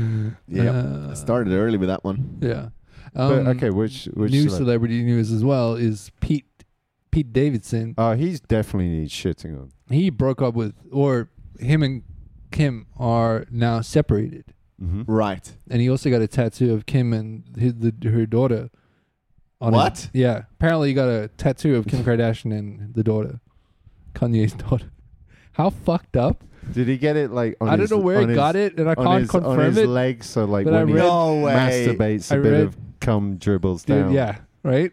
yeah. 0.48 0.72
Uh, 0.72 1.10
I 1.12 1.14
started 1.14 1.54
early 1.54 1.78
with 1.78 1.90
that 1.90 2.04
one. 2.04 2.40
Yeah. 2.42 2.70
But, 3.14 3.40
Um, 3.40 3.48
okay, 3.48 3.70
which 3.70 4.06
which 4.14 4.32
new 4.32 4.46
celeb- 4.46 4.58
celebrity 4.58 5.04
news 5.04 5.32
as 5.32 5.44
well 5.44 5.76
is 5.76 6.12
Pete 6.22 6.46
Pete 7.12 7.32
Davidson. 7.34 7.96
Oh, 7.98 8.14
he's 8.14 8.40
definitely 8.40 8.90
needs 8.90 9.12
shitting 9.12 9.58
on. 9.60 9.72
He 9.90 10.10
broke 10.10 10.42
up 10.42 10.54
with, 10.54 10.74
or 10.92 11.30
him 11.60 11.82
and 11.84 12.04
Kim 12.52 12.86
are 12.98 13.46
now 13.52 13.82
separated, 13.82 14.46
Mm-hmm. 14.82 15.04
Right. 15.12 15.52
and 15.70 15.82
he 15.82 15.90
also 15.90 16.10
got 16.10 16.22
a 16.22 16.28
tattoo 16.28 16.74
of 16.74 16.86
Kim 16.86 17.12
and 17.12 17.44
his, 17.58 17.74
the, 17.76 17.94
her 18.10 18.26
daughter. 18.26 18.70
on 19.60 19.74
his- 19.74 19.78
What? 19.78 20.10
yeah, 20.14 20.44
apparently 20.54 20.90
he 20.90 20.94
got 20.94 21.10
a 21.10 21.28
tattoo 21.36 21.76
of 21.76 21.86
Kim 21.88 22.04
Kardashian 22.04 22.58
and 22.58 22.94
the 22.94 23.04
daughter, 23.04 23.42
Kanye's 24.14 24.54
daughter. 24.70 24.92
How 25.54 25.70
fucked 25.72 26.16
up! 26.16 26.44
Did 26.72 26.88
he 26.88 26.98
get 26.98 27.18
it 27.18 27.32
like? 27.32 27.58
On 27.60 27.68
I 27.68 27.72
don't 27.72 27.82
his, 27.82 27.92
know 27.92 27.98
where 27.98 28.20
on 28.22 28.30
he 28.30 28.36
got 28.36 28.56
his, 28.56 28.72
it, 28.72 28.80
and 28.80 28.90
I 28.90 28.96
can't 28.96 29.22
his, 29.22 29.36
on 29.36 29.42
confirm 29.44 29.66
his 29.66 29.78
it. 29.80 29.88
legs, 29.88 30.28
so 30.28 30.46
like 30.46 30.64
but 30.66 30.74
I 30.74 30.84
when 30.86 30.88
he 30.90 30.94
No 30.94 31.42
way. 31.42 31.54
masturbates, 31.54 32.32
a 32.32 32.36
I 32.36 32.38
bit 32.40 32.50
read- 32.52 32.62
of 32.62 32.78
cum 33.00 33.38
dribbles 33.38 33.84
Dude, 33.84 34.06
down. 34.06 34.14
yeah, 34.14 34.40
right. 34.64 34.92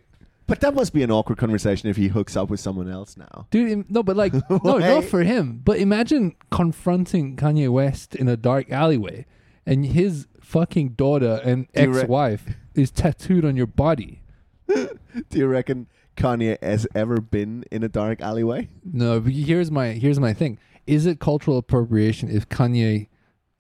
But 0.49 0.61
that 0.61 0.75
must 0.75 0.93
be 0.93 1.03
an 1.03 1.11
awkward 1.11 1.39
conversation 1.39 1.89
if 1.89 1.97
he 1.97 2.07
hooks 2.09 2.37
up 2.37 2.51
with 2.51 2.61
someone 2.61 2.89
else 2.89 3.17
now. 3.17 3.49
Dude, 3.51 3.69
im- 3.71 3.87
no, 3.89 4.03
but 4.05 4.17
like, 4.17 4.33
no, 4.51 4.61
Wait. 4.63 4.81
not 4.81 5.05
for 5.05 5.25
him. 5.25 5.61
But 5.65 5.79
imagine 5.79 6.37
confronting 6.53 7.37
Kanye 7.37 7.69
West 7.69 8.15
in 8.15 8.29
a 8.29 8.37
dark 8.37 8.71
alleyway, 8.71 9.27
and 9.67 9.85
his 9.87 10.29
fucking 10.41 10.91
daughter 10.91 11.41
and 11.45 11.67
Do 11.75 11.83
you 11.83 11.91
re- 11.91 12.01
ex-wife 12.03 12.45
is 12.77 12.93
tattooed 12.93 13.45
on 13.45 13.57
your 13.57 13.67
body. 13.67 14.23
Do 14.69 14.89
you 15.33 15.49
reckon 15.49 15.89
Kanye 16.17 16.63
has 16.63 16.87
ever 16.95 17.21
been 17.21 17.65
in 17.73 17.83
a 17.83 17.89
dark 17.89 18.21
alleyway? 18.21 18.69
No, 18.85 19.19
but 19.19 19.33
here's 19.33 19.71
my 19.73 19.89
here's 19.89 20.21
my 20.21 20.33
thing: 20.33 20.59
Is 20.87 21.07
it 21.07 21.19
cultural 21.19 21.59
appropriation 21.59 22.31
if 22.31 22.49
Kanye 22.49 23.09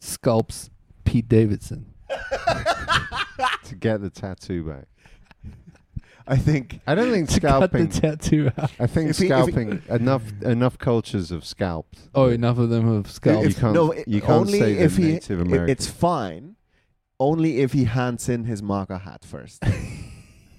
sculpts 0.01 0.70
Pete 1.05 1.28
Davidson? 1.28 1.86
to 3.67 3.75
get 3.75 4.01
the 4.01 4.11
tattoo 4.11 4.64
back. 4.64 4.87
I 6.29 6.37
think 6.37 6.81
I 6.87 6.95
don't 6.95 7.12
think 7.12 7.29
To 7.31 7.41
cut 7.41 7.71
the 7.73 7.87
scalping. 7.87 7.89
tattoo 7.89 8.51
out. 8.59 8.71
I 8.81 8.87
think 8.87 9.11
If 9.11 9.19
he- 9.19 9.27
if 9.27 9.31
he- 9.31 9.53
scalping 9.53 9.83
enough 9.91 10.23
enough 10.43 10.77
cultures 10.79 11.31
have 11.31 11.45
scalped. 11.45 11.99
Oh, 12.14 12.29
enough 12.29 12.59
of 12.59 12.69
them 12.71 12.93
have 12.95 13.11
scalped. 13.11 13.49
You 13.49 13.55
can't- 13.55 13.75
no, 13.75 13.95
you 14.07 14.21
can't 14.21 14.33
only 14.33 14.59
say 14.59 14.79
if 14.79 14.97
he. 14.97 15.12
Native 15.12 15.53
i- 15.53 15.67
it's 15.71 15.87
fine. 15.87 16.57
Only 17.19 17.61
if 17.61 17.73
he 17.73 17.85
hands 17.85 18.29
in 18.29 18.45
his 18.45 18.62
MAGA 18.62 18.99
hat 18.99 19.25
first. 19.25 19.62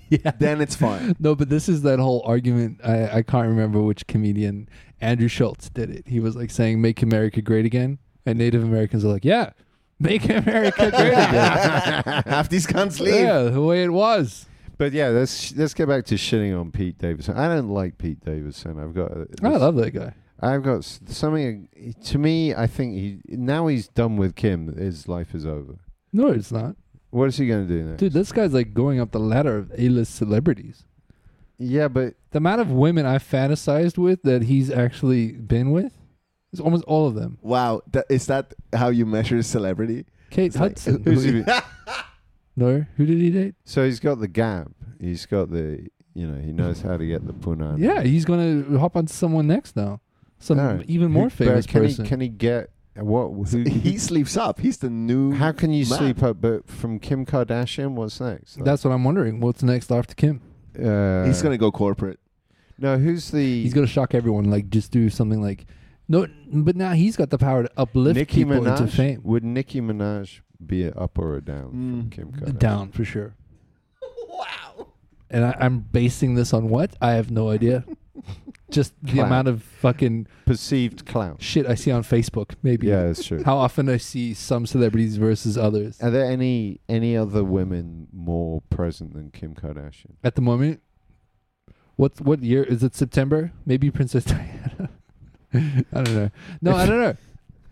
yeah. 0.10 0.32
then 0.40 0.60
it's 0.62 0.76
fine. 0.76 1.16
No, 1.20 1.36
but 1.36 1.50
this 1.50 1.70
is 1.70 1.84
that 1.84 2.00
whole 2.00 2.24
argument. 2.26 2.80
I, 2.84 3.18
I 3.18 3.22
can't 3.22 3.48
remember 3.48 3.80
which 3.82 4.08
comedian 4.08 4.68
Andrew 5.00 5.28
Schulz 5.28 5.70
did 5.70 5.90
it. 5.92 6.08
He 6.08 6.20
was 6.20 6.36
like 6.36 6.50
saying, 6.50 6.82
"Make 6.82 7.04
America 7.04 7.42
great 7.44 7.66
again," 7.66 8.00
and 8.26 8.40
Native 8.40 8.64
Americans 8.64 9.06
are 9.06 9.10
like, 9.10 9.24
"Yeah, 9.26 9.52
make 10.00 10.24
America 10.30 10.92
great 10.96 11.14
again." 11.14 12.24
Have 12.28 12.50
these 12.50 12.68
cunts 12.68 13.00
leave. 13.00 13.16
yeah, 13.16 13.44
the 13.44 13.62
way 13.62 13.84
it 13.84 13.90
was. 13.92 14.46
But 14.78 14.92
yeah, 14.94 15.08
let's 15.08 15.56
let's 15.56 15.74
get 15.74 15.88
back 15.88 16.06
to 16.06 16.16
shitting 16.16 16.58
on 16.60 16.72
Pete 16.72 16.98
Davidson. 17.00 17.36
I 17.38 17.48
don't 17.48 17.70
like 17.70 17.98
Pete 17.98 18.24
Davidson. 18.24 18.80
I've 18.80 18.94
got. 18.94 19.12
a- 19.12 19.28
I 19.44 19.50
this- 19.52 19.62
love 19.62 19.76
that 19.76 19.92
guy. 19.92 20.14
I've 20.40 20.62
got 20.62 20.78
s- 20.80 21.00
something. 21.08 21.68
To 22.06 22.18
me, 22.20 22.54
I 22.54 22.68
think 22.68 22.94
he 22.94 23.20
now 23.28 23.66
he's 23.68 23.88
done 23.88 24.18
with 24.18 24.36
Kim. 24.36 24.76
His 24.78 25.08
life 25.08 25.34
is 25.34 25.48
over. 25.48 25.80
No, 26.14 26.28
it's 26.28 26.52
not, 26.52 26.76
What 27.10 27.26
is 27.30 27.38
he 27.38 27.48
going 27.48 27.68
to 27.68 27.74
do 27.74 27.84
next? 27.84 28.00
dude. 28.00 28.14
This 28.14 28.32
guy's 28.32 28.54
like 28.54 28.74
going 28.76 29.00
up 29.00 29.12
the 29.12 29.20
ladder 29.20 29.58
of 29.58 29.72
A-list 29.78 30.14
celebrities. 30.16 30.86
yeah, 31.58 31.88
but 31.88 32.14
The 32.32 32.38
amount 32.38 32.62
of 32.62 32.70
women 32.72 33.06
I 33.08 33.18
fantasized 33.18 33.98
with 33.98 34.22
that 34.24 34.44
he's 34.44 34.70
actually 34.70 35.32
been 35.32 35.72
with, 35.72 35.92
It's 36.58 36.64
almost 36.64 36.84
all 36.86 37.08
of 37.08 37.16
them. 37.16 37.38
Wow, 37.42 37.82
that, 37.92 38.06
is 38.10 38.26
that 38.28 38.54
how 38.74 38.90
you 38.90 39.06
measure 39.06 39.42
celebrity? 39.44 40.06
Kate 40.32 40.48
It's 40.48 40.56
like- 40.56 40.72
Hudson. 40.72 41.04
Who's 41.06 41.24
he- 41.24 41.44
no, 42.56 42.86
who 42.98 43.06
did 43.06 43.18
he 43.20 43.30
date? 43.30 43.56
so 43.66 43.86
he's 43.86 44.00
got 44.00 44.20
the 44.20 44.28
gap. 44.28 44.72
He's 45.00 45.26
got 45.26 45.52
the. 45.52 45.88
You 46.14 46.26
know, 46.26 46.42
he 46.42 46.52
knows 46.52 46.82
how 46.82 46.98
to 46.98 47.06
get 47.06 47.28
the 47.28 47.34
punani. 47.34 47.78
Yeah, 47.80 48.02
he's 48.02 48.26
gonna 48.26 48.80
hop 48.80 48.96
onto 48.96 49.14
someone 49.14 49.46
next 49.46 49.76
now. 49.76 50.02
Some 50.40 50.60
Alright. 50.60 50.86
even 50.90 51.12
more 51.12 51.26
Who- 51.26 51.30
famous 51.46 51.68
can 51.68 51.82
person. 51.82 52.06
He, 52.06 52.10
can 52.10 52.20
he 52.22 52.28
get 52.30 52.72
what? 52.96 53.28
Who, 53.52 53.60
he 53.62 54.00
sleeps 54.00 54.36
up. 54.36 54.60
He's 54.60 54.78
the 54.78 54.90
new. 54.90 55.34
how 55.34 55.52
can 55.52 55.72
you 55.72 55.88
man. 55.88 56.00
sleep 56.00 56.24
up? 56.24 56.42
But 56.42 56.68
from 56.68 56.98
Kim 56.98 57.24
Kardashian, 57.28 57.92
what's 57.92 58.20
next? 58.20 58.58
Like, 58.58 58.66
That's 58.66 58.84
what 58.84 58.92
I'm 58.92 59.04
wondering. 59.04 59.40
What's 59.40 59.62
next 59.62 59.92
after 59.92 60.16
Kim? 60.16 60.42
uh, 60.84 61.26
He's 61.26 61.44
gonna 61.44 61.58
go 61.60 61.72
corporate. 61.72 62.20
No, 62.80 62.98
who's 62.98 63.30
the? 63.30 63.62
He's 63.64 63.74
gonna 63.76 63.86
shock 63.86 64.16
everyone. 64.16 64.46
Like 64.50 64.70
just 64.72 64.92
do 64.92 65.12
something 65.12 65.40
like 65.42 65.68
no, 66.08 66.28
but 66.52 66.76
now 66.76 66.94
he's 66.94 67.16
got 67.16 67.30
the 67.30 67.38
power 67.38 67.64
to 67.64 67.72
uplift 67.78 68.18
Nicki 68.18 68.44
people 68.44 68.56
Minaj. 68.62 68.80
into 68.80 68.92
fame. 68.92 69.22
Would 69.24 69.44
Nicki 69.44 69.82
Minaj 69.82 70.42
be 70.66 70.84
a 70.86 70.92
up 70.92 71.18
or 71.18 71.36
a 71.36 71.42
down 71.42 71.70
from 71.72 72.04
Mm. 72.04 72.12
Kim 72.12 72.32
Kardashian? 72.32 72.60
Down 72.60 72.92
for 72.92 73.04
sure. 73.06 73.36
Wow. 74.30 74.88
And 75.30 75.44
I, 75.46 75.58
I'm 75.60 75.80
basing 75.80 76.36
this 76.36 76.54
on 76.54 76.70
what? 76.70 76.96
I 77.02 77.12
have 77.14 77.32
no 77.32 77.50
idea. 77.50 77.84
Just 78.70 78.94
the 79.02 79.14
Clout. 79.14 79.28
amount 79.28 79.48
of 79.48 79.64
fucking 79.64 80.28
Perceived 80.46 81.06
clout. 81.06 81.42
shit 81.42 81.66
I 81.66 81.76
see 81.76 81.90
on 81.92 82.04
Facebook. 82.04 82.56
Maybe. 82.64 82.88
Yeah, 82.88 83.04
that's 83.08 83.24
true. 83.26 83.42
How 83.44 83.58
often 83.58 83.88
I 83.90 83.96
see 83.98 84.34
some 84.34 84.66
celebrities 84.66 85.16
versus 85.18 85.58
others. 85.58 86.02
Are 86.02 86.12
there 86.12 86.26
any 86.30 86.82
any 86.90 87.16
other 87.16 87.44
women 87.46 88.08
more 88.12 88.62
present 88.70 89.14
than 89.14 89.32
Kim 89.32 89.56
Kardashian? 89.56 90.16
At 90.24 90.36
the 90.36 90.42
moment, 90.42 90.82
what 91.96 92.20
what 92.22 92.44
year 92.44 92.64
is 92.64 92.84
it? 92.84 92.94
September? 92.94 93.54
Maybe 93.66 93.90
Princess 93.90 94.26
Diana. 94.32 94.90
I 95.54 95.84
don't 95.94 96.14
know. 96.16 96.30
No, 96.62 96.76
I 96.76 96.86
don't 96.86 97.00
know. 97.00 97.16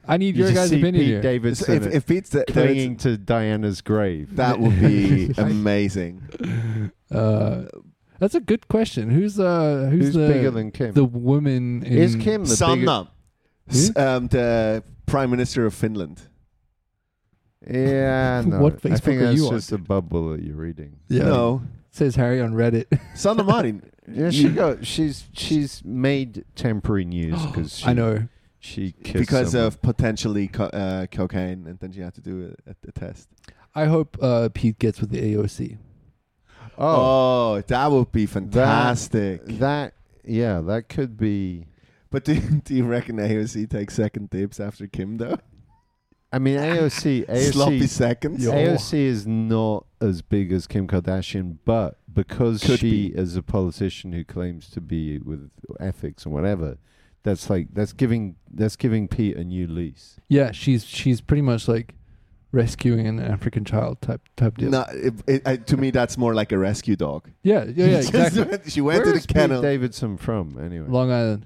I 0.07 0.17
need 0.17 0.35
your 0.37 0.51
guys' 0.51 0.69
see 0.69 0.77
opinion 0.77 1.01
Pete 1.01 1.07
here. 1.07 1.21
Davidson 1.21 1.75
if, 1.83 1.93
if 1.93 2.05
Pete's 2.05 2.29
the, 2.29 2.45
clinging 2.47 2.97
to 2.97 3.17
Diana's 3.17 3.81
grave. 3.81 4.35
that 4.35 4.59
would 4.59 4.79
be 4.79 5.31
amazing. 5.37 6.21
Uh, 7.11 7.63
that's 8.19 8.35
a 8.35 8.39
good 8.39 8.67
question. 8.67 9.09
Who's 9.09 9.39
uh 9.39 9.87
who's, 9.91 10.05
Who's 10.05 10.13
the 10.13 10.27
bigger 10.27 10.51
than 10.51 10.71
Kim? 10.71 10.93
the 10.93 11.05
woman 11.05 11.83
in 11.83 11.97
Is 11.97 12.15
Kim 12.15 12.43
the 12.43 12.49
bigger? 12.49 12.55
Sanna, 12.55 13.11
S- 13.69 13.95
um, 13.97 14.27
the 14.27 14.83
Prime 15.07 15.31
Minister 15.31 15.65
of 15.65 15.73
Finland. 15.73 16.21
Yeah, 17.67 18.43
no. 18.45 18.59
What 18.59 18.73
I 18.73 18.77
Facebook 18.89 18.99
think 19.01 19.21
are 19.21 19.25
that's 19.25 19.37
you 19.37 19.47
on? 19.47 19.53
just 19.55 19.71
a 19.71 19.77
bubble 19.79 20.29
that 20.31 20.43
you're 20.43 20.55
reading. 20.55 20.97
Yeah. 21.09 21.23
No, 21.23 21.61
Says 21.91 22.15
Harry 22.15 22.41
on 22.41 22.53
Reddit. 22.53 22.85
Sanna 23.15 23.43
Marin. 23.43 23.81
Yeah, 24.07 24.29
she 24.29 24.49
got 24.49 24.85
she's 24.85 25.25
she's 25.33 25.83
made 25.83 26.45
temporary 26.55 27.05
news 27.05 27.43
because 27.47 27.85
I 27.85 27.93
know. 27.93 28.27
she 28.59 28.91
kissed 29.03 29.13
because 29.17 29.51
someone. 29.51 29.67
of 29.67 29.81
potentially 29.81 30.47
co- 30.47 30.65
uh, 30.65 31.07
cocaine, 31.07 31.65
and 31.67 31.79
then 31.79 31.91
she 31.91 32.01
had 32.01 32.13
to 32.15 32.21
do 32.21 32.53
a, 32.67 32.71
a, 32.71 32.75
a 32.87 32.91
test. 32.91 33.29
I 33.73 33.85
hope 33.85 34.17
uh, 34.21 34.49
Pete 34.53 34.79
gets 34.79 35.01
with 35.01 35.09
the 35.09 35.21
AOC. 35.35 35.77
oh 36.77 37.55
Oh, 37.57 37.61
that 37.67 37.91
would 37.91 38.11
be 38.11 38.25
fantastic. 38.25 39.45
that 39.45 39.93
yeah 40.23 40.61
that 40.61 40.87
could 40.89 41.17
be. 41.17 41.65
but 42.09 42.23
do, 42.25 42.35
do 42.63 42.73
you 42.75 42.83
reckon 42.85 43.17
AOC 43.17 43.69
takes 43.69 43.95
second 43.95 44.29
dibs 44.29 44.59
after 44.59 44.87
Kim 44.87 45.17
though? 45.17 45.37
I 46.31 46.39
mean 46.39 46.57
AOC 46.57 47.51
Sloppy 47.53 47.87
seconds. 47.87 48.43
Yo. 48.43 48.51
AOC 48.51 48.93
is 48.93 49.25
not 49.27 49.85
as 50.01 50.21
big 50.21 50.51
as 50.51 50.67
Kim 50.67 50.87
Kardashian, 50.87 51.57
but 51.65 51.97
because 52.15 52.63
Could 52.63 52.79
she 52.79 53.09
be. 53.09 53.15
is 53.15 53.35
a 53.35 53.43
politician 53.43 54.11
who 54.13 54.23
claims 54.23 54.69
to 54.71 54.81
be 54.81 55.19
with 55.19 55.51
ethics 55.79 56.25
and 56.25 56.33
whatever, 56.33 56.77
that's 57.23 57.49
like 57.49 57.67
that's 57.73 57.93
giving 57.93 58.35
that's 58.51 58.75
giving 58.75 59.07
Pete 59.07 59.35
a 59.37 59.43
new 59.43 59.67
lease. 59.67 60.19
Yeah, 60.27 60.51
she's 60.51 60.85
she's 60.85 61.21
pretty 61.21 61.41
much 61.43 61.67
like 61.67 61.93
rescuing 62.51 63.05
an 63.05 63.19
African 63.19 63.65
child 63.65 64.01
type 64.01 64.21
type 64.37 64.57
deal. 64.57 64.69
No, 64.71 64.85
it, 64.89 65.13
it, 65.27 65.41
I, 65.45 65.57
to 65.57 65.77
me 65.77 65.91
that's 65.91 66.17
more 66.17 66.33
like 66.33 66.51
a 66.51 66.57
rescue 66.57 66.95
dog. 66.95 67.29
Yeah, 67.43 67.65
yeah, 67.65 67.85
yeah, 67.85 68.01
She 68.01 68.07
exactly. 68.07 68.43
went- 68.43 68.71
she 68.71 68.81
went 68.81 69.03
Where 69.03 69.13
to 69.13 69.19
the 69.19 69.27
kennel. 69.27 69.61
Pete 69.61 69.69
Davidson 69.69 70.17
from 70.17 70.57
anyway? 70.63 70.87
Long 70.87 71.11
Island 71.11 71.45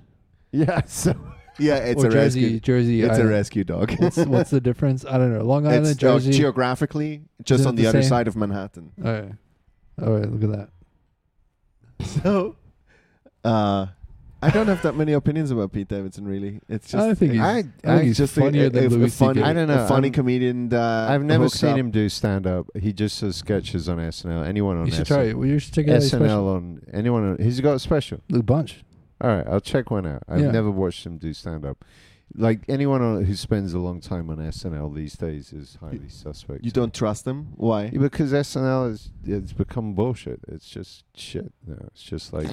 yeah, 0.51 0.81
so 0.85 1.15
yeah, 1.57 1.75
it's 1.77 2.03
or 2.03 2.07
a 2.07 2.11
Jersey, 2.11 2.41
rescue. 2.43 2.59
Jersey. 2.59 3.01
It's 3.01 3.17
a 3.17 3.25
rescue 3.27 3.63
dog. 3.63 3.91
What's, 3.99 4.17
what's 4.17 4.49
the 4.49 4.61
difference? 4.61 5.05
I 5.05 5.17
don't 5.17 5.33
know. 5.37 5.43
Long 5.43 5.67
Island, 5.67 5.87
it's 5.87 5.97
uh, 5.97 6.13
Jersey. 6.13 6.31
geographically 6.31 7.21
just 7.43 7.65
on 7.65 7.75
the, 7.75 7.83
the 7.83 7.89
other 7.89 8.01
same? 8.01 8.09
side 8.09 8.27
of 8.27 8.35
Manhattan. 8.35 8.91
All 9.03 9.11
right. 9.11 9.31
All 10.01 10.13
right. 10.13 10.31
Look 10.31 10.43
at 10.51 10.57
that. 10.57 10.69
So, 12.23 12.55
uh, 13.43 13.87
I 14.41 14.49
don't 14.51 14.67
have 14.67 14.81
that 14.83 14.95
many 14.95 15.11
opinions 15.11 15.51
about 15.51 15.73
Pete 15.73 15.89
Davidson. 15.89 16.25
Really, 16.25 16.61
it's 16.69 16.91
just 16.91 17.05
I 17.05 17.13
think 17.13 17.33
he's, 17.33 17.41
I- 17.41 17.57
I, 17.57 17.61
think 17.63 17.75
I 17.85 18.03
he's 18.03 18.17
just 18.17 18.35
funnier 18.35 18.67
a, 18.67 18.69
than 18.69 18.83
a, 18.85 18.87
a 18.87 18.89
Louis 18.89 19.17
funny, 19.17 19.43
I 19.43 19.51
don't 19.51 19.67
know, 19.67 19.83
a 19.83 19.87
funny 19.87 20.07
I'm- 20.07 20.13
comedian. 20.13 20.69
That 20.69 21.09
I've 21.11 21.23
never 21.23 21.49
seen 21.49 21.71
up. 21.71 21.77
him 21.77 21.91
do 21.91 22.07
stand 22.07 22.47
up. 22.47 22.67
He 22.79 22.93
just 22.93 23.19
does 23.19 23.35
sketches 23.35 23.89
on 23.89 23.97
SNL. 23.97 24.47
Anyone 24.47 24.77
on 24.77 24.85
You 24.85 24.93
should 24.93 25.05
SNL, 25.07 25.07
try 25.07 25.23
it. 25.23 25.37
Well, 25.37 25.47
you 25.47 25.59
should 25.59 25.73
check 25.73 25.87
it 25.87 25.91
out. 25.93 26.01
SNL 26.01 26.55
on 26.55 26.81
anyone. 26.93 27.31
On, 27.31 27.37
he's 27.37 27.59
got 27.59 27.73
a 27.73 27.79
special. 27.79 28.21
A 28.33 28.41
bunch. 28.41 28.83
All 29.19 29.29
right, 29.29 29.45
I'll 29.45 29.59
check 29.59 29.91
one 29.91 30.07
out. 30.07 30.23
I've 30.29 30.39
Yeah. 30.39 30.51
never 30.51 30.71
watched 30.71 31.05
him 31.05 31.17
do 31.17 31.33
stand 31.33 31.65
up. 31.65 31.83
Like 32.35 32.61
anyone 32.69 33.01
on, 33.01 33.25
who 33.25 33.35
spends 33.35 33.73
a 33.73 33.79
long 33.79 34.01
time 34.01 34.29
on 34.29 34.37
SNL 34.37 34.95
these 34.95 35.15
days 35.15 35.51
is 35.51 35.77
highly 35.81 36.09
suspect. 36.09 36.63
You 36.63 36.71
don't 36.71 36.93
trust 36.93 37.25
them? 37.25 37.53
Why? 37.55 37.85
Yeah, 37.85 37.99
because 37.99 38.31
SNL 38.31 38.91
is 38.91 39.11
it's 39.25 39.53
become 39.53 39.93
bullshit. 39.93 40.39
It's 40.47 40.69
just 40.69 41.05
shit. 41.15 41.51
No, 41.65 41.77
it's 41.87 42.03
just 42.03 42.31
like 42.31 42.47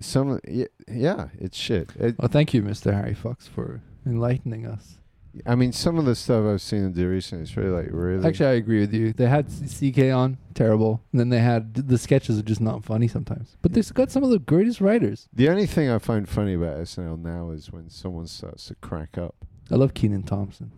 some 0.00 0.40
yeah, 0.48 0.66
yeah 0.88 1.28
it's 1.38 1.58
shit. 1.58 1.90
It, 1.98 2.18
Well, 2.18 2.28
thank 2.28 2.54
you, 2.54 2.62
Mr. 2.62 2.94
Harry 2.94 3.14
Fox, 3.14 3.46
for 3.46 3.82
enlightening 4.06 4.66
us. 4.66 4.98
I 5.46 5.54
mean, 5.56 5.72
some 5.72 5.98
of 5.98 6.04
the 6.04 6.14
stuff 6.14 6.44
I've 6.46 6.62
seen 6.62 6.84
him 6.84 6.92
do 6.92 7.08
recently 7.08 7.42
is 7.44 7.56
really 7.56 7.70
like 7.70 7.88
really. 7.90 8.26
Actually, 8.26 8.46
I 8.50 8.52
agree 8.52 8.80
with 8.80 8.94
you. 8.94 9.12
They 9.12 9.26
had 9.26 9.46
CK 9.48 10.12
on, 10.14 10.38
terrible. 10.54 11.02
And 11.12 11.18
then 11.20 11.28
they 11.30 11.40
had 11.40 11.74
the 11.74 11.98
sketches 11.98 12.38
are 12.38 12.42
just 12.42 12.60
not 12.60 12.84
funny 12.84 13.08
sometimes. 13.08 13.56
But 13.60 13.72
they've 13.72 13.94
got 13.94 14.10
some 14.12 14.22
of 14.22 14.30
the 14.30 14.38
greatest 14.38 14.80
writers. 14.80 15.28
the 15.32 15.48
only 15.48 15.66
thing 15.66 15.90
I 15.90 15.98
find 15.98 16.28
funny 16.28 16.54
about 16.54 16.76
SNL 16.78 17.20
now 17.20 17.50
is 17.50 17.72
when 17.72 17.90
someone 17.90 18.26
starts 18.26 18.66
to 18.66 18.74
crack 18.76 19.18
up. 19.18 19.34
I 19.70 19.74
love 19.76 19.92
Kenan 19.94 20.22
Thompson. 20.22 20.70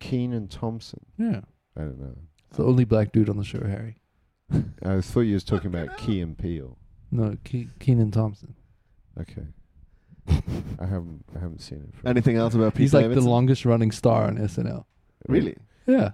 Kenan 0.00 0.48
Thompson. 0.48 1.04
Yeah, 1.18 1.40
I 1.76 1.80
don't 1.82 2.00
know. 2.00 2.16
it's 2.48 2.56
the 2.56 2.64
only 2.64 2.84
black 2.84 3.12
dude 3.12 3.28
on 3.28 3.36
the 3.36 3.44
show, 3.44 3.60
Harry. 3.64 3.96
I 4.82 5.00
thought 5.00 5.20
you 5.20 5.34
was 5.34 5.44
talking 5.44 5.66
about 5.72 5.96
Key 5.98 6.20
and 6.20 6.36
Peele. 6.36 6.76
No, 7.12 7.36
Ke- 7.44 7.78
Kenan 7.78 8.10
Thompson. 8.10 8.54
Okay. 9.20 9.42
I 10.78 10.86
haven't 10.86 11.24
I 11.36 11.38
haven't 11.40 11.60
seen 11.60 11.78
it. 11.88 11.94
For 12.00 12.08
Anything 12.08 12.36
else 12.36 12.54
about 12.54 12.74
Pete 12.74 12.82
He's 12.82 12.94
like 12.94 13.04
Davidson? 13.04 13.24
the 13.24 13.30
longest 13.30 13.64
running 13.64 13.90
star 13.90 14.24
on 14.24 14.38
SNL. 14.38 14.84
Really? 15.28 15.56
Yeah. 15.86 16.12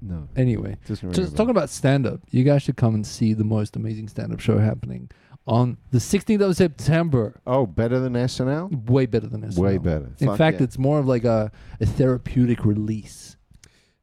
No. 0.00 0.28
Anyway, 0.36 0.76
Doesn't 0.86 1.08
ring 1.08 1.14
just 1.14 1.32
a 1.32 1.36
talking 1.36 1.50
about 1.50 1.70
stand 1.70 2.06
up, 2.06 2.20
you 2.30 2.44
guys 2.44 2.62
should 2.62 2.76
come 2.76 2.94
and 2.94 3.06
see 3.06 3.32
the 3.32 3.44
most 3.44 3.74
amazing 3.74 4.08
stand 4.08 4.32
up 4.32 4.40
show 4.40 4.58
happening 4.58 5.10
on 5.46 5.78
the 5.92 5.98
16th 5.98 6.40
of 6.42 6.56
September. 6.56 7.40
Oh, 7.46 7.66
better 7.66 7.98
than 8.00 8.12
SNL? 8.12 8.88
Way 8.90 9.06
better 9.06 9.26
than 9.26 9.42
SNL. 9.42 9.58
Way 9.58 9.78
better. 9.78 10.12
In 10.18 10.28
Fuck 10.28 10.38
fact, 10.38 10.58
yeah. 10.60 10.64
it's 10.64 10.78
more 10.78 10.98
of 10.98 11.06
like 11.06 11.24
a, 11.24 11.50
a 11.80 11.86
therapeutic 11.86 12.64
release. 12.64 13.36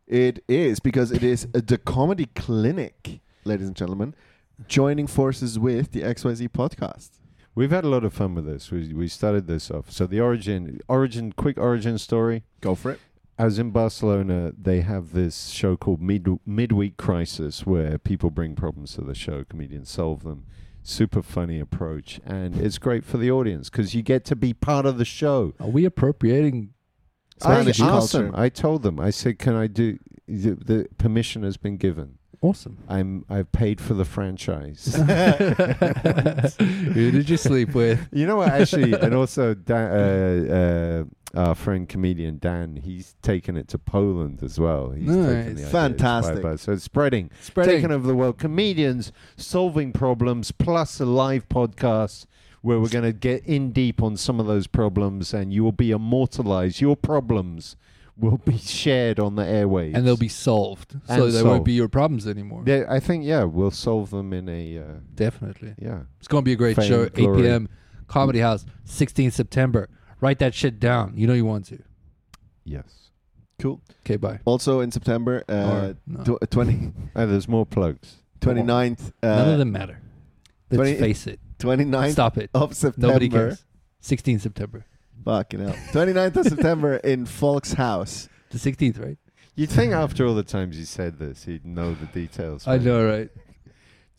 It 0.07 0.43
is 0.47 0.79
because 0.79 1.11
it 1.11 1.23
is 1.23 1.47
a, 1.53 1.61
the 1.61 1.77
comedy 1.77 2.27
clinic, 2.35 3.21
ladies 3.43 3.67
and 3.67 3.75
gentlemen, 3.75 4.15
joining 4.67 5.07
forces 5.07 5.57
with 5.57 5.91
the 5.91 6.01
XYZ 6.01 6.49
podcast. 6.49 7.11
We've 7.53 7.71
had 7.71 7.83
a 7.83 7.89
lot 7.89 8.03
of 8.03 8.13
fun 8.13 8.35
with 8.35 8.45
this. 8.45 8.71
We 8.71 8.93
we 8.93 9.07
started 9.07 9.47
this 9.47 9.69
off. 9.69 9.91
So 9.91 10.05
the 10.07 10.19
origin 10.21 10.79
origin 10.87 11.33
quick 11.33 11.57
origin 11.57 11.97
story. 11.97 12.43
Go 12.61 12.75
for 12.75 12.91
it. 12.91 12.99
I 13.37 13.45
was 13.45 13.59
in 13.59 13.71
Barcelona. 13.71 14.53
They 14.59 14.81
have 14.81 15.13
this 15.13 15.47
show 15.47 15.75
called 15.75 16.01
Mid 16.01 16.27
Midweek 16.45 16.97
Crisis, 16.97 17.65
where 17.65 17.97
people 17.97 18.29
bring 18.29 18.55
problems 18.55 18.93
to 18.95 19.01
the 19.01 19.15
show, 19.15 19.43
comedians 19.43 19.89
solve 19.89 20.23
them. 20.23 20.45
Super 20.83 21.21
funny 21.21 21.59
approach, 21.59 22.19
and 22.25 22.55
it's 22.57 22.77
great 22.79 23.03
for 23.05 23.17
the 23.17 23.29
audience 23.29 23.69
because 23.69 23.93
you 23.93 24.01
get 24.01 24.25
to 24.25 24.35
be 24.35 24.53
part 24.53 24.85
of 24.85 24.97
the 24.97 25.05
show. 25.05 25.53
Are 25.59 25.67
we 25.67 25.85
appropriating? 25.85 26.73
Spanish 27.39 27.79
I 27.79 27.87
asked 27.87 28.13
culture. 28.13 28.27
them. 28.27 28.35
I 28.35 28.49
told 28.49 28.81
them. 28.83 28.99
I 28.99 29.09
said, 29.11 29.37
"Can 29.39 29.55
I 29.55 29.67
do?" 29.67 29.99
The, 30.27 30.51
the 30.55 30.87
permission 30.97 31.43
has 31.43 31.57
been 31.57 31.77
given. 31.77 32.17
Awesome. 32.41 32.79
I'm. 32.89 33.23
I've 33.29 33.51
paid 33.51 33.79
for 33.79 33.93
the 33.93 34.03
franchise. 34.05 34.95
Who 36.59 37.11
did 37.11 37.29
you 37.29 37.37
sleep 37.37 37.75
with? 37.75 38.07
You 38.11 38.25
know 38.25 38.37
what? 38.37 38.49
Actually, 38.49 38.93
and 38.93 39.13
also 39.13 39.53
Dan, 39.53 39.91
uh, 40.49 41.05
uh, 41.35 41.39
our 41.39 41.53
friend 41.55 41.87
comedian 41.87 42.39
Dan, 42.39 42.77
he's 42.77 43.15
taken 43.21 43.55
it 43.57 43.67
to 43.69 43.77
Poland 43.77 44.41
as 44.41 44.59
well. 44.59 44.89
He's 44.89 45.05
taken 45.07 45.23
the 45.23 45.33
Nice. 45.53 45.59
it's 45.61 45.71
Fantastic. 45.71 46.41
quite. 46.41 46.59
So 46.59 46.71
it's 46.73 46.83
spreading, 46.83 47.29
Spreading. 47.41 47.75
taken 47.75 47.91
over 47.91 48.07
the 48.07 48.15
world. 48.15 48.39
Comedians 48.39 49.11
solving 49.37 49.93
problems, 49.93 50.51
plus 50.51 50.99
a 50.99 51.05
live 51.05 51.47
podcast 51.47 52.25
where 52.61 52.79
we're 52.79 52.89
going 52.89 53.03
to 53.03 53.13
get 53.13 53.45
in 53.45 53.71
deep 53.71 54.01
on 54.03 54.17
some 54.17 54.39
of 54.39 54.47
those 54.47 54.65
problems, 54.67 55.31
and 55.33 55.53
you 55.53 55.63
will 55.63 55.71
be 55.71 55.91
immortalized. 55.91 56.81
Your 56.81 56.95
problems 56.95 57.75
will 58.21 58.37
be 58.37 58.57
shared 58.57 59.19
on 59.19 59.35
the 59.35 59.43
airwaves, 59.43 59.95
and 59.95 60.05
they'll 60.07 60.15
be 60.17 60.27
solved, 60.29 60.93
so 61.07 61.25
And 61.25 61.33
they 61.33 61.43
won't 61.43 61.65
be 61.65 61.73
your 61.73 61.89
problems 61.89 62.27
anymore. 62.27 62.63
Yeah, 62.65 62.85
I 62.87 62.99
think 62.99 63.25
yeah, 63.25 63.43
we'll 63.43 63.71
solve 63.71 64.11
them 64.11 64.31
in 64.31 64.47
a 64.47 64.77
uh, 64.77 64.83
Definitely, 65.15 65.73
yeah. 65.77 66.01
it's 66.19 66.27
gonna 66.27 66.43
be 66.43 66.53
a 66.53 66.55
great 66.55 66.75
Fame, 66.77 66.87
show. 66.87 67.03
8 67.03 67.13
p.m. 67.15 67.67
Comedy 68.07 68.39
House, 68.39 68.65
16th 68.85 69.33
September. 69.33 69.89
Write 70.21 70.39
that 70.39 70.53
shit 70.53 70.79
down. 70.79 71.13
You 71.15 71.27
know 71.27 71.33
you 71.33 71.45
want 71.45 71.65
to. 71.67 71.79
Yes. 72.63 73.09
Cool. 73.59 73.81
Okay, 74.05 74.17
bye. 74.17 74.39
Also 74.45 74.79
in 74.81 74.91
September, 74.91 75.43
uh, 75.49 75.53
Or- 75.53 75.97
no. 76.07 76.37
tw- 76.37 76.49
20, 76.51 76.91
Oh, 77.15 77.25
there's 77.27 77.47
more 77.47 77.65
plugs. 77.65 78.17
29th, 78.41 79.13
uh, 79.23 79.27
None 79.27 79.49
of 79.49 79.59
them 79.59 79.71
matter. 79.71 79.99
Let's 80.69 80.77
20 80.91 80.95
face 80.99 81.27
it. 81.27 81.39
29th 81.59 82.11
Stop 82.13 82.37
it. 82.37 82.49
of 82.53 82.75
September. 82.75 83.07
Nobody 83.07 83.29
cares. 83.29 83.65
16th 84.01 84.41
September. 84.41 84.85
Fucking 85.23 85.59
hell. 85.59 85.75
29th 85.91 86.35
of 86.37 86.45
September 86.47 86.95
in 87.03 87.25
Volkshaus. 87.25 88.27
The 88.49 88.57
16th, 88.57 89.03
right? 89.03 89.17
You'd 89.55 89.69
think 89.69 89.93
after 89.93 90.25
all 90.25 90.33
the 90.33 90.43
times 90.43 90.77
you 90.77 90.85
said 90.85 91.19
this, 91.19 91.43
he'd 91.43 91.65
know 91.65 91.93
the 91.93 92.05
details. 92.07 92.67
I 92.67 92.77
know, 92.77 93.05
right? 93.05 93.29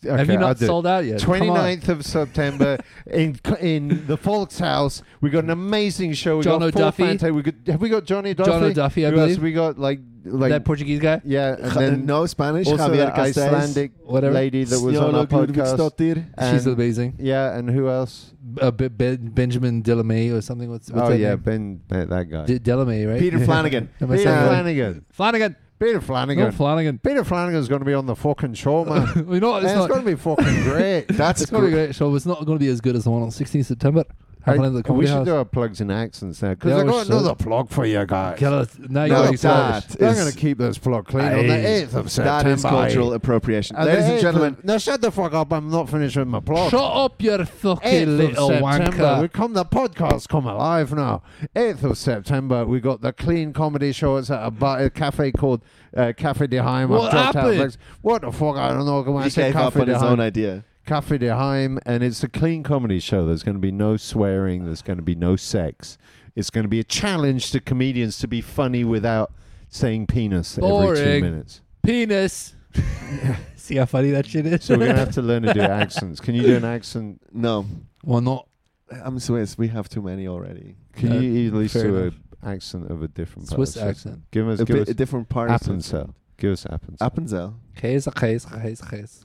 Okay, 0.04 0.16
Have 0.16 0.28
you 0.28 0.38
not 0.38 0.58
sold 0.58 0.86
out 0.86 1.04
yet? 1.04 1.20
Come 1.22 1.50
on. 1.50 1.56
29th 1.58 1.88
of 1.88 2.04
September 2.04 2.78
in 3.06 3.38
in 3.60 4.06
the 4.06 4.18
Volkshaus. 4.18 5.02
We 5.20 5.30
got 5.30 5.44
an 5.44 5.50
amazing 5.50 6.14
show. 6.14 6.38
We 6.38 6.42
John 6.44 6.58
got 6.60 6.74
O'Duffy. 6.74 7.04
Fante. 7.04 7.32
We 7.32 7.42
got 7.42 7.54
have 7.66 7.80
we 7.80 7.88
got 7.88 8.04
Johnny 8.04 8.34
Duffy? 8.34 8.50
John 8.50 8.62
O'Duffy, 8.64 9.06
I 9.06 9.10
Who 9.10 9.18
else? 9.18 9.26
believe. 9.28 9.42
We 9.42 9.52
got 9.52 9.78
like 9.78 10.00
like 10.24 10.50
that 10.50 10.64
Portuguese 10.64 11.00
guy? 11.00 11.20
yeah, 11.24 11.56
and 11.58 11.70
then 11.72 12.06
no 12.06 12.26
Spanish. 12.26 12.66
also 12.66 12.88
Javier 12.88 13.14
Castells. 13.14 13.46
Icelandic 13.46 13.92
Whatever. 14.04 14.34
lady 14.34 14.64
that 14.64 14.80
was 14.80 14.96
on 14.98 15.14
our 15.14 15.26
podcast. 15.26 16.52
She's 16.52 16.66
amazing. 16.66 17.16
Yeah, 17.18 17.56
and 17.56 17.70
who 17.70 17.88
else? 17.88 18.32
Uh, 18.60 18.70
B- 18.70 18.88
ben- 18.88 19.28
Benjamin 19.30 19.82
Delamay 19.82 20.32
or 20.36 20.40
something. 20.42 20.68
What's, 20.70 20.90
what's 20.90 21.06
oh 21.06 21.10
that 21.10 21.18
yeah, 21.18 21.30
name? 21.30 21.80
Ben, 21.88 22.08
that 22.08 22.28
guy. 22.28 22.44
D- 22.44 22.58
Delamay, 22.58 23.08
right? 23.08 23.18
Peter 23.20 23.38
Flanagan. 23.44 23.88
Peter 23.98 24.16
saying 24.18 24.28
it 24.28 24.30
right? 24.30 24.48
Flanagan. 24.48 25.04
Flanagan. 25.10 25.56
Peter 25.82 25.94
No, 25.94 26.00
Flanagan. 26.00 26.52
Flanagan. 26.52 26.98
Peter 27.00 27.24
Flanagan's 27.24 27.66
going 27.68 27.80
to 27.80 27.84
be 27.84 27.94
on 27.94 28.06
the 28.06 28.14
fucking 28.14 28.54
show, 28.54 28.84
man. 28.86 29.08
you 29.28 29.40
know? 29.40 29.56
It's 29.56 29.66
it's 29.72 29.86
going 29.88 30.04
to 30.04 30.06
be 30.06 30.14
fucking 30.14 30.62
great. 30.62 31.06
That's 31.08 31.42
It's 31.42 31.50
going 31.50 31.64
to 31.64 31.68
be 31.68 31.72
great 31.74 31.94
show. 31.94 32.14
It's 32.14 32.26
not 32.26 32.46
going 32.46 32.58
to 32.58 32.64
be 32.64 32.70
as 32.70 32.80
good 32.80 32.94
as 32.94 33.04
the 33.04 33.10
one 33.10 33.22
on 33.22 33.30
16th 33.30 33.64
September. 33.64 34.04
Happening 34.44 34.76
at 34.78 34.84
the 34.84 34.92
we 34.92 35.06
should 35.06 35.14
House. 35.14 35.26
do 35.26 35.36
our 35.36 35.44
plugs 35.44 35.80
and 35.80 35.92
accents 35.92 36.42
now 36.42 36.50
because 36.50 36.70
Yeah, 36.70 36.76
I 36.78 36.82
we 36.84 36.90
got 36.90 37.06
should. 37.06 37.12
another 37.14 37.34
plug 37.34 37.70
for 37.70 37.86
you 37.86 38.04
guys. 38.06 38.38
Get 38.40 38.52
us- 38.52 38.76
now 38.78 38.86
No, 38.88 39.04
you're 39.04 39.16
being 39.22 39.32
that 39.32 39.38
selfish. 39.38 39.96
I'm 40.02 40.14
going 40.14 40.32
to 40.32 40.36
keep 40.38 40.58
this 40.58 40.78
plug 40.78 41.06
clean 41.06 41.26
on 41.26 41.46
the 41.46 41.52
8th 41.54 41.94
of 41.94 42.10
September. 42.10 42.42
that 42.44 42.50
is 42.50 42.62
cultural 42.62 43.12
appropriation. 43.12 43.76
And 43.76 43.86
Ladies 43.86 44.04
and 44.06 44.20
gentlemen, 44.20 44.54
of- 44.58 44.64
now 44.64 44.78
shut 44.78 45.00
the 45.00 45.10
fuck 45.10 45.32
up. 45.32 45.52
I'm 45.52 45.70
not 45.70 45.88
finished 45.88 46.16
with 46.16 46.28
my 46.28 46.40
plug. 46.40 46.70
Shut 46.70 46.80
up, 46.82 47.22
you 47.22 47.44
fucking 47.44 47.88
8th 47.90 48.16
little 48.18 48.50
of 48.50 48.74
September, 48.74 49.18
we 49.22 49.28
come. 49.28 49.52
The 49.52 49.64
podcast 49.64 50.28
come 50.28 50.46
alive 50.46 50.92
now. 50.92 51.22
8th 51.54 51.84
of 51.84 51.98
September, 51.98 52.64
we 52.64 52.80
got 52.80 53.00
the 53.00 53.12
clean 53.12 53.52
comedy 53.52 53.92
show. 53.92 54.16
It's 54.16 54.30
at 54.30 54.44
a, 54.44 54.50
bar, 54.50 54.80
a 54.80 54.90
cafe 54.90 55.32
called 55.32 55.62
uh, 55.96 56.12
Cafe 56.16 56.46
de 56.46 56.56
Heim. 56.62 56.88
What 56.88 57.04
I've 57.06 57.32
dropped 57.32 57.36
out 57.36 57.54
happened? 57.54 57.76
What 58.00 58.22
the 58.22 58.32
fuck? 58.32 58.56
I 58.56 58.68
don't 58.70 58.86
know. 58.86 59.02
When 59.02 59.22
I 59.22 59.24
he 59.24 59.30
say 59.30 59.42
gave 59.52 59.56
up 59.56 59.74
Cafe 59.74 59.80
on 59.82 59.86
de 59.86 59.92
his 59.92 60.02
Heim, 60.02 60.12
own 60.12 60.20
idea. 60.20 60.64
Cafe 60.86 61.18
de 61.18 61.34
Heim, 61.34 61.78
and 61.86 62.02
it's 62.02 62.22
a 62.24 62.28
clean 62.28 62.62
comedy 62.62 62.98
show. 62.98 63.24
There's 63.26 63.42
going 63.42 63.54
to 63.54 63.60
be 63.60 63.70
no 63.72 63.96
swearing. 63.96 64.64
There's 64.64 64.82
going 64.82 64.96
to 64.98 65.02
be 65.02 65.14
no 65.14 65.36
sex. 65.36 65.96
It's 66.34 66.50
going 66.50 66.64
to 66.64 66.68
be 66.68 66.80
a 66.80 66.84
challenge 66.84 67.50
to 67.52 67.60
comedians 67.60 68.18
to 68.18 68.26
be 68.28 68.40
funny 68.40 68.84
without 68.84 69.32
saying 69.68 70.06
penis 70.08 70.58
every 70.58 70.68
two 70.68 70.74
Boring. 70.74 71.22
minutes. 71.22 71.60
Penis. 71.82 72.54
See 73.56 73.76
how 73.76 73.84
funny 73.84 74.10
that 74.10 74.26
shit 74.26 74.46
is? 74.46 74.64
So 74.64 74.74
we're 74.74 74.86
going 74.86 74.94
to 74.96 75.04
have 75.04 75.14
to 75.14 75.22
learn 75.30 75.42
to 75.42 75.52
do 75.54 75.60
accents. 75.60 76.20
Can 76.20 76.34
you 76.34 76.42
do 76.42 76.56
an 76.56 76.64
accent? 76.64 77.20
No, 77.32 77.66
well, 78.04 78.20
not. 78.20 78.48
I'm 78.90 79.18
Swiss. 79.20 79.56
We 79.56 79.68
have 79.68 79.88
too 79.88 80.02
many 80.02 80.26
already. 80.26 80.76
Can 80.94 81.12
Uh, 81.12 81.20
you 81.20 81.48
at 81.48 81.54
least 81.54 81.74
fair 81.74 81.82
do 81.84 81.96
enough. 81.96 82.14
an 82.42 82.48
accent 82.50 82.90
of 82.90 83.02
a 83.02 83.08
different 83.08 83.48
part 83.48 83.56
Swiss 83.56 83.76
of 83.76 83.88
accent. 83.88 84.22
Give 84.30 84.48
us, 84.48 84.60
A, 84.60 84.64
give 84.64 84.74
bit, 84.74 84.82
us 84.82 84.88
a 84.88 84.94
different 84.94 85.28
part 85.28 85.50
of 85.50 85.60
Appenzell. 85.60 86.12
Give 86.38 86.52
us 86.52 86.64
Appenzell. 86.64 86.98
Appenzell. 86.98 87.54
Käse, 87.76 88.12
Käse, 88.12 88.46
Käse, 88.46 88.82
Käse. 88.82 89.24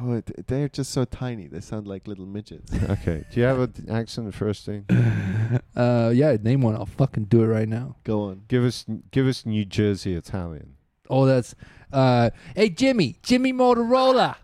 Oh, 0.00 0.14
it- 0.14 0.46
they're 0.46 0.68
just 0.68 0.90
so 0.90 1.04
tiny. 1.04 1.46
They 1.48 1.60
sound 1.60 1.86
like 1.86 2.06
little 2.08 2.26
midgets. 2.26 2.72
okay. 2.90 3.24
Do 3.32 3.40
you 3.40 3.46
have 3.46 3.58
an 3.60 3.86
accent 3.90 4.34
first 4.34 4.64
thing? 4.66 4.86
Uh, 5.76 6.10
yeah, 6.14 6.36
name 6.42 6.62
one. 6.62 6.74
I'll 6.74 6.86
fucking 6.86 7.24
do 7.24 7.42
it 7.42 7.46
right 7.46 7.68
now. 7.68 7.96
Go 8.04 8.22
on. 8.24 8.42
Give 8.48 8.64
us, 8.64 8.86
give 9.10 9.26
us 9.26 9.44
New 9.44 9.64
Jersey 9.66 10.14
Italian. 10.14 10.76
Oh, 11.10 11.26
that's. 11.26 11.54
Uh, 11.92 12.30
hey, 12.56 12.70
Jimmy. 12.70 13.16
Jimmy 13.22 13.52
Motorola. 13.52 14.36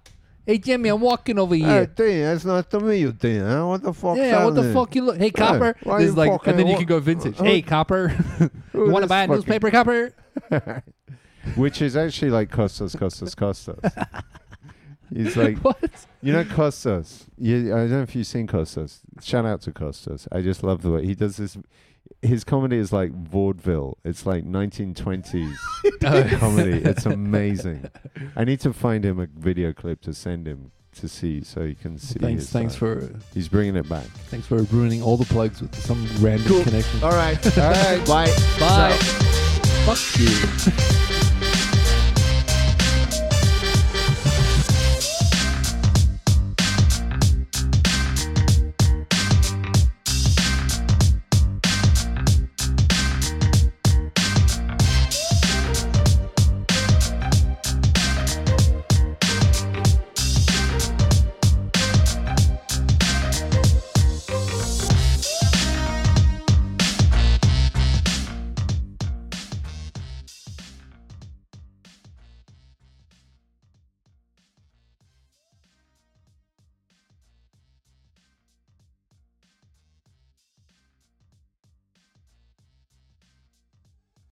Hey, 0.47 0.59
Jimmy, 0.59 0.89
I'm 0.91 1.01
walking 1.01 1.39
over 1.39 1.55
here. 1.55 1.67
Hey, 1.67 1.73
here. 1.75 1.87
Dean, 1.87 2.25
it's 2.35 2.45
nice 2.45 2.65
to 2.67 2.81
meet 2.81 3.01
you, 3.01 3.13
Dean. 3.13 3.41
Huh? 3.43 3.67
What 3.67 3.83
the 3.83 3.93
fuck? 3.95 4.17
yeah, 4.19 4.45
what 4.45 4.55
the 4.55 4.73
fuck 4.73 4.95
you 4.95 5.03
look? 5.03 5.17
Hey, 5.19 5.31
Copper. 5.31 5.77
why 5.83 5.99
This 5.99 6.09
is 6.11 6.15
you 6.15 6.19
like, 6.19 6.31
fucking- 6.31 6.51
and 6.51 6.59
then 6.59 6.67
you 6.67 6.73
what- 6.73 6.79
can 6.81 6.87
go 6.89 7.01
vintage. 7.01 7.37
who- 7.37 7.45
hey, 7.45 7.63
Copper. 7.63 8.15
you 8.75 8.91
want 8.91 9.03
to 9.03 9.09
buy 9.09 9.23
a 9.23 9.27
newspaper, 9.27 9.71
Copper? 9.71 10.13
Which 11.57 11.81
is 11.83 11.97
actually 11.97 12.31
like 12.31 12.51
Costas, 12.51 12.95
Costas, 12.95 13.35
Costas. 13.35 13.79
He's 15.15 15.37
like, 15.45 15.59
what? 15.59 15.79
you 16.23 16.33
know, 16.33 16.45
Costas. 16.45 17.27
You, 17.39 17.75
I 17.75 17.79
don't 17.81 17.91
know 17.91 18.03
if 18.03 18.15
you've 18.17 18.27
seen 18.27 18.47
Costas. 18.47 19.01
Shout 19.23 19.45
out 19.47 19.61
to 19.63 19.73
Costas. 19.73 20.29
I 20.33 20.41
just 20.43 20.63
love 20.63 20.83
the 20.83 20.91
way 20.91 21.05
he 21.07 21.15
does 21.15 21.37
this. 21.37 21.57
His 22.23 22.43
comedy 22.45 22.77
is 22.77 22.93
like 22.93 23.13
vaudeville. 23.13 23.99
It's 24.05 24.27
like 24.27 24.45
1920s 24.45 25.55
comedy. 26.41 26.79
It's 26.85 27.07
amazing. 27.07 27.89
I 28.35 28.45
need 28.45 28.61
to 28.61 28.73
find 28.73 29.05
him 29.05 29.21
a 29.21 29.27
video 29.27 29.73
clip 29.73 30.01
to 30.03 30.15
send 30.15 30.47
him 30.47 30.73
to 30.97 31.09
see 31.09 31.45
so 31.45 31.65
he 31.65 31.75
can 31.75 31.97
see. 31.99 32.19
Thanks, 32.19 32.43
his 32.45 32.51
thanks 32.51 32.73
side. 32.73 32.79
for 32.79 33.11
He's 33.35 33.47
bringing 33.49 33.77
it 33.77 33.89
back. 33.89 34.07
thanks 34.31 34.47
for 34.49 34.63
ruining 34.65 35.01
all 35.03 35.17
the 35.17 35.27
plugs 35.27 35.61
with 35.61 35.75
some 35.77 36.07
random 36.21 36.49
Cool. 36.49 36.65
connection. 36.65 37.05
All 37.05 37.11
right. 37.13 37.59
All 37.59 37.71
right. 37.71 38.05
Bye. 38.07 38.35
Bye. 38.59 38.97
Fuck 39.87 40.19
you. 40.21 41.18